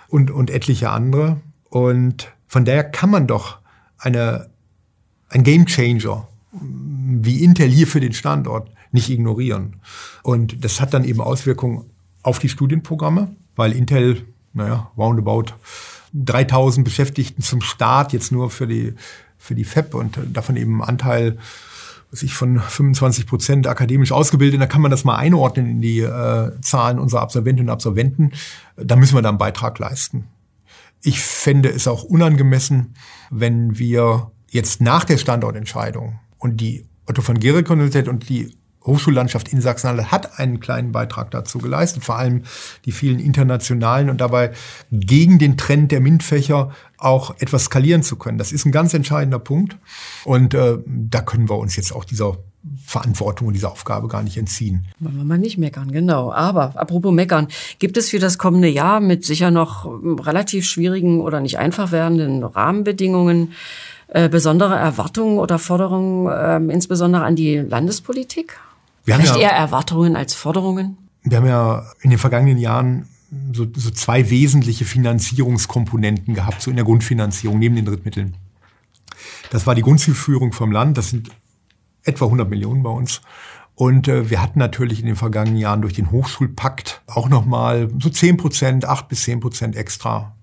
und, 0.07 0.30
und 0.30 0.51
etliche 0.51 0.91
andere. 0.91 1.41
Und 1.69 2.32
von 2.47 2.63
daher 2.63 2.84
kann 2.84 3.09
man 3.09 3.26
doch 3.26 3.57
eine, 3.97 4.51
ein 5.30 5.43
Gamechanger 5.43 6.28
wie 6.51 7.43
Intel 7.43 7.69
hier 7.69 7.88
für 7.88 7.99
den 7.99 8.13
Standort 8.13 8.69
nicht 8.91 9.09
ignorieren. 9.09 9.78
Und 10.21 10.63
das 10.63 10.80
hat 10.80 10.93
dann 10.93 11.03
eben 11.03 11.21
Auswirkungen 11.21 11.89
auf 12.21 12.38
die 12.38 12.49
Studienprogramme, 12.49 13.36
weil 13.55 13.71
Intel, 13.71 14.28
naja, 14.53 14.91
roundabout 14.95 15.55
3000 16.13 16.86
Beschäftigten 16.86 17.41
zum 17.41 17.61
Start 17.61 18.13
jetzt 18.13 18.32
nur 18.32 18.51
für 18.51 18.67
die, 18.67 18.93
für 19.43 19.55
die 19.55 19.65
FEP 19.65 19.93
und 19.93 20.17
davon 20.31 20.55
eben 20.55 20.81
ein 20.81 20.87
Anteil 20.87 21.37
was 22.13 22.21
ich 22.21 22.35
von 22.35 22.59
25 22.59 23.25
Prozent 23.25 23.65
akademisch 23.65 24.11
ausgebildet, 24.11 24.61
da 24.61 24.67
kann 24.67 24.83
man 24.83 24.91
das 24.91 25.03
mal 25.03 25.15
einordnen 25.15 25.65
in 25.65 25.81
die 25.81 26.01
äh, 26.01 26.51
Zahlen 26.61 26.99
unserer 26.99 27.21
Absolventinnen 27.21 27.69
und 27.69 27.73
Absolventen. 27.73 28.33
Da 28.77 28.95
müssen 28.95 29.15
wir 29.15 29.23
da 29.23 29.29
einen 29.29 29.39
Beitrag 29.39 29.79
leisten. 29.79 30.27
Ich 31.01 31.21
fände 31.21 31.69
es 31.69 31.87
auch 31.87 32.03
unangemessen, 32.03 32.93
wenn 33.31 33.79
wir 33.79 34.31
jetzt 34.51 34.79
nach 34.79 35.05
der 35.05 35.17
Standortentscheidung 35.17 36.19
und 36.37 36.61
die 36.61 36.85
Otto 37.07 37.23
von 37.23 37.39
Guericke 37.39 37.73
Universität 37.73 38.07
und 38.07 38.29
die 38.29 38.55
Hochschullandschaft 38.86 39.49
in 39.49 39.61
Sachsen-Anhalt 39.61 40.11
hat 40.11 40.39
einen 40.39 40.59
kleinen 40.59 40.91
Beitrag 40.91 41.31
dazu 41.31 41.59
geleistet, 41.59 42.03
vor 42.03 42.17
allem 42.17 42.43
die 42.86 42.91
vielen 42.91 43.19
internationalen 43.19 44.09
und 44.09 44.19
dabei 44.21 44.51
gegen 44.91 45.39
den 45.39 45.57
Trend 45.57 45.91
der 45.91 46.01
MINT-Fächer 46.01 46.71
auch 46.97 47.36
etwas 47.39 47.65
skalieren 47.65 48.03
zu 48.03 48.15
können. 48.15 48.38
Das 48.38 48.51
ist 48.51 48.65
ein 48.65 48.71
ganz 48.71 48.93
entscheidender 48.93 49.39
Punkt 49.39 49.77
und 50.25 50.53
äh, 50.53 50.77
da 50.86 51.21
können 51.21 51.49
wir 51.49 51.57
uns 51.57 51.75
jetzt 51.75 51.93
auch 51.93 52.05
dieser 52.05 52.38
Verantwortung 52.86 53.47
und 53.47 53.53
dieser 53.53 53.71
Aufgabe 53.71 54.07
gar 54.07 54.23
nicht 54.23 54.38
entziehen. 54.38 54.86
Wollen 54.99 55.17
wir 55.17 55.25
mal 55.25 55.38
nicht 55.38 55.57
meckern, 55.57 55.91
genau. 55.91 56.31
Aber 56.31 56.73
apropos 56.75 57.11
meckern, 57.11 57.47
gibt 57.79 57.97
es 57.97 58.09
für 58.09 58.19
das 58.19 58.38
kommende 58.38 58.69
Jahr 58.69 59.01
mit 59.01 59.25
sicher 59.25 59.51
noch 59.51 59.86
relativ 59.86 60.65
schwierigen 60.65 61.19
oder 61.19 61.41
nicht 61.41 61.57
einfach 61.57 61.91
werdenden 61.91 62.43
Rahmenbedingungen 62.43 63.51
äh, 64.07 64.29
besondere 64.29 64.75
Erwartungen 64.75 65.39
oder 65.39 65.59
Forderungen, 65.59 66.27
äh, 66.27 66.73
insbesondere 66.73 67.23
an 67.23 67.36
die 67.36 67.57
Landespolitik? 67.57 68.57
Wir 69.06 69.16
Vielleicht 69.16 69.36
ja, 69.36 69.41
eher 69.41 69.51
Erwartungen 69.51 70.16
als 70.16 70.34
Forderungen? 70.34 70.97
Wir 71.24 71.38
haben 71.38 71.47
ja 71.47 71.86
in 72.01 72.10
den 72.10 72.20
vergangenen 72.20 72.58
Jahren 72.58 73.08
so, 73.51 73.68
so 73.76 73.91
zwei 73.91 74.30
wesentliche 74.30 74.86
Finanzierungskomponenten 74.86 76.34
gehabt, 76.34 76.62
so 76.62 76.70
in 76.70 76.78
der 76.78 76.86
Grundfinanzierung 76.86 77.60
neben 77.60 77.76
den 77.76 77.86
Drittmitteln. 77.86 78.38
Das 79.49 79.68
war 79.68 79.76
die 79.76 79.82
Grundzielführung 79.82 80.54
vom 80.54 80.72
Land, 80.72 80.97
das 80.97 81.10
sind 81.10 81.32
etwa 82.04 82.26
100 82.26 82.49
Millionen 82.49 82.84
bei 82.84 82.89
uns. 82.89 83.22
Und 83.76 84.08
äh, 84.08 84.30
wir 84.30 84.41
hatten 84.41 84.60
natürlich 84.60 84.99
in 84.99 85.08
den 85.08 85.16
vergangenen 85.16 85.58
Jahren 85.58 85.82
durch 85.82 85.93
den 85.93 86.12
Hochschulpakt 86.12 87.01
auch 87.08 87.28
nochmal 87.28 87.89
so 87.99 88.10
10 88.10 88.38
Prozent, 88.38 88.86
8 88.86 89.08
bis 89.08 89.24
10 89.24 89.39
Prozent 89.39 89.76
extra. 89.76 90.36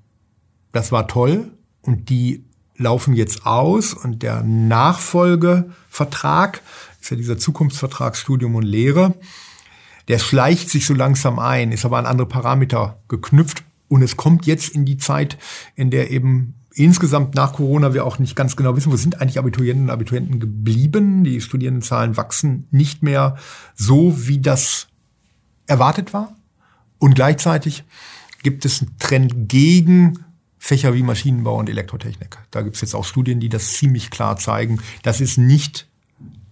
Das 0.72 0.90
war 0.90 1.06
toll. 1.06 1.52
Und 1.82 2.08
die 2.08 2.44
laufen 2.76 3.14
jetzt 3.14 3.46
aus 3.46 3.94
und 3.94 4.22
der 4.22 4.42
Nachfolgevertrag, 4.42 6.62
ist 7.00 7.10
ja 7.10 7.16
dieser 7.16 7.38
Zukunftsvertrag 7.38 8.16
Studium 8.16 8.54
und 8.54 8.64
Lehre, 8.64 9.14
der 10.08 10.18
schleicht 10.18 10.70
sich 10.70 10.86
so 10.86 10.94
langsam 10.94 11.38
ein, 11.38 11.72
ist 11.72 11.84
aber 11.84 11.98
an 11.98 12.06
andere 12.06 12.26
Parameter 12.26 13.00
geknüpft 13.08 13.62
und 13.88 14.02
es 14.02 14.16
kommt 14.16 14.46
jetzt 14.46 14.68
in 14.70 14.84
die 14.84 14.96
Zeit, 14.96 15.38
in 15.74 15.90
der 15.90 16.10
eben 16.10 16.54
insgesamt 16.72 17.34
nach 17.34 17.54
Corona 17.54 17.94
wir 17.94 18.06
auch 18.06 18.18
nicht 18.18 18.36
ganz 18.36 18.56
genau 18.56 18.76
wissen, 18.76 18.92
wo 18.92 18.96
sind 18.96 19.20
eigentlich 19.20 19.38
Abiturienten 19.38 19.84
und 19.84 19.90
Abiturienten 19.90 20.40
geblieben. 20.40 21.24
Die 21.24 21.40
Studierendenzahlen 21.40 22.16
wachsen 22.16 22.68
nicht 22.70 23.02
mehr 23.02 23.36
so, 23.74 24.26
wie 24.28 24.40
das 24.40 24.86
erwartet 25.66 26.12
war. 26.12 26.36
Und 26.98 27.14
gleichzeitig 27.14 27.84
gibt 28.42 28.64
es 28.64 28.80
einen 28.80 28.96
Trend 28.98 29.48
gegen 29.48 30.24
Fächer 30.58 30.94
wie 30.94 31.02
Maschinenbau 31.02 31.56
und 31.56 31.68
Elektrotechnik. 31.68 32.38
Da 32.50 32.62
gibt 32.62 32.76
es 32.76 32.82
jetzt 32.82 32.94
auch 32.94 33.04
Studien, 33.04 33.40
die 33.40 33.48
das 33.48 33.74
ziemlich 33.74 34.10
klar 34.10 34.36
zeigen. 34.36 34.80
Das 35.02 35.20
ist 35.20 35.38
nicht 35.38 35.89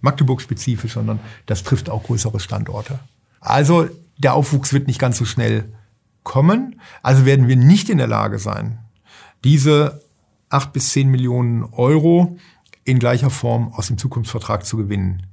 Magdeburg-spezifisch, 0.01 0.93
sondern 0.93 1.19
das 1.45 1.63
trifft 1.63 1.89
auch 1.89 2.03
größere 2.03 2.39
Standorte. 2.39 2.99
Also 3.39 3.87
der 4.17 4.33
Aufwuchs 4.33 4.73
wird 4.73 4.87
nicht 4.87 4.99
ganz 4.99 5.17
so 5.17 5.25
schnell 5.25 5.71
kommen. 6.23 6.79
Also 7.01 7.25
werden 7.25 7.47
wir 7.47 7.55
nicht 7.55 7.89
in 7.89 7.97
der 7.97 8.07
Lage 8.07 8.39
sein, 8.39 8.79
diese 9.43 10.03
acht 10.49 10.73
bis 10.73 10.91
zehn 10.91 11.09
Millionen 11.09 11.63
Euro 11.63 12.37
in 12.83 12.99
gleicher 12.99 13.29
Form 13.29 13.71
aus 13.73 13.87
dem 13.87 13.97
Zukunftsvertrag 13.97 14.65
zu 14.65 14.77
gewinnen. 14.77 15.27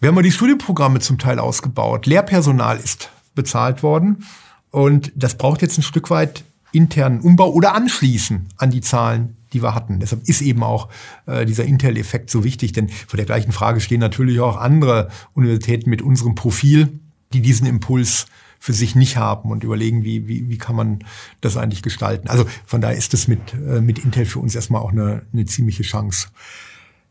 Wir 0.00 0.08
haben 0.08 0.14
mal 0.14 0.22
die 0.22 0.32
Studienprogramme 0.32 1.00
zum 1.00 1.18
Teil 1.18 1.38
ausgebaut. 1.38 2.06
Lehrpersonal 2.06 2.78
ist 2.78 3.10
bezahlt 3.34 3.82
worden. 3.82 4.24
Und 4.70 5.12
das 5.14 5.36
braucht 5.36 5.62
jetzt 5.62 5.78
ein 5.78 5.82
Stück 5.82 6.10
weit 6.10 6.44
internen 6.72 7.20
Umbau 7.20 7.52
oder 7.52 7.74
anschließen 7.74 8.48
an 8.56 8.70
die 8.70 8.80
Zahlen, 8.80 9.36
die 9.52 9.62
wir 9.62 9.74
hatten. 9.74 10.00
Deshalb 10.00 10.28
ist 10.28 10.40
eben 10.40 10.62
auch 10.62 10.88
äh, 11.26 11.44
dieser 11.44 11.64
Intel-Effekt 11.64 12.30
so 12.30 12.44
wichtig, 12.44 12.72
denn 12.72 12.88
vor 12.88 13.16
der 13.16 13.26
gleichen 13.26 13.52
Frage 13.52 13.80
stehen 13.80 14.00
natürlich 14.00 14.40
auch 14.40 14.56
andere 14.56 15.08
Universitäten 15.34 15.90
mit 15.90 16.02
unserem 16.02 16.34
Profil, 16.34 17.00
die 17.32 17.40
diesen 17.40 17.66
Impuls 17.66 18.26
für 18.58 18.72
sich 18.72 18.94
nicht 18.94 19.16
haben 19.16 19.50
und 19.50 19.64
überlegen, 19.64 20.04
wie, 20.04 20.28
wie, 20.28 20.48
wie 20.48 20.58
kann 20.58 20.76
man 20.76 21.00
das 21.40 21.56
eigentlich 21.56 21.82
gestalten. 21.82 22.28
Also 22.28 22.44
von 22.64 22.80
daher 22.80 22.96
ist 22.96 23.12
es 23.12 23.26
mit, 23.26 23.40
äh, 23.54 23.80
mit 23.80 23.98
Intel 23.98 24.24
für 24.24 24.38
uns 24.38 24.54
erstmal 24.54 24.82
auch 24.82 24.92
eine, 24.92 25.22
eine 25.32 25.46
ziemliche 25.46 25.82
Chance. 25.82 26.28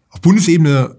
Auf 0.09 0.21
Bundesebene 0.21 0.95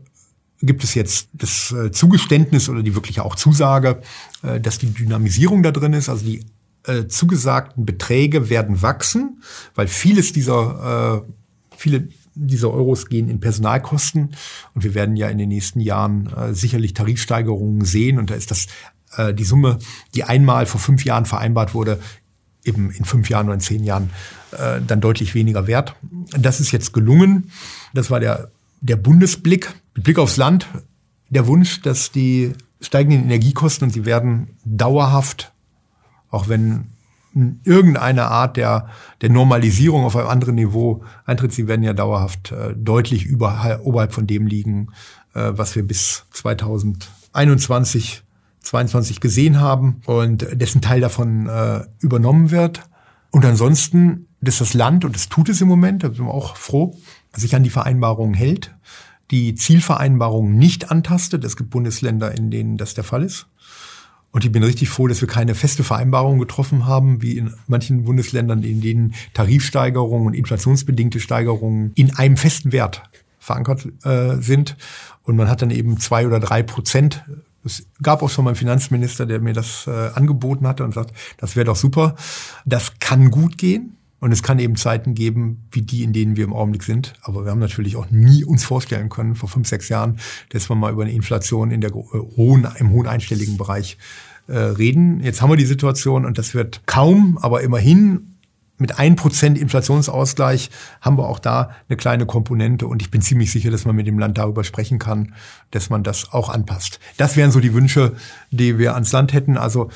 gibt 0.60 0.84
es 0.84 0.94
jetzt 0.94 1.28
das 1.32 1.72
äh, 1.72 1.90
Zugeständnis 1.90 2.68
oder 2.68 2.82
die 2.82 2.94
wirkliche 2.94 3.24
auch 3.24 3.34
Zusage, 3.34 4.02
äh, 4.42 4.60
dass 4.60 4.78
die 4.78 4.92
Dynamisierung 4.92 5.62
da 5.62 5.70
drin 5.72 5.94
ist, 5.94 6.08
also 6.08 6.24
die 6.24 6.44
äh, 6.86 7.06
zugesagten 7.06 7.84
Beträge 7.84 8.50
werden 8.50 8.82
wachsen, 8.82 9.42
weil 9.74 9.88
vieles 9.88 10.32
dieser, 10.32 11.24
äh, 11.24 11.76
viele 11.76 12.08
dieser 12.34 12.70
Euros 12.70 13.06
gehen 13.06 13.28
in 13.28 13.40
Personalkosten 13.40 14.34
und 14.74 14.84
wir 14.84 14.94
werden 14.94 15.16
ja 15.16 15.28
in 15.28 15.38
den 15.38 15.48
nächsten 15.48 15.80
Jahren 15.80 16.32
äh, 16.34 16.54
sicherlich 16.54 16.94
Tarifsteigerungen 16.94 17.84
sehen 17.84 18.18
und 18.18 18.30
da 18.30 18.34
ist 18.34 18.50
das 18.50 18.68
äh, 19.16 19.34
die 19.34 19.44
Summe, 19.44 19.78
die 20.14 20.24
einmal 20.24 20.66
vor 20.66 20.80
fünf 20.80 21.04
Jahren 21.04 21.26
vereinbart 21.26 21.74
wurde, 21.74 22.00
eben 22.64 22.90
in 22.90 23.04
fünf 23.04 23.28
Jahren 23.28 23.46
oder 23.46 23.54
in 23.54 23.60
zehn 23.60 23.84
Jahren 23.84 24.10
äh, 24.52 24.80
dann 24.86 25.00
deutlich 25.00 25.34
weniger 25.34 25.66
wert. 25.66 25.94
Das 26.38 26.60
ist 26.60 26.72
jetzt 26.72 26.92
gelungen. 26.92 27.50
Das 27.92 28.10
war 28.10 28.20
der, 28.20 28.50
der 28.80 28.96
Bundesblick, 28.96 29.74
mit 29.94 30.04
Blick 30.04 30.18
aufs 30.18 30.36
Land, 30.36 30.68
der 31.28 31.46
Wunsch, 31.46 31.82
dass 31.82 32.12
die 32.12 32.52
steigenden 32.80 33.24
Energiekosten, 33.24 33.88
und 33.88 33.92
sie 33.92 34.04
werden 34.04 34.56
dauerhaft 34.64 35.51
auch 36.32 36.48
wenn 36.48 36.86
irgendeine 37.64 38.24
Art 38.24 38.56
der, 38.56 38.88
der 39.20 39.30
Normalisierung 39.30 40.04
auf 40.04 40.16
einem 40.16 40.28
anderen 40.28 40.56
Niveau 40.56 41.04
eintritt, 41.24 41.52
sie 41.52 41.68
werden 41.68 41.82
ja 41.82 41.92
dauerhaft 41.92 42.52
äh, 42.52 42.74
deutlich 42.76 43.24
überhalb, 43.24 43.84
oberhalb 43.84 44.12
von 44.12 44.26
dem 44.26 44.46
liegen, 44.46 44.88
äh, 45.34 45.52
was 45.54 45.76
wir 45.76 45.86
bis 45.86 46.24
2021, 46.32 48.22
22 48.60 49.20
gesehen 49.20 49.60
haben 49.60 50.02
und 50.06 50.46
dessen 50.52 50.82
Teil 50.82 51.00
davon 51.00 51.48
äh, 51.48 51.84
übernommen 52.00 52.50
wird. 52.50 52.82
Und 53.30 53.44
ansonsten, 53.46 54.26
dass 54.40 54.58
das 54.58 54.74
Land, 54.74 55.04
und 55.04 55.14
das 55.14 55.28
tut 55.28 55.48
es 55.48 55.60
im 55.60 55.68
Moment, 55.68 56.02
da 56.02 56.08
sind 56.08 56.26
wir 56.26 56.34
auch 56.34 56.56
froh, 56.56 56.98
sich 57.34 57.54
an 57.56 57.62
die 57.62 57.70
Vereinbarungen 57.70 58.34
hält, 58.34 58.74
die 59.30 59.54
Zielvereinbarungen 59.54 60.58
nicht 60.58 60.90
antastet. 60.90 61.44
Es 61.44 61.56
gibt 61.56 61.70
Bundesländer, 61.70 62.36
in 62.36 62.50
denen 62.50 62.76
das 62.76 62.92
der 62.92 63.04
Fall 63.04 63.22
ist. 63.22 63.46
Und 64.32 64.46
ich 64.46 64.50
bin 64.50 64.62
richtig 64.62 64.88
froh, 64.88 65.06
dass 65.06 65.20
wir 65.20 65.28
keine 65.28 65.54
feste 65.54 65.84
Vereinbarung 65.84 66.38
getroffen 66.38 66.86
haben, 66.86 67.20
wie 67.20 67.36
in 67.36 67.52
manchen 67.66 68.04
Bundesländern, 68.04 68.62
in 68.62 68.80
denen 68.80 69.14
Tarifsteigerungen 69.34 70.26
und 70.26 70.34
inflationsbedingte 70.34 71.20
Steigerungen 71.20 71.92
in 71.94 72.16
einem 72.16 72.38
festen 72.38 72.72
Wert 72.72 73.02
verankert 73.38 73.86
äh, 74.04 74.36
sind. 74.40 74.76
Und 75.22 75.36
man 75.36 75.48
hat 75.48 75.60
dann 75.60 75.70
eben 75.70 75.98
zwei 75.98 76.26
oder 76.26 76.40
drei 76.40 76.62
Prozent. 76.62 77.24
Es 77.64 77.86
gab 78.02 78.22
auch 78.22 78.30
schon 78.30 78.44
mal 78.44 78.50
einen 78.50 78.56
Finanzminister, 78.56 79.26
der 79.26 79.40
mir 79.40 79.52
das 79.52 79.86
äh, 79.86 80.10
angeboten 80.14 80.66
hatte 80.66 80.82
und 80.82 80.94
sagt, 80.94 81.12
das 81.36 81.54
wäre 81.54 81.66
doch 81.66 81.76
super. 81.76 82.16
Das 82.64 82.92
kann 83.00 83.30
gut 83.30 83.58
gehen. 83.58 83.98
Und 84.22 84.30
es 84.30 84.44
kann 84.44 84.60
eben 84.60 84.76
Zeiten 84.76 85.14
geben, 85.14 85.66
wie 85.72 85.82
die, 85.82 86.04
in 86.04 86.12
denen 86.12 86.36
wir 86.36 86.44
im 86.44 86.52
Augenblick 86.52 86.84
sind. 86.84 87.14
Aber 87.22 87.44
wir 87.44 87.50
haben 87.50 87.58
natürlich 87.58 87.96
auch 87.96 88.08
nie 88.12 88.44
uns 88.44 88.62
vorstellen 88.62 89.08
können, 89.08 89.34
vor 89.34 89.48
fünf, 89.48 89.66
sechs 89.66 89.88
Jahren, 89.88 90.20
dass 90.50 90.70
wir 90.70 90.76
mal 90.76 90.92
über 90.92 91.02
eine 91.02 91.10
Inflation 91.10 91.72
in 91.72 91.80
der 91.80 91.90
äh, 91.90 92.18
hohen, 92.36 92.68
im 92.78 92.90
hohen 92.90 93.08
einstelligen 93.08 93.56
Bereich 93.56 93.98
äh, 94.46 94.56
reden. 94.56 95.18
Jetzt 95.24 95.42
haben 95.42 95.50
wir 95.50 95.56
die 95.56 95.64
Situation 95.64 96.24
und 96.24 96.38
das 96.38 96.54
wird 96.54 96.82
kaum, 96.86 97.36
aber 97.42 97.62
immerhin 97.62 98.36
mit 98.78 99.00
ein 99.00 99.16
Prozent 99.16 99.58
Inflationsausgleich 99.58 100.70
haben 101.00 101.18
wir 101.18 101.26
auch 101.28 101.40
da 101.40 101.72
eine 101.88 101.96
kleine 101.96 102.24
Komponente 102.24 102.86
und 102.86 103.02
ich 103.02 103.10
bin 103.10 103.22
ziemlich 103.22 103.50
sicher, 103.50 103.72
dass 103.72 103.86
man 103.86 103.96
mit 103.96 104.06
dem 104.06 104.20
Land 104.20 104.38
darüber 104.38 104.62
sprechen 104.62 105.00
kann, 105.00 105.34
dass 105.72 105.90
man 105.90 106.04
das 106.04 106.32
auch 106.32 106.48
anpasst. 106.48 107.00
Das 107.16 107.36
wären 107.36 107.50
so 107.50 107.58
die 107.58 107.74
Wünsche, 107.74 108.12
die 108.52 108.78
wir 108.78 108.94
ans 108.94 109.10
Land 109.10 109.32
hätten. 109.32 109.56
Also 109.56 109.90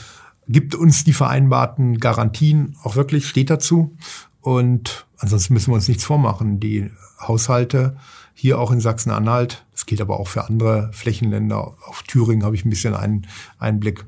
gibt 0.49 0.75
uns 0.75 1.05
die 1.05 1.13
vereinbarten 1.13 1.99
Garantien 1.99 2.77
auch 2.83 2.97
wirklich, 2.97 3.27
steht 3.29 3.51
dazu. 3.51 3.97
Und 4.41 5.07
ansonsten 5.19 5.55
müssen 5.55 5.71
wir 5.71 5.75
uns 5.75 5.89
nichts 5.89 6.05
vormachen. 6.05 6.61
Die 6.61 6.91
Haushalte 7.21 7.97
hier 8.33 8.59
auch 8.59 8.71
in 8.71 8.81
Sachsen-Anhalt, 8.81 9.65
das 9.73 9.87
gilt 9.87 10.01
aber 10.01 10.21
auch 10.21 10.29
für 10.29 10.45
andere 10.45 10.91
Flächenländer, 10.93 11.75
auf 11.87 12.03
Thüringen 12.07 12.45
habe 12.45 12.55
ich 12.55 12.65
ein 12.65 12.71
bisschen 12.71 12.95
einen 12.95 13.27
Einblick. 13.59 14.05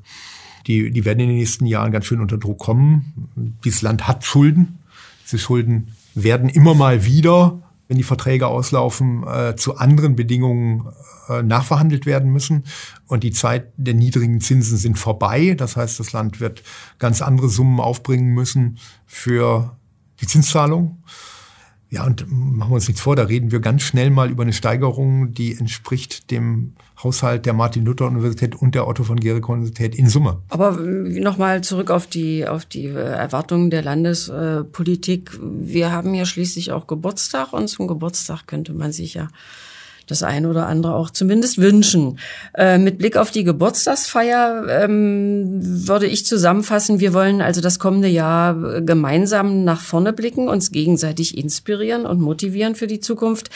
die, 0.67 0.91
die 0.91 1.05
werden 1.05 1.21
in 1.21 1.29
den 1.29 1.39
nächsten 1.39 1.67
Jahren 1.67 1.91
ganz 1.91 2.05
schön 2.05 2.21
unter 2.21 2.37
Druck 2.37 2.59
kommen. 2.59 3.57
Dieses 3.65 3.83
Land 3.83 4.07
hat 4.07 4.25
Schulden. 4.25 4.79
Diese 5.25 5.39
Schulden 5.39 5.89
werden 6.15 6.49
immer 6.49 6.75
mal 6.75 7.05
wieder, 7.05 7.59
wenn 7.89 7.97
die 7.97 8.05
Verträge 8.05 8.47
auslaufen, 8.47 9.27
äh, 9.27 9.57
zu 9.57 9.77
anderen 9.77 10.15
Bedingungen 10.15 10.89
äh, 11.29 11.43
nachverhandelt 11.43 12.07
werden 12.07 12.31
müssen. 12.31 12.65
Und 13.07 13.25
die 13.25 13.33
Zeit 13.33 13.73
der 13.77 13.95
niedrigen 13.95 14.41
Zinsen 14.41 14.77
sind 14.77 14.99
vorbei. 14.99 15.55
Das 15.55 15.77
heißt, 15.77 15.99
das 15.99 16.13
Land 16.13 16.39
wird 16.41 16.63
ganz 16.99 17.23
andere 17.23 17.49
Summen 17.49 17.81
aufbringen 17.81 18.35
müssen 18.35 18.79
für 19.07 19.77
die 20.21 20.27
Zinszahlung. 20.27 21.03
Ja, 21.91 22.05
und 22.05 22.27
machen 22.31 22.71
wir 22.71 22.75
uns 22.75 22.87
nichts 22.87 23.01
vor, 23.01 23.17
da 23.17 23.23
reden 23.23 23.51
wir 23.51 23.61
ganz 23.61 23.83
schnell 23.83 24.11
mal 24.11 24.31
über 24.31 24.43
eine 24.43 24.53
Steigerung, 24.53 25.33
die 25.33 25.57
entspricht 25.57 26.31
dem 26.31 26.75
Haushalt 27.03 27.47
der 27.47 27.55
Martin-Luther-Universität 27.55 28.55
und 28.55 28.75
der 28.75 28.87
Otto 28.87 29.05
von 29.05 29.19
Guericke-Universität 29.19 29.95
in 29.95 30.09
Summe. 30.09 30.43
Aber 30.51 30.79
äh, 30.79 31.21
nochmal 31.21 31.63
zurück 31.63 31.91
auf 31.91 32.07
die, 32.07 32.47
auf 32.47 32.67
die 32.67 32.87
äh, 32.87 32.93
Erwartungen 32.93 33.71
der 33.71 33.83
Landespolitik. 33.83 35.39
Wir 35.41 35.91
haben 35.91 36.13
ja 36.15 36.27
schließlich 36.27 36.73
auch 36.73 36.87
Geburtstag 36.87 37.55
und 37.55 37.69
zum 37.69 37.87
Geburtstag 37.87 38.47
könnte 38.47 38.75
man 38.75 38.93
sich 38.93 39.15
ja 39.15 39.29
das 40.09 40.23
eine 40.23 40.49
oder 40.49 40.67
andere 40.67 40.95
auch 40.95 41.11
zumindest 41.11 41.59
wünschen. 41.59 42.19
Äh, 42.55 42.79
mit 42.79 42.99
Blick 42.99 43.17
auf 43.17 43.31
die 43.31 43.45
Geburtstagsfeier 43.45 44.65
ähm, 44.69 45.61
würde 45.63 46.07
ich 46.07 46.27
zusammenfassen, 46.27 47.01
wir 47.01 47.15
wollen 47.15 47.41
also 47.41 47.61
das 47.61 47.79
kommende 47.79 48.09
Jahr 48.09 48.81
gemeinsam 48.81 49.65
nach 49.65 49.81
vorne 49.81 50.13
blicken, 50.13 50.49
uns 50.49 50.73
gegenseitig 50.73 51.39
inspirieren 51.39 52.07
und 52.07 52.21
motivieren 52.21 52.75
für 52.75 52.87
die 52.87 53.01
Zukunft. 53.01 53.51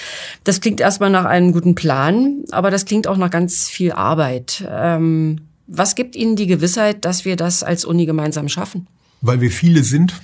Das 0.44 0.60
klingt 0.60 0.80
erstmal 0.80 1.10
nach 1.10 1.24
einem 1.24 1.52
guten 1.52 1.74
Plan, 1.74 2.44
aber 2.50 2.70
das 2.70 2.84
klingt 2.84 3.06
auch 3.06 3.16
nach 3.16 3.30
ganz 3.30 3.68
viel 3.68 3.92
Arbeit. 3.92 4.64
Ähm, 4.68 5.40
was 5.66 5.94
gibt 5.94 6.16
Ihnen 6.16 6.36
die 6.36 6.46
Gewissheit, 6.46 7.04
dass 7.04 7.24
wir 7.24 7.36
das 7.36 7.62
als 7.62 7.84
Uni 7.84 8.06
gemeinsam 8.06 8.48
schaffen? 8.48 8.86
Weil 9.20 9.40
wir 9.40 9.50
viele 9.50 9.82
sind 9.82 10.14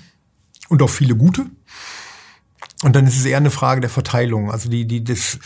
und 0.69 0.83
auch 0.83 0.91
viele 0.91 1.17
gute. 1.17 1.47
Und 2.83 2.95
dann 2.95 3.07
ist 3.07 3.17
es 3.17 3.25
eher 3.25 3.39
eine 3.39 3.51
Frage 3.51 3.81
der 3.81 3.91
Verteilung. 3.91 4.51
Also 4.51 4.69
die, 4.69 4.87
die, 4.87 5.03
das, 5.03 5.39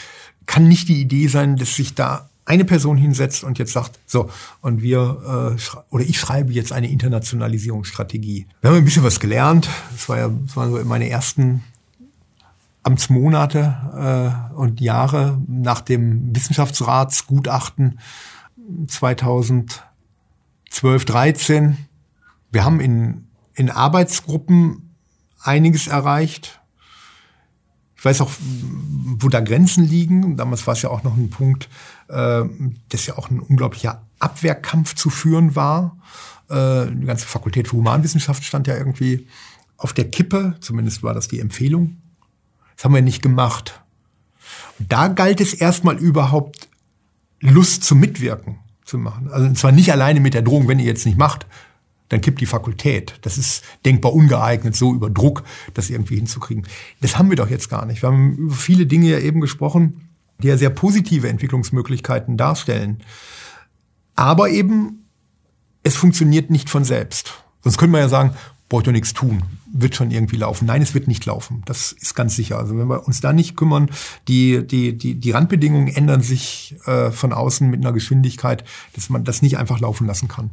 kann 0.47 0.69
nicht 0.69 0.89
die 0.89 1.01
Idee 1.01 1.29
sein, 1.29 1.57
dass 1.57 1.75
sich 1.77 1.95
da 1.95 2.29
eine 2.45 2.65
Person 2.65 2.97
hinsetzt 2.97 3.45
und 3.45 3.59
jetzt 3.59 3.73
sagt, 3.73 4.01
so, 4.07 4.29
und 4.61 4.83
wir, 4.83 5.57
äh, 5.57 5.81
oder 5.91 6.05
ich 6.05 6.19
schreibe 6.19 6.53
jetzt 6.53 6.73
eine 6.73 6.91
Internationalisierungsstrategie. 6.91 8.47
Wir 8.61 8.71
haben 8.71 8.79
ein 8.79 8.85
bisschen 8.85 9.05
was 9.05 9.21
gelernt. 9.21 9.69
Das 9.93 10.09
war 10.09 10.19
ja 10.19 10.29
das 10.29 10.57
waren 10.57 10.73
so 10.73 10.85
meine 10.85 11.09
ersten 11.09 11.63
Amtsmonate 12.83 14.51
äh, 14.53 14.55
und 14.55 14.81
Jahre 14.81 15.41
nach 15.47 15.81
dem 15.81 16.35
Wissenschaftsratsgutachten 16.35 18.01
2012, 18.89 19.85
13. 21.05 21.77
Wir 22.51 22.65
haben 22.65 22.81
in, 22.81 23.29
in 23.55 23.71
Arbeitsgruppen 23.71 24.97
einiges 25.41 25.87
erreicht. 25.87 26.61
Ich 28.03 28.05
weiß 28.05 28.21
auch, 28.23 28.33
wo 28.41 29.29
da 29.29 29.39
Grenzen 29.39 29.85
liegen. 29.85 30.37
Damals 30.37 30.67
war 30.67 30.75
es 30.75 30.83
ja 30.83 30.91
auch 30.91 31.05
noch 31.05 31.17
ein 31.17 31.31
Punkt, 31.31 31.69
äh, 32.09 32.43
dass 32.89 33.07
ja 33.07 33.17
auch 33.17 33.31
ein 33.31 33.39
unglaublicher 33.39 34.03
Abwehrkampf 34.19 34.97
zu 34.97 35.09
führen 35.09 35.55
war. 35.55 35.97
Äh, 36.49 36.87
die 36.91 37.07
ganze 37.07 37.27
Fakultät 37.27 37.69
für 37.69 37.77
Humanwissenschaft 37.77 38.43
stand 38.43 38.67
ja 38.67 38.77
irgendwie 38.77 39.29
auf 39.77 39.93
der 39.93 40.11
Kippe. 40.11 40.57
Zumindest 40.59 41.05
war 41.05 41.15
das 41.15 41.29
die 41.29 41.39
Empfehlung. 41.39 41.99
Das 42.75 42.87
haben 42.87 42.95
wir 42.97 43.03
nicht 43.03 43.23
gemacht. 43.23 43.81
Und 44.81 44.93
da 44.93 45.07
galt 45.07 45.41
es 45.41 45.55
erstmal 45.55 45.97
überhaupt 45.97 46.69
Lust 47.39 47.85
zum 47.85 48.01
Mitwirken 48.01 48.59
zu 48.85 48.99
machen. 48.99 49.31
Also 49.31 49.53
zwar 49.53 49.71
nicht 49.71 49.93
alleine 49.93 50.19
mit 50.19 50.35
der 50.35 50.43
Drohung, 50.43 50.67
wenn 50.67 50.81
ihr 50.81 50.87
jetzt 50.87 51.07
nicht 51.07 51.19
macht, 51.19 51.47
dann 52.13 52.21
kippt 52.21 52.43
die 52.43 52.47
Fakultät. 52.47 53.15
Das 53.23 53.39
ist 53.39 53.65
denkbar 53.87 54.13
ungeeignet, 54.13 54.77
so 54.77 54.93
über 54.93 55.09
Druck 55.09 55.45
das 55.73 55.89
irgendwie 55.89 56.17
hinzukriegen. 56.17 56.67
Das 57.01 57.17
haben 57.17 57.31
wir 57.31 57.37
doch 57.37 57.49
jetzt 57.49 57.71
gar 57.71 57.87
nicht. 57.87 58.03
Wir 58.03 58.11
haben 58.11 58.37
über 58.37 58.55
viele 58.55 58.85
Dinge 58.85 59.09
ja 59.09 59.19
eben 59.19 59.41
gesprochen, 59.41 60.09
die 60.43 60.49
ja 60.49 60.59
sehr 60.59 60.69
positive 60.69 61.31
Entwicklungsmöglichkeiten 61.31 62.37
darstellen. 62.37 63.01
Aber 64.15 64.51
eben, 64.51 65.07
es 65.83 65.97
funktioniert 65.97 66.51
nicht 66.51 66.69
von 66.69 66.85
selbst. 66.85 67.43
Sonst 67.63 67.79
könnte 67.79 67.93
man 67.93 68.03
ja 68.03 68.11
sagen, 68.11 68.37
braucht 68.69 68.87
doch 68.87 68.93
nichts 68.93 69.15
tun, 69.15 69.43
wird 69.73 69.95
schon 69.95 70.11
irgendwie 70.11 70.37
laufen. 70.37 70.67
Nein, 70.67 70.83
es 70.83 70.93
wird 70.93 71.09
nicht 71.09 71.25
laufen. 71.25 71.63
Das 71.65 71.93
ist 71.93 72.15
ganz 72.15 72.37
sicher. 72.37 72.59
Also 72.59 72.77
wenn 72.77 72.89
wir 72.89 73.07
uns 73.07 73.23
da 73.23 73.33
nicht 73.33 73.57
kümmern, 73.57 73.91
die, 74.29 74.67
die, 74.67 74.99
die, 74.99 75.15
die 75.15 75.31
Randbedingungen 75.31 75.89
ändern 75.89 76.21
sich 76.21 76.77
äh, 76.85 77.11
von 77.11 77.33
außen 77.33 77.71
mit 77.71 77.81
einer 77.81 77.93
Geschwindigkeit, 77.93 78.65
dass 78.95 79.09
man 79.09 79.25
das 79.25 79.41
nicht 79.41 79.57
einfach 79.57 79.81
laufen 79.81 80.07
lassen 80.07 80.29
kann. 80.29 80.51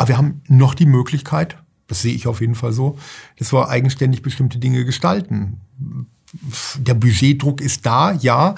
Aber 0.00 0.08
wir 0.08 0.16
haben 0.16 0.40
noch 0.48 0.72
die 0.72 0.86
Möglichkeit, 0.86 1.58
das 1.86 2.00
sehe 2.00 2.14
ich 2.14 2.26
auf 2.26 2.40
jeden 2.40 2.54
Fall 2.54 2.72
so, 2.72 2.96
dass 3.36 3.52
wir 3.52 3.68
eigenständig 3.68 4.22
bestimmte 4.22 4.56
Dinge 4.58 4.86
gestalten. 4.86 5.60
Der 6.78 6.94
Budgetdruck 6.94 7.60
ist 7.60 7.84
da, 7.84 8.12
ja. 8.12 8.54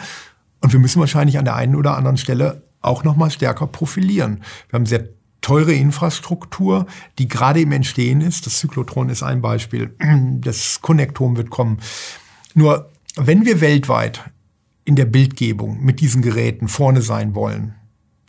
Und 0.61 0.73
wir 0.73 0.79
müssen 0.79 1.01
wahrscheinlich 1.01 1.39
an 1.39 1.45
der 1.45 1.57
einen 1.57 1.75
oder 1.75 1.97
anderen 1.97 2.17
Stelle 2.17 2.63
auch 2.81 3.03
noch 3.03 3.17
mal 3.17 3.29
stärker 3.29 3.67
profilieren. 3.67 4.45
Wir 4.69 4.79
haben 4.79 4.87
sehr 4.87 5.09
teure 5.41 5.73
Infrastruktur, 5.73 6.87
die 7.19 7.27
gerade 7.27 7.61
im 7.61 7.73
Entstehen 7.73 8.21
ist. 8.21 8.47
Das 8.47 8.59
Zyklotron 8.59 9.09
ist 9.09 9.25
ein 9.25 9.43
Beispiel. 9.43 9.97
Das 10.39 10.81
Konnektom 10.81 11.37
wird 11.37 11.51
kommen. 11.51 11.81
Nur 12.55 12.89
wenn 13.17 13.45
wir 13.45 13.61
weltweit 13.61 14.31
in 14.85 14.95
der 14.95 15.07
Bildgebung 15.07 15.83
mit 15.83 15.99
diesen 15.99 16.23
Geräten 16.23 16.69
vorne 16.69 17.03
sein 17.03 17.35
wollen, 17.35 17.75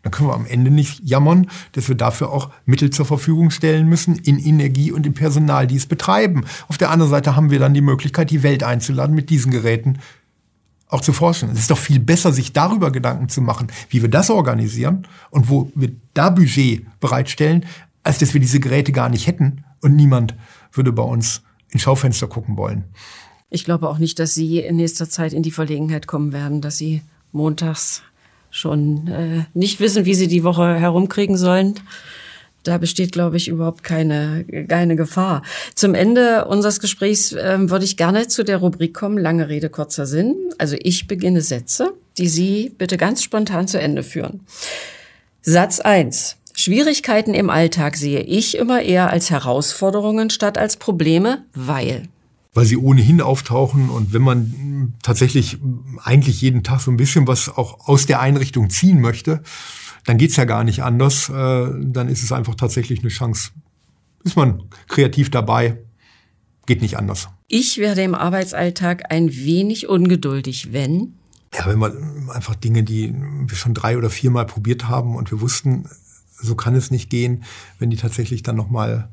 dann 0.04 0.12
können 0.12 0.30
wir 0.30 0.36
am 0.36 0.46
Ende 0.46 0.70
nicht 0.70 1.02
jammern, 1.04 1.48
dass 1.72 1.88
wir 1.88 1.96
dafür 1.96 2.32
auch 2.32 2.52
Mittel 2.66 2.90
zur 2.90 3.06
Verfügung 3.06 3.50
stellen 3.50 3.88
müssen 3.88 4.16
in 4.18 4.38
Energie 4.38 4.92
und 4.92 5.08
im 5.08 5.14
Personal, 5.14 5.66
die 5.66 5.78
es 5.78 5.86
betreiben. 5.86 6.46
Auf 6.68 6.78
der 6.78 6.92
anderen 6.92 7.10
Seite 7.10 7.36
haben 7.36 7.50
wir 7.50 7.60
dann 7.60 7.74
die 7.74 7.82
Möglichkeit, 7.82 8.30
die 8.30 8.44
Welt 8.44 8.64
einzuladen, 8.64 9.16
mit 9.16 9.30
diesen 9.30 9.52
Geräten 9.52 10.00
auch 10.90 11.02
zu 11.02 11.14
forschen. 11.14 11.50
Es 11.50 11.60
ist 11.60 11.72
doch 11.72 11.78
viel 11.78 12.00
besser, 12.00 12.34
sich 12.34 12.54
darüber 12.54 12.92
Gedanken 12.92 13.30
zu 13.30 13.42
machen, 13.42 13.68
wie 13.90 14.02
wir 14.02 14.10
das 14.10 14.30
organisieren 14.30 15.08
und 15.32 15.50
wo 15.50 15.72
wir 15.74 15.92
da 16.14 16.30
Budget 16.30 16.86
bereitstellen, 17.00 17.66
als 18.04 18.20
dass 18.20 18.34
wir 18.34 18.42
diese 18.42 18.60
Geräte 18.60 18.92
gar 18.92 19.10
nicht 19.10 19.26
hätten 19.26 19.64
und 19.82 19.96
niemand 19.96 20.36
würde 20.74 20.92
bei 20.92 21.04
uns 21.04 21.42
ins 21.70 21.82
Schaufenster 21.82 22.28
gucken 22.28 22.58
wollen. 22.58 22.84
Ich 23.50 23.64
glaube 23.64 23.88
auch 23.88 24.00
nicht, 24.00 24.20
dass 24.20 24.34
Sie 24.34 24.60
in 24.60 24.76
nächster 24.76 25.10
Zeit 25.10 25.32
in 25.32 25.44
die 25.44 25.52
Verlegenheit 25.52 26.08
kommen 26.08 26.34
werden, 26.34 26.60
dass 26.60 26.78
Sie 26.78 27.02
montags 27.32 28.04
schon 28.54 29.08
äh, 29.08 29.46
nicht 29.54 29.80
wissen, 29.80 30.06
wie 30.06 30.14
sie 30.14 30.28
die 30.28 30.44
Woche 30.44 30.76
herumkriegen 30.76 31.38
sollen. 31.38 31.74
Da 32.62 32.78
besteht, 32.78 33.12
glaube 33.12 33.36
ich, 33.36 33.50
überhaupt 33.50 33.84
keine, 33.84 34.46
keine 34.70 34.96
Gefahr. 34.96 35.42
Zum 35.76 35.96
Ende 35.96 36.46
unseres 36.46 36.80
Gesprächs 36.80 37.34
äh, 37.34 37.70
würde 37.70 37.84
ich 37.84 37.98
gerne 37.98 38.28
zu 38.28 38.44
der 38.44 38.58
Rubrik 38.58 38.94
kommen, 38.94 39.18
lange 39.18 39.50
Rede, 39.50 39.70
kurzer 39.70 40.06
Sinn. 40.06 40.36
Also 40.60 40.78
ich 40.80 41.08
beginne 41.08 41.42
Sätze, 41.42 41.94
die 42.18 42.30
Sie 42.30 42.72
bitte 42.78 42.96
ganz 42.96 43.24
spontan 43.24 43.68
zu 43.68 43.82
Ende 43.82 44.04
führen. 44.04 44.42
Satz 45.42 45.80
eins: 45.82 46.38
Schwierigkeiten 46.54 47.34
im 47.34 47.50
Alltag 47.50 47.98
sehe 47.98 48.22
ich 48.22 48.56
immer 48.56 48.84
eher 48.84 49.10
als 49.10 49.32
Herausforderungen 49.32 50.30
statt 50.30 50.58
als 50.58 50.78
Probleme, 50.78 51.44
weil 51.54 52.04
weil 52.54 52.66
sie 52.66 52.78
ohnehin 52.78 53.22
auftauchen. 53.22 53.90
Und 53.90 54.14
wenn 54.14 54.22
man 54.22 54.94
tatsächlich 55.02 55.58
eigentlich 56.04 56.42
jeden 56.42 56.64
Tag 56.64 56.82
so 56.82 56.92
ein 56.92 56.98
bisschen 56.98 57.28
was 57.28 57.50
auch 57.50 57.88
aus 57.88 58.06
der 58.06 58.20
Einrichtung 58.20 58.70
ziehen 58.70 59.02
möchte, 59.02 59.42
dann 60.06 60.18
geht's 60.18 60.36
ja 60.36 60.46
gar 60.46 60.64
nicht 60.64 60.84
anders. 60.84 61.30
Äh, 61.30 61.34
dann 61.34 62.10
ist 62.10 62.24
es 62.24 62.32
einfach 62.32 62.56
tatsächlich 62.56 63.00
eine 63.00 63.10
Chance. 63.10 63.52
Ist 64.24 64.36
man 64.36 64.64
kreativ 64.88 65.32
dabei, 65.32 65.78
geht 66.66 66.82
nicht 66.82 66.98
anders. 66.98 67.30
Ich 67.48 67.78
werde 67.78 68.04
im 68.04 68.16
Arbeitsalltag 68.16 69.12
ein 69.12 69.34
wenig 69.34 69.88
ungeduldig, 69.88 70.72
wenn. 70.72 71.14
Ja, 71.54 71.68
wenn 71.68 71.80
man 71.80 72.30
einfach 72.32 72.56
Dinge, 72.56 72.84
die 72.84 73.14
wir 73.14 73.56
schon 73.56 73.74
drei 73.74 73.98
oder 73.98 74.10
viermal 74.10 74.46
probiert 74.46 74.88
haben 74.88 75.16
und 75.16 75.30
wir 75.32 75.42
wussten, 75.42 75.88
so 76.42 76.56
kann 76.56 76.76
es 76.76 76.90
nicht 76.90 77.10
gehen, 77.10 77.44
wenn 77.80 77.90
die 77.90 77.98
tatsächlich 77.98 78.44
dann 78.44 78.56
nochmal 78.56 79.10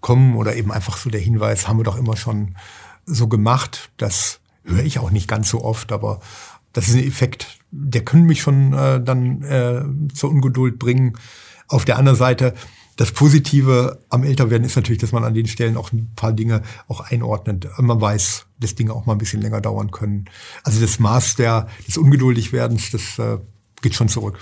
kommen 0.00 0.36
oder 0.36 0.56
eben 0.56 0.72
einfach 0.72 0.96
so 0.96 1.10
der 1.10 1.20
Hinweis, 1.20 1.68
haben 1.68 1.78
wir 1.78 1.84
doch 1.84 1.96
immer 1.96 2.16
schon 2.16 2.56
so 3.06 3.28
gemacht. 3.28 3.90
Das 3.96 4.40
höre 4.64 4.84
ich 4.84 4.98
auch 4.98 5.10
nicht 5.10 5.28
ganz 5.28 5.50
so 5.50 5.62
oft, 5.62 5.92
aber 5.92 6.20
das 6.72 6.88
ist 6.88 6.94
ein 6.94 7.06
Effekt, 7.06 7.58
der 7.70 8.04
könnte 8.04 8.26
mich 8.26 8.40
schon 8.40 8.72
äh, 8.72 9.02
dann 9.02 9.42
äh, 9.42 9.82
zur 10.14 10.30
Ungeduld 10.30 10.78
bringen. 10.78 11.18
Auf 11.68 11.84
der 11.84 11.98
anderen 11.98 12.18
Seite, 12.18 12.54
das 12.96 13.12
Positive 13.12 13.98
am 14.10 14.22
Älterwerden 14.22 14.66
ist 14.66 14.76
natürlich, 14.76 15.00
dass 15.00 15.12
man 15.12 15.24
an 15.24 15.34
den 15.34 15.46
Stellen 15.46 15.76
auch 15.76 15.92
ein 15.92 16.12
paar 16.14 16.32
Dinge 16.32 16.62
auch 16.88 17.00
einordnet. 17.00 17.66
Man 17.78 18.00
weiß, 18.00 18.46
dass 18.60 18.74
Dinge 18.74 18.92
auch 18.92 19.06
mal 19.06 19.14
ein 19.14 19.18
bisschen 19.18 19.40
länger 19.40 19.60
dauern 19.60 19.90
können. 19.90 20.26
Also 20.62 20.80
das 20.80 20.98
Maß 20.98 21.36
der, 21.36 21.68
des 21.86 21.96
Ungeduldigwerdens, 21.96 22.90
das 22.90 23.18
äh, 23.18 23.38
geht 23.80 23.94
schon 23.94 24.08
zurück. 24.08 24.38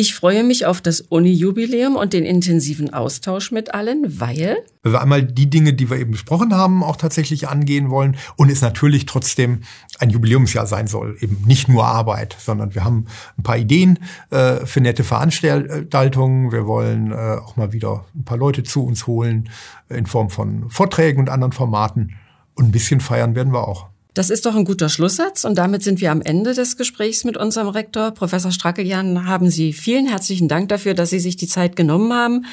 Ich 0.00 0.14
freue 0.14 0.44
mich 0.44 0.64
auf 0.64 0.80
das 0.80 1.02
Uni-Jubiläum 1.02 1.94
und 1.94 2.14
den 2.14 2.24
intensiven 2.24 2.90
Austausch 2.94 3.52
mit 3.52 3.74
allen, 3.74 4.18
weil 4.18 4.56
weil 4.82 4.92
wir 4.94 5.02
einmal 5.02 5.22
die 5.22 5.50
Dinge, 5.50 5.74
die 5.74 5.90
wir 5.90 5.98
eben 5.98 6.12
besprochen 6.12 6.54
haben, 6.54 6.82
auch 6.82 6.96
tatsächlich 6.96 7.48
angehen 7.48 7.90
wollen 7.90 8.16
und 8.36 8.50
es 8.50 8.62
natürlich 8.62 9.04
trotzdem 9.04 9.60
ein 9.98 10.08
Jubiläumsjahr 10.08 10.66
sein 10.66 10.86
soll. 10.86 11.18
Eben 11.20 11.42
nicht 11.44 11.68
nur 11.68 11.84
Arbeit, 11.84 12.34
sondern 12.38 12.74
wir 12.74 12.82
haben 12.82 13.08
ein 13.36 13.42
paar 13.42 13.58
Ideen 13.58 13.98
äh, 14.30 14.64
für 14.64 14.80
nette 14.80 15.04
Veranstaltungen. 15.04 16.50
Wir 16.50 16.66
wollen 16.66 17.12
äh, 17.12 17.36
auch 17.44 17.56
mal 17.56 17.74
wieder 17.74 18.06
ein 18.14 18.24
paar 18.24 18.38
Leute 18.38 18.62
zu 18.62 18.82
uns 18.86 19.06
holen 19.06 19.50
in 19.90 20.06
Form 20.06 20.30
von 20.30 20.70
Vorträgen 20.70 21.20
und 21.20 21.28
anderen 21.28 21.52
Formaten. 21.52 22.16
Und 22.54 22.68
ein 22.68 22.72
bisschen 22.72 23.00
feiern 23.00 23.34
werden 23.34 23.52
wir 23.52 23.68
auch. 23.68 23.90
Das 24.14 24.28
ist 24.28 24.44
doch 24.44 24.56
ein 24.56 24.64
guter 24.64 24.88
Schlusssatz 24.88 25.44
und 25.44 25.56
damit 25.56 25.84
sind 25.84 26.00
wir 26.00 26.10
am 26.10 26.20
Ende 26.20 26.52
des 26.52 26.76
Gesprächs 26.76 27.22
mit 27.24 27.36
unserem 27.36 27.68
Rektor. 27.68 28.10
Professor 28.10 28.50
Strackeljan, 28.50 29.26
haben 29.26 29.50
Sie 29.50 29.72
vielen 29.72 30.06
herzlichen 30.06 30.48
Dank 30.48 30.68
dafür, 30.68 30.94
dass 30.94 31.10
Sie 31.10 31.20
sich 31.20 31.36
die 31.36 31.46
Zeit 31.46 31.76
genommen 31.76 32.12
haben. 32.12 32.46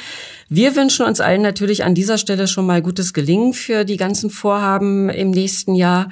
Wir 0.49 0.75
wünschen 0.75 1.05
uns 1.05 1.19
allen 1.19 1.41
natürlich 1.41 1.83
an 1.83 1.95
dieser 1.95 2.19
Stelle 2.19 2.47
schon 2.47 2.67
mal 2.67 2.83
gutes 2.83 3.11
Gelingen 3.11 3.53
für 3.53 3.85
die 3.85 3.97
ganzen 3.97 4.29
Vorhaben 4.29 5.09
im 5.09 5.31
nächsten 5.31 5.73
Jahr. 5.73 6.09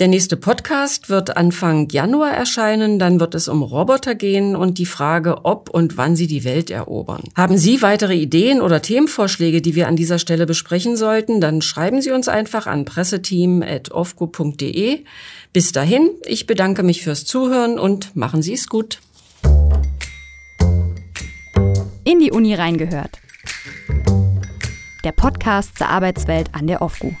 Der 0.00 0.08
nächste 0.08 0.36
Podcast 0.38 1.10
wird 1.10 1.36
Anfang 1.36 1.90
Januar 1.90 2.30
erscheinen. 2.30 2.98
Dann 2.98 3.20
wird 3.20 3.34
es 3.34 3.48
um 3.48 3.62
Roboter 3.62 4.14
gehen 4.14 4.56
und 4.56 4.78
die 4.78 4.86
Frage, 4.86 5.44
ob 5.44 5.68
und 5.68 5.98
wann 5.98 6.16
sie 6.16 6.26
die 6.26 6.44
Welt 6.44 6.70
erobern. 6.70 7.24
Haben 7.36 7.58
Sie 7.58 7.82
weitere 7.82 8.14
Ideen 8.14 8.62
oder 8.62 8.80
Themenvorschläge, 8.80 9.60
die 9.60 9.74
wir 9.74 9.88
an 9.88 9.96
dieser 9.96 10.18
Stelle 10.18 10.46
besprechen 10.46 10.96
sollten? 10.96 11.42
Dann 11.42 11.60
schreiben 11.60 12.00
Sie 12.00 12.12
uns 12.12 12.28
einfach 12.28 12.66
an 12.66 12.86
presseteam.ofco.de. 12.86 15.04
Bis 15.52 15.72
dahin, 15.72 16.08
ich 16.24 16.46
bedanke 16.46 16.82
mich 16.82 17.02
fürs 17.02 17.26
Zuhören 17.26 17.78
und 17.78 18.16
machen 18.16 18.40
Sie 18.40 18.54
es 18.54 18.70
gut. 18.70 19.00
In 22.04 22.20
die 22.20 22.32
Uni 22.32 22.54
reingehört. 22.54 23.18
Der 25.04 25.12
Podcast 25.12 25.76
zur 25.76 25.88
Arbeitswelt 25.88 26.54
an 26.54 26.68
der 26.68 26.80
OFGU. 26.80 27.14